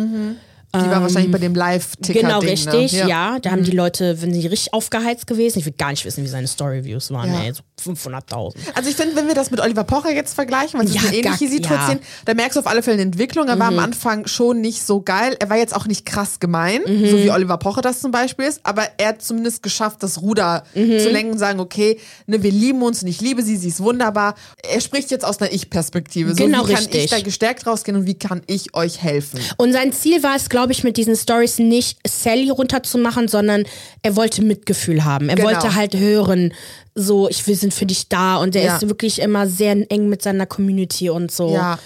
Die 0.75 0.79
war 0.89 1.01
wahrscheinlich 1.01 1.31
bei 1.31 1.39
dem 1.39 1.55
Live-Ticker. 1.55 2.19
Ähm, 2.19 2.25
Genau, 2.27 2.39
Ding, 2.41 2.49
richtig, 2.49 2.93
ne? 2.93 3.09
ja. 3.09 3.39
Da 3.39 3.51
haben 3.51 3.63
die 3.63 3.71
Leute, 3.71 4.21
wenn 4.21 4.31
sie 4.33 4.45
richtig 4.45 4.71
aufgeheizt 4.73 5.25
gewesen, 5.25 5.59
ich 5.59 5.65
will 5.65 5.73
gar 5.77 5.89
nicht 5.89 6.05
wissen, 6.05 6.23
wie 6.23 6.27
seine 6.27 6.47
Story-Views 6.47 7.09
waren, 7.11 7.33
Ja. 7.33 7.41
ey, 7.41 7.53
so 7.53 7.63
500.000. 7.81 8.55
Also 8.75 8.89
ich 8.89 8.95
finde, 8.95 9.15
wenn 9.15 9.27
wir 9.27 9.33
das 9.35 9.51
mit 9.51 9.59
Oliver 9.61 9.83
Pocher 9.83 10.11
jetzt 10.13 10.33
vergleichen, 10.35 10.79
weil 10.79 10.85
es 10.87 10.93
Ja, 10.93 11.01
ist 11.01 11.07
eine 11.07 11.17
ähnliche 11.17 11.45
gar- 11.45 11.51
Situation, 11.51 11.89
ja. 11.89 11.95
Mhm. 11.95 12.25
da 12.25 12.33
merkst 12.35 12.55
du 12.55 12.59
auf 12.59 12.67
alle 12.67 12.83
Fälle 12.83 12.95
eine 12.95 13.03
Entwicklung. 13.03 13.47
Er 13.47 13.57
war 13.57 13.67
am 13.69 13.79
Anfang 13.79 14.27
schon 14.27 14.61
nicht 14.61 14.85
so 14.85 15.01
geil. 15.01 15.35
Er 15.39 15.49
war 15.49 15.57
jetzt 15.57 15.75
auch 15.75 15.87
nicht 15.87 16.05
krass 16.05 16.39
gemein, 16.39 16.81
Mhm. 16.85 17.09
so 17.09 17.17
wie 17.17 17.31
Oliver 17.31 17.57
Pocher 17.57 17.81
das 17.81 17.99
zum 18.01 18.11
Beispiel 18.11 18.45
ist, 18.45 18.59
aber 18.63 18.83
er 18.97 19.09
hat 19.09 19.21
zumindest 19.23 19.63
geschafft, 19.63 20.03
das 20.03 20.21
Ruder 20.21 20.63
Mhm. 20.75 20.99
zu 20.99 21.09
lenken 21.09 21.31
und 21.33 21.39
sagen, 21.39 21.59
okay, 21.59 21.99
ne, 22.27 22.43
wir 22.43 22.51
lieben 22.51 22.81
uns 22.83 23.01
und 23.01 23.07
ich 23.07 23.21
liebe 23.21 23.41
sie, 23.41 23.57
sie 23.57 23.69
ist 23.69 23.79
wunderbar. 23.79 24.35
Er 24.69 24.81
spricht 24.81 25.09
jetzt 25.09 25.25
aus 25.25 25.39
einer 25.41 25.51
Ich-Perspektive. 25.51 26.35
So, 26.35 26.43
Genau, 26.43 26.67
wie 26.67 26.73
kann 26.73 26.83
richtig. 26.83 27.05
ich 27.05 27.09
da 27.09 27.19
gestärkt 27.21 27.65
rausgehen 27.65 27.97
und 27.97 28.05
wie 28.05 28.15
kann 28.19 28.41
ich 28.45 28.75
euch 28.75 29.01
helfen? 29.01 29.39
Und 29.57 29.73
sein 29.73 29.93
Ziel 29.93 30.21
war 30.21 30.35
es, 30.35 30.49
glaube 30.49 30.58
ich, 30.67 30.83
mit 30.83 30.97
diesen 30.97 31.15
Stories 31.15 31.59
nicht 31.59 31.97
Sally 32.07 32.49
runterzumachen, 32.49 33.27
sondern 33.27 33.63
er 34.01 34.15
wollte 34.15 34.41
Mitgefühl 34.43 35.05
haben. 35.05 35.29
Er 35.29 35.35
Genau. 35.35 35.47
wollte 35.49 35.75
halt 35.75 35.95
hören, 35.95 36.53
so, 36.95 37.29
ich, 37.29 37.45
wir 37.47 37.55
sind 37.55 37.73
für 37.73 37.85
dich 37.85 38.09
da. 38.09 38.37
Und 38.37 38.55
er 38.55 38.63
Ja. 38.63 38.75
ist 38.77 38.87
wirklich 38.87 39.19
immer 39.19 39.47
sehr 39.47 39.71
eng 39.91 40.09
mit 40.09 40.21
seiner 40.21 40.45
Community 40.45 41.09
und 41.09 41.31
so. 41.31 41.53
Ja. 41.53 41.79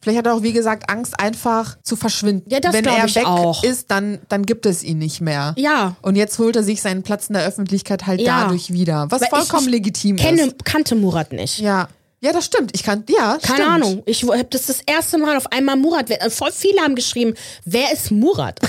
Vielleicht 0.00 0.18
hat 0.18 0.26
er 0.26 0.34
auch, 0.34 0.42
wie 0.42 0.52
gesagt, 0.52 0.90
Angst, 0.90 1.18
einfach 1.18 1.78
zu 1.82 1.96
verschwinden. 1.96 2.50
Ja, 2.50 2.60
das 2.60 2.74
Wenn 2.74 2.84
er 2.84 3.06
ich 3.06 3.14
weg 3.14 3.26
auch. 3.26 3.64
ist, 3.64 3.90
dann, 3.90 4.18
dann 4.28 4.44
gibt 4.44 4.66
es 4.66 4.82
ihn 4.82 4.98
nicht 4.98 5.22
mehr. 5.22 5.54
Ja. 5.56 5.96
Und 6.02 6.16
jetzt 6.16 6.38
holt 6.38 6.56
er 6.56 6.62
sich 6.62 6.82
seinen 6.82 7.02
Platz 7.02 7.28
in 7.28 7.34
der 7.34 7.46
Öffentlichkeit 7.46 8.06
halt 8.06 8.20
Ja. 8.20 8.42
dadurch 8.42 8.70
wieder. 8.70 9.06
Was 9.08 9.22
Weil 9.22 9.28
vollkommen 9.30 9.68
legitim 9.68 10.16
Kenne, 10.16 10.42
ist. 10.48 10.64
kannte 10.66 10.94
Murat 10.94 11.32
nicht. 11.32 11.58
Ja. 11.58 11.88
Ja, 12.24 12.32
das 12.32 12.46
stimmt. 12.46 12.70
Ich 12.74 12.82
kann, 12.82 13.04
ja, 13.08 13.36
Keine 13.42 13.64
stimmt. 13.64 13.68
Ahnung. 13.68 14.02
Ich 14.06 14.22
habe 14.22 14.44
das 14.48 14.64
das 14.66 14.80
erste 14.86 15.18
Mal 15.18 15.36
auf 15.36 15.52
einmal 15.52 15.76
Murat. 15.76 16.08
Voll 16.32 16.52
viele 16.52 16.80
haben 16.80 16.94
geschrieben, 16.94 17.34
wer 17.66 17.92
ist 17.92 18.10
Murat? 18.10 18.60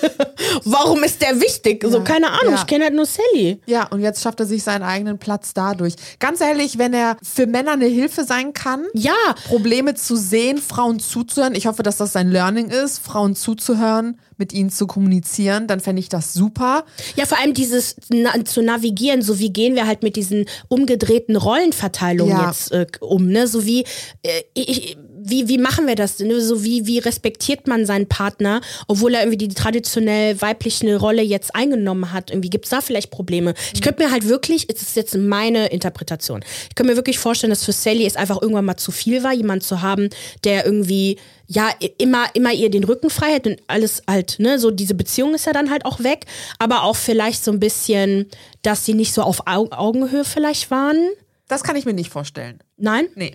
Warum 0.64 1.02
ist 1.02 1.22
der 1.22 1.40
wichtig? 1.40 1.82
So, 1.88 2.02
keine 2.02 2.28
Ahnung. 2.30 2.52
Ja. 2.52 2.60
Ich 2.60 2.66
kenne 2.66 2.84
halt 2.84 2.94
nur 2.94 3.06
Sally. 3.06 3.60
Ja, 3.66 3.86
und 3.88 4.00
jetzt 4.02 4.22
schafft 4.22 4.40
er 4.40 4.46
sich 4.46 4.62
seinen 4.62 4.82
eigenen 4.82 5.18
Platz 5.18 5.54
dadurch. 5.54 5.94
Ganz 6.18 6.42
ehrlich, 6.42 6.76
wenn 6.76 6.92
er 6.92 7.16
für 7.22 7.46
Männer 7.46 7.72
eine 7.72 7.86
Hilfe 7.86 8.24
sein 8.24 8.52
kann, 8.52 8.84
Ja. 8.92 9.14
Probleme 9.46 9.94
zu 9.94 10.16
sehen, 10.16 10.58
Frauen 10.58 11.00
zuzuhören, 11.00 11.54
ich 11.54 11.66
hoffe, 11.66 11.82
dass 11.82 11.96
das 11.96 12.12
sein 12.12 12.30
Learning 12.30 12.68
ist, 12.68 12.98
Frauen 12.98 13.34
zuzuhören, 13.34 14.20
mit 14.40 14.52
ihnen 14.52 14.70
zu 14.70 14.88
kommunizieren, 14.88 15.68
dann 15.68 15.78
fände 15.78 16.00
ich 16.00 16.08
das 16.08 16.32
super. 16.32 16.84
Ja, 17.14 17.26
vor 17.26 17.38
allem 17.38 17.54
dieses 17.54 17.94
na, 18.08 18.44
zu 18.44 18.62
navigieren, 18.62 19.22
so 19.22 19.38
wie 19.38 19.52
gehen 19.52 19.76
wir 19.76 19.86
halt 19.86 20.02
mit 20.02 20.16
diesen 20.16 20.46
umgedrehten 20.68 21.36
Rollenverteilungen 21.36 22.36
Ja. 22.36 22.48
jetzt 22.48 22.72
äh, 22.72 22.86
um, 23.00 23.28
ne? 23.28 23.46
So 23.46 23.64
wie, 23.64 23.84
äh, 24.22 24.42
ich, 24.54 24.96
wie, 25.22 25.48
wie 25.48 25.58
machen 25.58 25.86
wir 25.86 25.94
das? 25.94 26.18
Ne? 26.18 26.40
So 26.40 26.64
wie, 26.64 26.86
wie 26.86 26.98
respektiert 26.98 27.66
man 27.66 27.86
seinen 27.86 28.06
Partner, 28.06 28.60
obwohl 28.88 29.14
er 29.14 29.22
irgendwie 29.22 29.48
die 29.48 29.54
traditionell 29.54 30.40
weibliche 30.40 30.96
Rolle 30.96 31.22
jetzt 31.22 31.54
eingenommen 31.54 32.12
hat? 32.12 32.30
Irgendwie 32.30 32.50
gibt's 32.50 32.70
da 32.70 32.80
vielleicht 32.80 33.10
Probleme. 33.10 33.54
Ich 33.74 33.82
könnte 33.82 34.02
mir 34.02 34.10
halt 34.10 34.28
wirklich, 34.28 34.66
es 34.68 34.82
ist 34.82 34.96
jetzt 34.96 35.16
meine 35.16 35.68
Interpretation, 35.68 36.42
ich 36.68 36.74
könnte 36.74 36.92
mir 36.92 36.96
wirklich 36.96 37.18
vorstellen, 37.18 37.50
dass 37.50 37.64
für 37.64 37.72
Sally 37.72 38.06
es 38.06 38.16
einfach 38.16 38.40
irgendwann 38.40 38.64
mal 38.64 38.76
zu 38.76 38.92
viel 38.92 39.22
war, 39.22 39.32
jemand 39.32 39.62
zu 39.62 39.82
haben, 39.82 40.08
der 40.44 40.64
irgendwie 40.64 41.18
ja, 41.46 41.70
immer, 41.98 42.26
immer 42.34 42.52
ihr 42.52 42.70
den 42.70 42.84
Rücken 42.84 43.10
frei 43.10 43.34
hat 43.34 43.46
und 43.46 43.60
alles 43.66 44.04
halt, 44.08 44.38
ne, 44.38 44.60
so 44.60 44.70
diese 44.70 44.94
Beziehung 44.94 45.34
ist 45.34 45.46
ja 45.46 45.52
dann 45.52 45.68
halt 45.68 45.84
auch 45.84 45.98
weg, 45.98 46.26
aber 46.60 46.84
auch 46.84 46.94
vielleicht 46.94 47.42
so 47.42 47.50
ein 47.50 47.58
bisschen, 47.58 48.28
dass 48.62 48.86
sie 48.86 48.94
nicht 48.94 49.12
so 49.12 49.22
auf 49.22 49.48
Au 49.48 49.66
Augenhöhe 49.72 50.24
vielleicht 50.24 50.70
waren. 50.70 50.96
Das 51.48 51.64
kann 51.64 51.74
ich 51.74 51.86
mir 51.86 51.92
nicht 51.92 52.10
vorstellen. 52.10 52.60
Nein? 52.76 53.08
Nee, 53.16 53.34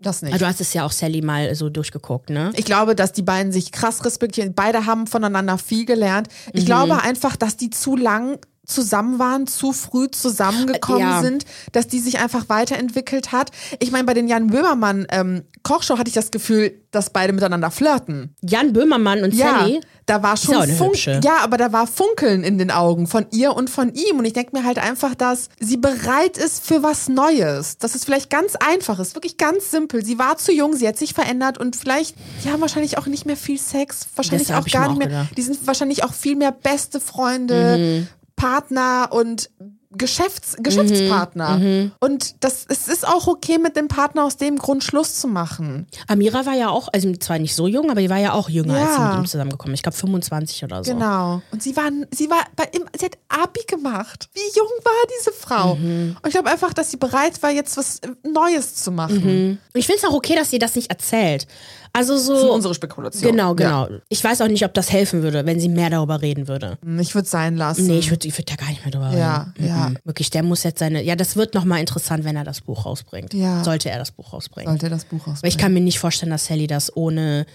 das 0.00 0.22
nicht. 0.22 0.34
Ah, 0.34 0.38
Du 0.38 0.46
hast 0.46 0.60
es 0.60 0.72
ja 0.72 0.84
auch 0.84 0.92
Sally 0.92 1.22
mal 1.22 1.54
so 1.54 1.68
durchgeguckt, 1.70 2.30
ne? 2.30 2.52
Ich 2.56 2.64
glaube, 2.64 2.94
dass 2.94 3.12
die 3.12 3.22
beiden 3.22 3.52
sich 3.52 3.72
krass 3.72 4.04
respektieren. 4.04 4.54
Beide 4.54 4.86
haben 4.86 5.06
voneinander 5.06 5.58
viel 5.58 5.84
gelernt. 5.84 6.28
Mhm. 6.46 6.52
Ich 6.54 6.66
glaube 6.66 7.02
einfach, 7.02 7.36
dass 7.36 7.56
die 7.56 7.70
zu 7.70 7.96
lang 7.96 8.38
zusammen 8.70 9.18
waren, 9.18 9.46
zu 9.46 9.72
früh 9.72 10.08
zusammengekommen 10.10 11.00
Ja. 11.00 11.20
sind, 11.22 11.44
dass 11.72 11.86
die 11.88 11.98
sich 12.00 12.18
einfach 12.20 12.48
weiterentwickelt 12.48 13.32
hat. 13.32 13.50
Ich 13.78 13.90
meine, 13.90 14.04
bei 14.04 14.14
den 14.14 14.28
Jan 14.28 14.46
Böhmermann 14.46 15.06
ähm, 15.10 15.42
Kochshow 15.62 15.98
hatte 15.98 16.08
ich 16.08 16.14
das 16.14 16.30
Gefühl, 16.30 16.72
dass 16.90 17.10
beide 17.10 17.32
miteinander 17.32 17.70
flirten. 17.70 18.34
Jan 18.40 18.72
Böhmermann 18.72 19.22
und 19.22 19.34
Ja, 19.34 19.60
Sally. 19.60 19.80
da 20.06 20.22
war 20.22 20.36
schon 20.36 20.54
ja 20.54 20.58
auch 20.60 20.62
eine 20.64 20.72
Funk 20.74 20.92
hübsche. 20.94 21.20
ja, 21.22 21.36
aber 21.42 21.56
da 21.56 21.72
war 21.72 21.86
Funkeln 21.86 22.42
in 22.42 22.58
den 22.58 22.70
Augen 22.70 23.06
von 23.06 23.26
ihr 23.30 23.54
und 23.54 23.68
von 23.70 23.92
ihm 23.94 24.18
und 24.18 24.24
ich 24.24 24.32
denke 24.32 24.56
mir 24.56 24.64
halt 24.64 24.78
einfach, 24.78 25.14
dass 25.14 25.48
sie 25.60 25.76
bereit 25.76 26.36
ist 26.38 26.64
für 26.66 26.82
was 26.82 27.08
Neues. 27.08 27.78
Dass 27.78 27.94
es 27.94 28.04
vielleicht 28.04 28.30
ganz 28.30 28.56
einfach 28.56 28.98
ist, 28.98 29.14
wirklich 29.14 29.36
ganz 29.36 29.70
simpel. 29.70 30.04
Sie 30.04 30.18
war 30.18 30.36
zu 30.38 30.52
jung, 30.52 30.74
sie 30.74 30.88
hat 30.88 30.96
sich 30.98 31.14
verändert 31.14 31.58
und 31.58 31.76
vielleicht 31.76 32.16
die 32.44 32.50
haben 32.50 32.60
wahrscheinlich 32.60 32.98
auch 32.98 33.06
nicht 33.06 33.26
mehr 33.26 33.36
viel 33.36 33.58
Sex, 33.58 34.06
wahrscheinlich 34.16 34.48
Das 34.48 34.56
auch 34.56 34.66
gar 34.66 34.82
mir 34.82 34.88
nicht 34.88 34.94
auch 34.94 34.98
mehr. 34.98 35.06
gedacht. 35.08 35.36
Die 35.36 35.42
sind 35.42 35.66
wahrscheinlich 35.66 36.02
auch 36.04 36.12
viel 36.14 36.36
mehr 36.36 36.52
beste 36.52 37.00
Freunde, 37.00 37.76
Mhm. 37.78 38.08
Partner 38.40 39.08
und 39.10 39.50
Geschäfts 39.92 40.56
Geschäftspartner. 40.60 41.58
Mhm. 41.58 41.92
Und 41.98 42.44
das 42.44 42.64
es 42.68 42.86
ist 42.86 43.06
auch 43.06 43.26
okay 43.26 43.58
mit 43.58 43.74
dem 43.76 43.88
Partner 43.88 44.24
aus 44.24 44.36
dem 44.36 44.56
Grund 44.56 44.84
Schluss 44.84 45.16
zu 45.16 45.26
machen. 45.26 45.88
Amira 46.06 46.46
war 46.46 46.54
ja 46.54 46.68
auch, 46.70 46.88
also 46.92 47.12
zwar 47.16 47.40
nicht 47.40 47.56
so 47.56 47.66
jung, 47.66 47.90
aber 47.90 48.00
die 48.00 48.08
war 48.08 48.18
ja 48.18 48.32
auch 48.32 48.48
jünger, 48.48 48.74
als 48.76 48.94
sie 48.94 49.00
Ja. 49.02 49.08
mit 49.08 49.18
ihm 49.18 49.26
zusammengekommen 49.26 49.74
ist. 49.74 49.78
Ich 49.80 49.82
glaube 49.82 49.96
25 49.98 50.62
oder 50.62 50.84
so. 50.84 50.92
Genau. 50.92 51.42
Und 51.50 51.60
sie 51.64 51.76
war, 51.76 51.90
sie 52.12 52.30
war 52.30 52.44
bei 52.54 52.68
ihm, 52.72 52.84
sie 52.96 53.06
hat 53.06 53.18
Abi 53.28 53.62
gemacht. 53.66 54.28
Wie 54.32 54.56
jung 54.56 54.68
war 54.84 54.92
diese 55.18 55.32
Frau? 55.32 55.74
Mhm. 55.74 56.16
Und 56.22 56.26
ich 56.28 56.34
glaube 56.34 56.50
einfach, 56.50 56.72
dass 56.72 56.92
sie 56.92 56.96
bereit 56.96 57.42
war, 57.42 57.50
jetzt 57.50 57.76
was 57.76 57.98
äh, 57.98 58.08
Neues 58.26 58.76
zu 58.76 58.92
machen. 58.92 59.58
Und 59.74 59.78
ich 59.78 59.86
finde 59.86 60.02
es 60.04 60.08
auch 60.08 60.14
okay, 60.14 60.36
dass 60.36 60.50
sie 60.50 60.60
das 60.60 60.76
nicht 60.76 60.88
erzählt. 60.90 61.48
Also 61.92 62.16
so. 62.16 62.32
Das 62.34 62.42
ist 62.44 62.48
unsere 62.50 62.74
Spekulation. 62.74 63.30
Genau, 63.32 63.54
genau. 63.54 63.88
Ich 64.08 64.22
weiß 64.22 64.40
auch 64.42 64.48
nicht, 64.48 64.64
ob 64.64 64.74
das 64.74 64.92
helfen 64.92 65.22
würde, 65.22 65.44
wenn 65.46 65.58
sie 65.58 65.68
mehr 65.68 65.90
darüber 65.90 66.22
reden 66.22 66.46
würde. 66.48 66.78
Ja. 66.86 66.98
Ich 67.00 67.14
würde 67.14 67.28
sein 67.28 67.56
lassen. 67.56 67.86
Nee, 67.86 67.98
ich 67.98 68.10
würde 68.10 68.26
ich 68.28 68.36
würd 68.38 68.50
da 68.50 68.54
gar 68.56 68.68
nicht 68.68 68.84
mehr 68.84 68.92
drüber 68.92 69.16
Ja, 69.16 69.52
reden. 69.58 69.68
ja. 69.68 69.88
Mhm. 69.90 69.98
Wirklich, 70.04 70.30
der 70.30 70.42
muss 70.42 70.62
jetzt 70.62 70.78
seine. 70.78 71.02
Ja, 71.02 71.16
das 71.16 71.36
wird 71.36 71.54
nochmal 71.54 71.80
interessant, 71.80 72.24
wenn 72.24 72.36
er 72.36 72.44
das 72.44 72.60
Buch 72.60 72.86
rausbringt. 72.86 73.34
Ja. 73.34 73.64
Sollte 73.64 73.90
er 73.90 73.98
das 73.98 74.12
Buch 74.12 74.32
rausbringen. 74.32 74.70
Sollte 74.70 74.88
das 74.88 75.04
Buch 75.04 75.18
rausbringen. 75.18 75.38
Aber 75.38 75.48
ich 75.48 75.58
kann 75.58 75.72
mir 75.74 75.80
nicht 75.80 75.98
vorstellen, 75.98 76.30
dass 76.30 76.46
Sally 76.46 76.66
das 76.66 76.96
ohne 76.96 77.46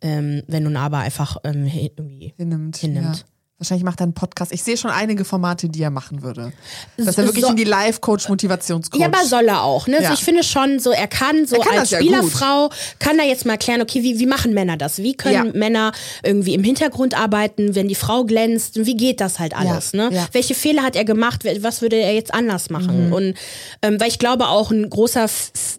ähm, 0.00 0.42
Wenn 0.48 0.66
und 0.66 0.76
Aber 0.76 0.98
einfach 0.98 1.36
ähm, 1.44 1.66
irgendwie 1.66 2.34
hinnimmt. 2.36 2.76
hinnimmt. 2.76 3.24
Wahrscheinlich 3.64 3.84
macht 3.84 4.00
er 4.00 4.04
einen 4.04 4.12
Podcast. 4.14 4.52
Ich 4.52 4.62
sehe 4.62 4.76
schon 4.76 4.90
einige 4.90 5.24
Formate, 5.24 5.68
die 5.70 5.82
er 5.82 5.90
machen 5.90 6.22
würde. 6.22 6.52
Dass 6.98 7.06
er 7.06 7.12
So- 7.14 7.22
wirklich 7.24 7.48
in 7.48 7.56
die 7.56 7.64
Live-Coach-Motivationscoach. 7.64 9.00
Ja, 9.00 9.06
aber 9.06 9.24
soll 9.24 9.48
er 9.48 9.62
auch. 9.62 9.86
Ne? 9.86 9.94
Ja. 9.94 10.10
Also 10.10 10.12
ich 10.14 10.24
finde 10.24 10.42
schon, 10.44 10.78
so 10.78 10.90
er 10.90 11.06
kann 11.08 11.46
so 11.46 11.56
Er 11.56 11.62
kann 11.62 11.72
als 11.78 11.80
das 11.80 11.90
ja 11.92 11.98
Spielerfrau, 11.98 12.70
kann 12.98 13.18
er 13.18 13.24
jetzt 13.26 13.46
mal 13.46 13.52
erklären, 13.52 13.80
okay, 13.80 14.02
wie, 14.02 14.18
wie 14.18 14.26
machen 14.26 14.52
Männer 14.54 14.76
das? 14.76 14.98
Wie 14.98 15.14
können 15.14 15.34
Ja. 15.34 15.44
Männer 15.44 15.92
irgendwie 16.22 16.54
im 16.54 16.62
Hintergrund 16.62 17.18
arbeiten, 17.18 17.74
wenn 17.74 17.88
die 17.88 17.94
Frau 17.94 18.24
glänzt? 18.24 18.84
Wie 18.84 18.96
geht 18.96 19.20
das 19.20 19.38
halt 19.38 19.56
alles? 19.56 19.92
Ne? 19.94 20.10
Welche 20.32 20.54
Fehler 20.54 20.82
hat 20.82 20.94
er 20.96 21.04
gemacht? 21.04 21.40
Was 21.60 21.80
würde 21.82 21.96
er 21.96 22.14
jetzt 22.14 22.34
anders 22.34 22.68
machen? 22.70 23.06
Mhm. 23.06 23.12
Und 23.12 23.34
ähm, 23.82 23.98
weil 24.00 24.08
ich 24.08 24.18
glaube 24.18 24.48
auch 24.48 24.70
ein 24.70 24.90
großer, 24.90 25.26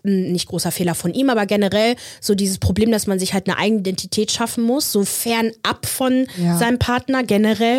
nicht 0.03 0.47
großer 0.47 0.71
Fehler 0.71 0.95
von 0.95 1.13
ihm, 1.13 1.29
aber 1.29 1.45
generell 1.45 1.95
so 2.19 2.33
dieses 2.35 2.57
Problem, 2.57 2.91
dass 2.91 3.05
man 3.07 3.19
sich 3.19 3.33
halt 3.33 3.47
eine 3.47 3.57
eigene 3.57 3.79
Identität 3.81 4.31
schaffen 4.31 4.63
muss, 4.63 4.91
so 4.91 5.03
fernab 5.05 5.85
von 5.85 6.27
seinem 6.57 6.79
Partner 6.79 7.23
generell. 7.23 7.74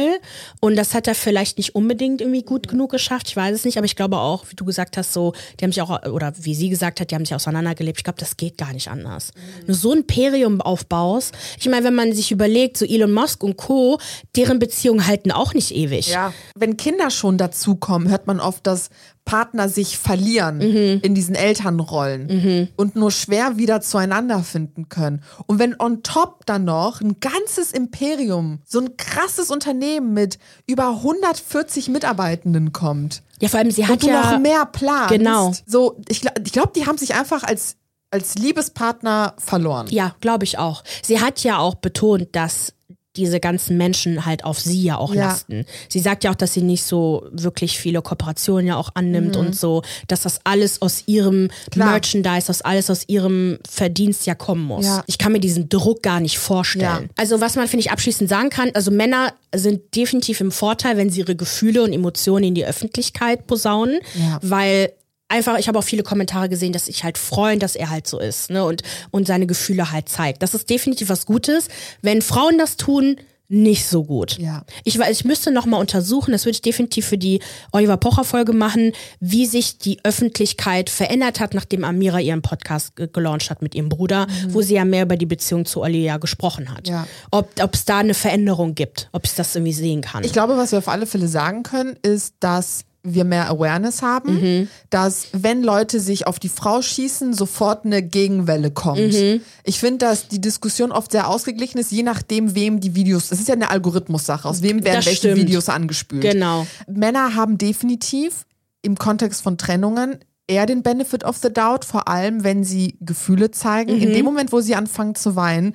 Und 0.60 0.76
das 0.76 0.94
hat 0.94 1.06
er 1.06 1.14
vielleicht 1.14 1.58
nicht 1.58 1.74
unbedingt 1.74 2.20
irgendwie 2.20 2.42
gut 2.42 2.68
genug 2.68 2.90
geschafft. 2.90 3.28
Ich 3.28 3.36
weiß 3.36 3.54
es 3.54 3.64
nicht, 3.64 3.76
aber 3.76 3.84
ich 3.84 3.96
glaube 3.96 4.18
auch, 4.18 4.44
wie 4.48 4.54
du 4.54 4.64
gesagt 4.64 4.96
hast, 4.96 5.12
so, 5.12 5.32
die 5.58 5.64
haben 5.64 5.72
sich 5.72 5.82
auch, 5.82 6.06
oder 6.06 6.32
wie 6.40 6.54
sie 6.54 6.68
gesagt 6.68 7.00
hat, 7.00 7.10
die 7.10 7.14
haben 7.14 7.24
sich 7.24 7.34
auseinandergelebt. 7.34 7.98
Ich 7.98 8.04
glaube, 8.04 8.18
das 8.18 8.36
geht 8.36 8.58
gar 8.58 8.72
nicht 8.72 8.88
anders. 8.88 9.32
Nur 9.66 9.76
so 9.76 9.92
ein 9.92 9.98
Imperium 9.98 10.60
aufbaust. 10.60 11.34
Ich 11.58 11.68
meine, 11.68 11.84
wenn 11.84 11.94
man 11.94 12.12
sich 12.12 12.30
überlegt, 12.30 12.76
so 12.76 12.84
Elon 12.84 13.12
Musk 13.12 13.42
und 13.42 13.56
Co., 13.56 13.98
deren 14.36 14.58
Beziehungen 14.58 15.06
halten 15.06 15.32
auch 15.32 15.52
nicht 15.52 15.74
ewig. 15.74 16.08
Ja. 16.08 16.32
Wenn 16.54 16.76
Kinder 16.76 17.10
schon 17.10 17.38
dazukommen, 17.38 18.08
hört 18.08 18.26
man 18.26 18.40
oft, 18.40 18.66
dass 18.66 18.90
Partner 19.26 19.68
sich 19.68 19.98
verlieren 19.98 20.58
Mhm. 20.58 21.00
in 21.02 21.14
diesen 21.14 21.34
Elternrollen 21.34 22.70
und 22.76 22.96
nur 22.96 23.10
schwer 23.10 23.58
wieder 23.58 23.82
zueinander 23.82 24.38
finden 24.42 24.88
können. 24.88 25.22
Und 25.46 25.58
wenn 25.58 25.78
on 25.78 26.02
top 26.02 26.46
dann 26.46 26.64
noch 26.64 27.02
ein 27.02 27.20
ganzes 27.20 27.72
Imperium, 27.72 28.60
so 28.64 28.80
ein 28.80 28.96
krasses 28.96 29.50
Unternehmen 29.50 30.14
mit 30.14 30.38
über 30.66 30.88
140 31.02 31.88
Mitarbeitenden 31.88 32.72
kommt 32.72 33.22
Ja, 33.40 33.48
vor 33.48 33.58
allem, 33.60 33.70
sie 33.70 33.84
hat 33.84 33.92
und 33.94 34.02
du 34.04 34.08
ja. 34.08 34.32
noch 34.32 34.38
mehr 34.38 34.64
planst. 34.64 35.10
Genau. 35.10 35.52
So, 35.66 35.98
ich, 36.08 36.22
ich 36.44 36.52
glaube, 36.52 36.70
die 36.74 36.86
haben 36.86 36.96
sich 36.96 37.14
einfach 37.14 37.42
als, 37.42 37.76
als 38.10 38.36
Liebespartner 38.36 39.34
verloren. 39.38 39.88
Ja, 39.90 40.14
glaube 40.20 40.44
ich 40.44 40.58
auch. 40.58 40.82
Sie 41.02 41.20
hat 41.20 41.42
ja 41.42 41.58
auch 41.58 41.74
betont, 41.74 42.28
dass 42.32 42.72
diese 43.16 43.40
ganzen 43.40 43.76
Menschen 43.76 44.24
halt 44.26 44.44
auf 44.44 44.58
sie 44.60 44.82
ja 44.82 44.96
auch 44.98 45.14
Ja. 45.14 45.26
lasten. 45.28 45.64
Sie 45.88 46.00
sagt 46.00 46.24
ja 46.24 46.30
auch, 46.30 46.34
dass 46.34 46.54
sie 46.54 46.62
nicht 46.62 46.84
so 46.84 47.26
wirklich 47.32 47.78
viele 47.78 48.02
Kooperationen 48.02 48.66
ja 48.66 48.76
auch 48.76 48.90
annimmt 48.94 49.36
und 49.36 49.56
so, 49.56 49.82
dass 50.08 50.22
das 50.22 50.40
alles 50.44 50.82
aus 50.82 51.04
ihrem 51.06 51.44
Mhm. 51.44 51.50
Klar. 51.70 51.90
Merchandise, 51.90 52.50
aus 52.50 52.62
alles 52.62 52.90
aus 52.90 53.04
ihrem 53.08 53.58
Verdienst 53.68 54.26
ja 54.26 54.34
kommen 54.34 54.64
muss. 54.64 54.86
Ja. 54.86 55.04
Ich 55.06 55.18
kann 55.18 55.32
mir 55.32 55.40
diesen 55.40 55.68
Druck 55.68 56.02
gar 56.02 56.20
nicht 56.20 56.38
vorstellen. 56.38 57.04
Ja. 57.04 57.08
Also 57.16 57.40
was 57.40 57.56
man, 57.56 57.68
finde 57.68 57.80
ich, 57.80 57.90
abschließend 57.90 58.28
sagen 58.28 58.50
kann, 58.50 58.70
also 58.74 58.90
Männer 58.90 59.32
sind 59.54 59.94
definitiv 59.96 60.40
im 60.40 60.52
Vorteil, 60.52 60.96
wenn 60.96 61.10
sie 61.10 61.20
ihre 61.20 61.36
Gefühle 61.36 61.82
und 61.82 61.92
Emotionen 61.92 62.44
in 62.44 62.54
die 62.54 62.66
Öffentlichkeit 62.66 63.46
posaunen, 63.46 64.00
weil 64.42 64.92
einfach, 65.28 65.58
ich 65.58 65.68
habe 65.68 65.78
auch 65.78 65.84
viele 65.84 66.02
Kommentare 66.02 66.48
gesehen, 66.48 66.72
dass 66.72 66.86
sich 66.86 67.04
halt 67.04 67.18
freuen, 67.18 67.58
dass 67.58 67.76
er 67.76 67.90
halt 67.90 68.06
so 68.06 68.18
ist 68.18 68.50
ne? 68.50 68.64
und, 68.64 68.82
und 69.10 69.26
seine 69.26 69.46
Gefühle 69.46 69.90
halt 69.92 70.08
zeigt. 70.08 70.42
Das 70.42 70.54
ist 70.54 70.70
definitiv 70.70 71.08
was 71.08 71.26
Gutes. 71.26 71.68
Wenn 72.02 72.22
Frauen 72.22 72.58
das 72.58 72.76
tun, 72.76 73.16
nicht 73.48 73.86
so 73.86 74.02
gut. 74.02 74.38
Ja. 74.38 74.64
Ich, 74.82 74.98
weiß, 74.98 75.08
ich 75.20 75.24
müsste 75.24 75.52
noch 75.52 75.66
mal 75.66 75.76
untersuchen, 75.78 76.32
das 76.32 76.46
würde 76.46 76.56
ich 76.56 76.62
definitiv 76.62 77.06
für 77.06 77.16
die 77.16 77.40
Oliver 77.70 77.96
Pocher 77.96 78.24
Folge 78.24 78.52
machen, 78.52 78.90
wie 79.20 79.46
sich 79.46 79.78
die 79.78 80.00
Öffentlichkeit 80.02 80.90
verändert 80.90 81.38
hat, 81.38 81.54
nachdem 81.54 81.84
Amira 81.84 82.18
ihren 82.18 82.42
Podcast 82.42 82.96
ge- 82.96 83.08
gelauncht 83.12 83.48
hat 83.48 83.62
mit 83.62 83.76
ihrem 83.76 83.88
Bruder, 83.88 84.26
wo 84.48 84.62
sie 84.62 84.74
ja 84.74 84.84
mehr 84.84 85.04
über 85.04 85.16
die 85.16 85.26
Beziehung 85.26 85.64
zu 85.64 85.80
Olli 85.82 86.02
ja 86.04 86.16
gesprochen 86.16 86.74
hat. 86.74 86.88
Mhm. 86.88 86.92
Ja. 86.92 87.06
Ob 87.30 87.72
es 87.72 87.84
da 87.84 87.98
eine 87.98 88.14
Veränderung 88.14 88.74
gibt, 88.74 89.08
ob 89.12 89.24
ich 89.26 89.34
das 89.34 89.54
irgendwie 89.54 89.72
sehen 89.74 90.00
kann. 90.00 90.24
Ich 90.24 90.32
glaube, 90.32 90.56
was 90.56 90.72
wir 90.72 90.80
auf 90.80 90.88
alle 90.88 91.06
Fälle 91.06 91.28
sagen 91.28 91.62
können, 91.62 91.96
ist, 92.02 92.34
dass 92.40 92.80
wir 93.14 93.24
mehr 93.24 93.48
Awareness 93.48 94.02
haben, 94.02 94.34
Mhm. 94.40 94.68
dass 94.90 95.28
wenn 95.32 95.62
Leute 95.62 96.00
sich 96.00 96.26
auf 96.26 96.38
die 96.38 96.48
Frau 96.48 96.82
schießen, 96.82 97.32
sofort 97.34 97.84
eine 97.84 98.02
Gegenwelle 98.02 98.70
kommt. 98.70 99.12
Mhm. 99.12 99.40
Ich 99.64 99.78
finde, 99.78 100.06
dass 100.06 100.28
die 100.28 100.40
Diskussion 100.40 100.92
oft 100.92 101.12
sehr 101.12 101.28
ausgeglichen 101.28 101.78
ist, 101.78 101.92
je 101.92 102.02
nachdem, 102.02 102.54
wem 102.54 102.80
die 102.80 102.94
Videos, 102.94 103.30
es 103.32 103.40
ist 103.40 103.48
ja 103.48 103.54
eine 103.54 103.70
Algorithmus-Sache, 103.70 104.48
aus 104.48 104.62
wem 104.62 104.84
werden 104.84 104.96
Das 104.96 105.06
welche 105.06 105.18
stimmt. 105.18 105.36
Videos 105.36 105.68
angespült. 105.68 106.22
Genau. 106.22 106.66
Männer 106.88 107.34
haben 107.34 107.58
definitiv 107.58 108.44
im 108.82 108.96
Kontext 108.96 109.42
von 109.42 109.58
Trennungen 109.58 110.18
eher 110.48 110.66
den 110.66 110.82
Benefit 110.82 111.24
of 111.24 111.36
the 111.38 111.52
doubt, 111.52 111.84
vor 111.84 112.08
allem 112.08 112.44
wenn 112.44 112.64
sie 112.64 112.96
Gefühle 113.00 113.50
zeigen. 113.50 113.96
Mhm. 113.96 114.02
In 114.02 114.12
dem 114.12 114.24
Moment, 114.24 114.52
wo 114.52 114.60
sie 114.60 114.74
anfangen 114.74 115.14
zu 115.14 115.36
weinen, 115.36 115.74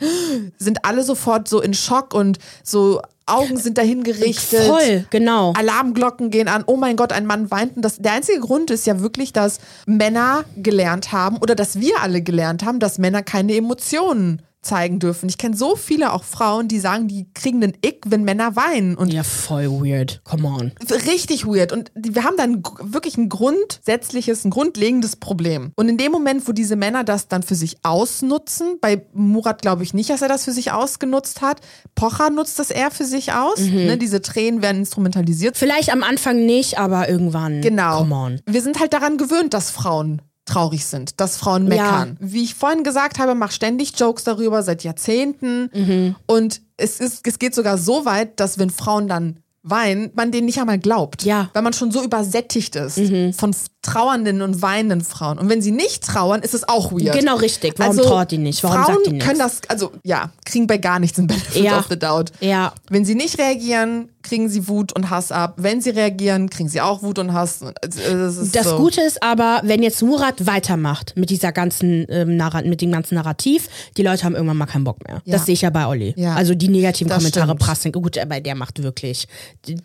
sind 0.58 0.86
alle 0.86 1.04
sofort 1.04 1.48
so 1.48 1.62
in 1.62 1.74
Schock 1.74 2.14
und 2.14 2.38
so 2.64 3.02
Augen 3.28 3.58
sind 3.58 3.78
dahin 3.78 4.04
gerichtet. 4.04 4.66
Voll, 4.66 5.06
genau. 5.10 5.54
Alarmglocken 5.54 6.32
gehen 6.32 6.48
an, 6.48 6.64
oh 6.66 6.76
mein 6.76 6.96
Gott, 6.96 7.14
ein 7.14 7.26
Mann 7.26 7.50
weint. 7.52 7.76
Und 7.76 7.84
das, 7.84 7.98
der 7.98 8.14
einzige 8.14 8.40
Grund 8.42 8.72
ist 8.72 8.86
ja 8.86 9.00
wirklich, 9.00 9.32
dass 9.32 9.60
Männer 9.86 10.44
gelernt 10.58 11.12
haben 11.12 11.38
oder 11.38 11.56
dass 11.56 11.80
wir 11.80 12.02
alle 12.02 12.22
gelernt 12.22 12.66
haben, 12.66 12.80
dass 12.80 12.98
Männer 12.98 13.24
keine 13.24 13.56
Emotionen 13.56 14.42
zeigen 14.62 15.00
dürfen. 15.00 15.28
Ich 15.28 15.38
kenne 15.38 15.58
so 15.58 15.76
viele 15.76 16.14
auch 16.14 16.24
Frauen, 16.24 16.68
die 16.68 16.80
sagen, 16.80 17.08
die 17.08 17.28
kriegen 17.34 17.64
einen 17.64 17.74
Ick, 17.84 18.04
wenn 18.08 18.24
Männer 18.24 18.56
weinen. 18.56 18.96
Und 18.96 19.12
Ja, 19.12 19.24
voll 19.24 19.66
weird. 19.70 20.22
Come 20.24 20.48
on. 20.48 20.72
richtig 21.08 21.46
weird. 21.48 21.72
Und 21.72 21.92
wir 21.96 22.24
haben 22.24 22.38
dann 22.38 22.62
wirklich 22.82 23.18
ein 23.18 23.30
grundsätzliches, 23.30 24.46
ein 24.46 24.52
grundlegendes 24.52 25.16
Problem. 25.16 25.72
Und 25.76 25.90
in 25.90 25.98
dem 25.98 26.12
Moment, 26.12 26.48
wo 26.48 26.52
diese 26.52 26.76
Männer 26.76 27.04
das 27.04 27.28
dann 27.28 27.42
für 27.44 27.56
sich 27.56 27.78
ausnutzen, 27.84 28.78
bei 28.80 29.04
Murat 29.14 29.62
glaube 29.62 29.84
ich 29.84 29.94
nicht, 29.94 30.10
dass 30.10 30.22
er 30.22 30.28
das 30.28 30.46
für 30.46 30.52
sich 30.52 30.72
ausgenutzt 30.72 31.42
hat. 31.42 31.62
Pocher 31.96 32.30
nutzt 32.30 32.60
das 32.60 32.70
eher 32.70 32.92
für 32.92 33.06
sich 33.06 33.34
aus. 33.34 33.60
Mhm. 33.60 33.86
Ne, 33.86 33.98
diese 33.98 34.22
Tränen 34.22 34.62
werden 34.62 34.78
instrumentalisiert. 34.78 35.58
Vielleicht 35.58 35.92
am 35.92 36.04
Anfang 36.04 36.46
nicht, 36.46 36.78
aber 36.78 37.10
irgendwann. 37.10 37.62
Genau. 37.62 38.00
Come 38.00 38.16
on. 38.16 38.42
Wir 38.46 38.62
sind 38.62 38.80
halt 38.80 38.94
daran 38.94 39.18
gewöhnt, 39.18 39.54
dass 39.54 39.72
Frauen 39.72 40.22
traurig 40.52 40.86
sind, 40.86 41.20
dass 41.20 41.38
Frauen 41.38 41.68
meckern. 41.68 42.18
Wie 42.20 42.44
ich 42.44 42.56
vorhin 42.56 42.84
gesagt 42.84 43.20
habe, 43.20 43.36
mach 43.36 43.52
ständig 43.52 43.94
Jokes 44.00 44.24
darüber 44.24 44.64
seit 44.64 44.84
Jahrzehnten. 44.84 45.70
Mhm. 45.74 46.16
Und 46.26 46.62
es, 46.78 47.00
ist, 47.00 47.26
es 47.28 47.40
geht 47.40 47.56
sogar 47.56 47.78
so 47.78 48.06
weit, 48.06 48.40
dass 48.40 48.58
wenn 48.60 48.70
Frauen 48.70 49.08
dann 49.08 49.38
weinen, 49.64 50.10
man 50.16 50.32
denen 50.32 50.48
nicht 50.48 50.60
einmal 50.60 50.80
glaubt. 50.80 51.22
Ja. 51.24 51.44
Mhm. 51.44 51.48
Weil 51.54 51.62
man 51.62 51.74
schon 51.74 51.92
so 51.92 52.04
übersättigt 52.04 52.76
ist 52.76 52.96
von 53.38 53.52
f- 53.52 53.68
trauernden 53.84 54.42
und 54.42 54.64
weinenden 54.64 55.02
Frauen. 55.02 55.38
Und 55.38 55.50
wenn 55.50 55.62
sie 55.62 55.70
nicht 55.72 56.04
trauern, 56.04 56.42
ist 56.42 56.56
es 56.56 56.68
auch 56.68 56.92
weird. 56.92 57.16
Genau 57.20 57.36
richtig. 57.36 57.76
Warum 57.78 57.96
trauert 57.98 58.32
die 58.32 58.40
nicht? 58.40 58.64
Warum 58.64 58.78
Frauen 58.84 58.96
sagt 58.96 59.06
die 59.06 59.12
nichts? 59.12 59.28
können 59.28 59.40
das, 59.40 59.62
also 59.68 59.92
ja, 60.04 60.32
kriegen 60.46 60.66
bei 60.66 60.78
gar 60.80 60.98
nichts 61.00 61.20
ein 61.20 61.28
Benefit 61.28 61.64
Ja. 61.64 61.78
of 61.78 61.86
the 61.92 62.00
doubt. 62.00 62.32
Ja. 62.40 62.74
Wenn 62.90 63.06
sie 63.06 63.14
nicht 63.14 63.38
reagieren, 63.38 64.10
kriegen 64.22 64.50
sie 64.50 64.68
Wut 64.68 64.94
und 64.94 65.10
Hass 65.10 65.32
ab. 65.32 65.56
Wenn 65.58 65.82
sie 65.82 65.92
reagieren, 65.92 66.50
kriegen 66.50 66.70
sie 66.70 66.82
auch 66.82 67.02
Wut 67.04 67.20
und 67.20 67.34
Hass. 67.34 67.60
Das, 67.82 67.96
ist 67.96 68.56
Das 68.56 68.66
so. 68.70 68.78
Gute 68.78 69.02
ist 69.02 69.22
aber, 69.24 69.62
wenn 69.64 69.84
jetzt 69.84 70.02
Murat 70.02 70.46
weitermacht 70.46 71.14
mit 71.16 71.30
dieser 71.30 71.52
ganzen 71.52 72.06
ähm, 72.10 72.38
mit 72.66 72.82
dem 72.82 72.92
ganzen 72.92 73.16
Narrativ, 73.16 73.68
die 73.98 74.04
Leute 74.04 74.24
haben 74.24 74.36
irgendwann 74.36 74.58
mal 74.58 74.66
keinen 74.66 74.84
Bock 74.84 74.98
mehr. 75.08 75.22
Ja. 75.26 75.38
Das 75.38 75.46
sehe 75.46 75.54
ich 75.54 75.62
ja 75.62 75.70
bei 75.70 75.88
Olli. 75.88 76.14
Ja. 76.18 76.36
Also 76.36 76.56
die 76.56 76.68
negativen 76.68 77.10
Das 77.10 77.18
Kommentare 77.20 77.48
stimmt. 77.48 77.60
prassen. 77.60 77.92
Gut, 77.92 78.18
aber 78.18 78.40
der 78.40 78.56
macht 78.56 78.82
wirklich 78.82 79.28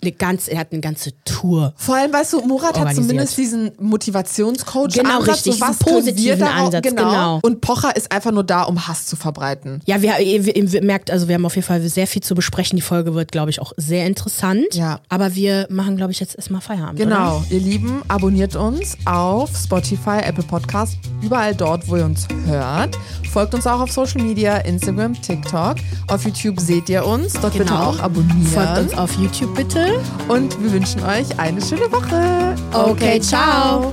eine 0.03 0.12
ganz, 0.12 0.49
er 0.49 0.59
hat 0.61 0.72
eine 0.72 0.80
ganze 0.80 1.12
Tour. 1.24 1.72
Vor 1.76 1.97
allem, 1.97 2.12
weißt 2.12 2.34
du, 2.34 2.41
Murat 2.43 2.78
hat 2.78 2.95
zumindest 2.95 3.37
diesen 3.37 3.72
Motivationscoach 3.78 4.95
Genau, 4.95 5.18
Ansatz, 5.18 5.37
richtig, 5.37 5.55
so 5.55 5.61
was 5.61 5.78
positiven 5.78 6.43
Ansatz, 6.43 6.82
genau. 6.82 7.11
genau. 7.11 7.41
Und 7.43 7.61
Pocher 7.61 7.95
ist 7.97 8.12
einfach 8.12 8.32
nur 8.32 8.45
da, 8.45 8.62
um 8.62 8.87
Hass 8.87 9.07
zu 9.07 9.16
verbreiten. 9.16 9.80
Ja, 9.87 10.01
wir, 10.03 10.18
ihr, 10.20 10.57
ihr 10.57 10.82
merkt, 10.82 11.11
also 11.11 11.28
wir 11.28 11.34
haben 11.34 11.47
auf 11.47 11.55
jeden 11.55 11.66
Fall 11.66 11.80
sehr 11.82 12.07
viel 12.07 12.22
zu 12.22 12.34
besprechen. 12.34 12.76
Die 12.76 12.82
Folge 12.82 13.14
wird, 13.14 13.32
glaube 13.32 13.51
ich, 13.51 13.61
auch 13.61 13.72
sehr 13.76 14.07
interessant. 14.07 14.26
Ja. 14.74 15.01
Aber 15.09 15.35
wir 15.35 15.66
machen, 15.70 15.97
glaube 15.97 16.12
ich, 16.12 16.20
jetzt 16.20 16.35
erstmal 16.37 16.61
Feierabend. 16.61 16.99
Genau, 16.99 17.43
ihr 17.51 17.61
Lieben, 17.61 18.03
abonniert 18.09 18.57
uns 18.57 18.97
auf 19.05 19.51
Spotify, 19.57 20.18
Apple 20.24 20.45
Podcast, 20.45 20.99
überall 21.22 21.55
dort, 21.55 21.89
wo 21.89 21.97
ihr 21.97 22.05
uns 22.05 22.27
hört. 22.47 22.97
Folgt 23.33 23.55
uns 23.55 23.66
auch 23.66 23.81
auf 23.81 23.93
Social 23.93 24.22
Media, 24.22 24.57
Instagram, 24.59 25.20
TikTok. 25.20 25.77
Auf 26.09 26.24
YouTube 26.24 26.59
seht 26.61 26.89
ihr 26.89 27.05
uns. 27.07 27.35
Dort 27.35 27.53
bitte 27.53 27.64
Genau. 27.66 27.91
auch 27.91 28.01
abonnieren. 28.01 28.47
Folgt 28.47 28.79
uns 28.79 28.95
auf 28.95 29.12
YouTube 29.18 29.55
bitte. 29.55 30.01
Und 30.29 30.61
wir 30.62 30.72
wünschen 30.72 31.03
euch 31.05 31.39
eine 31.39 31.61
schöne 31.61 31.91
Woche. 31.93 32.55
Okay, 32.72 33.20
ciao. 33.20 33.93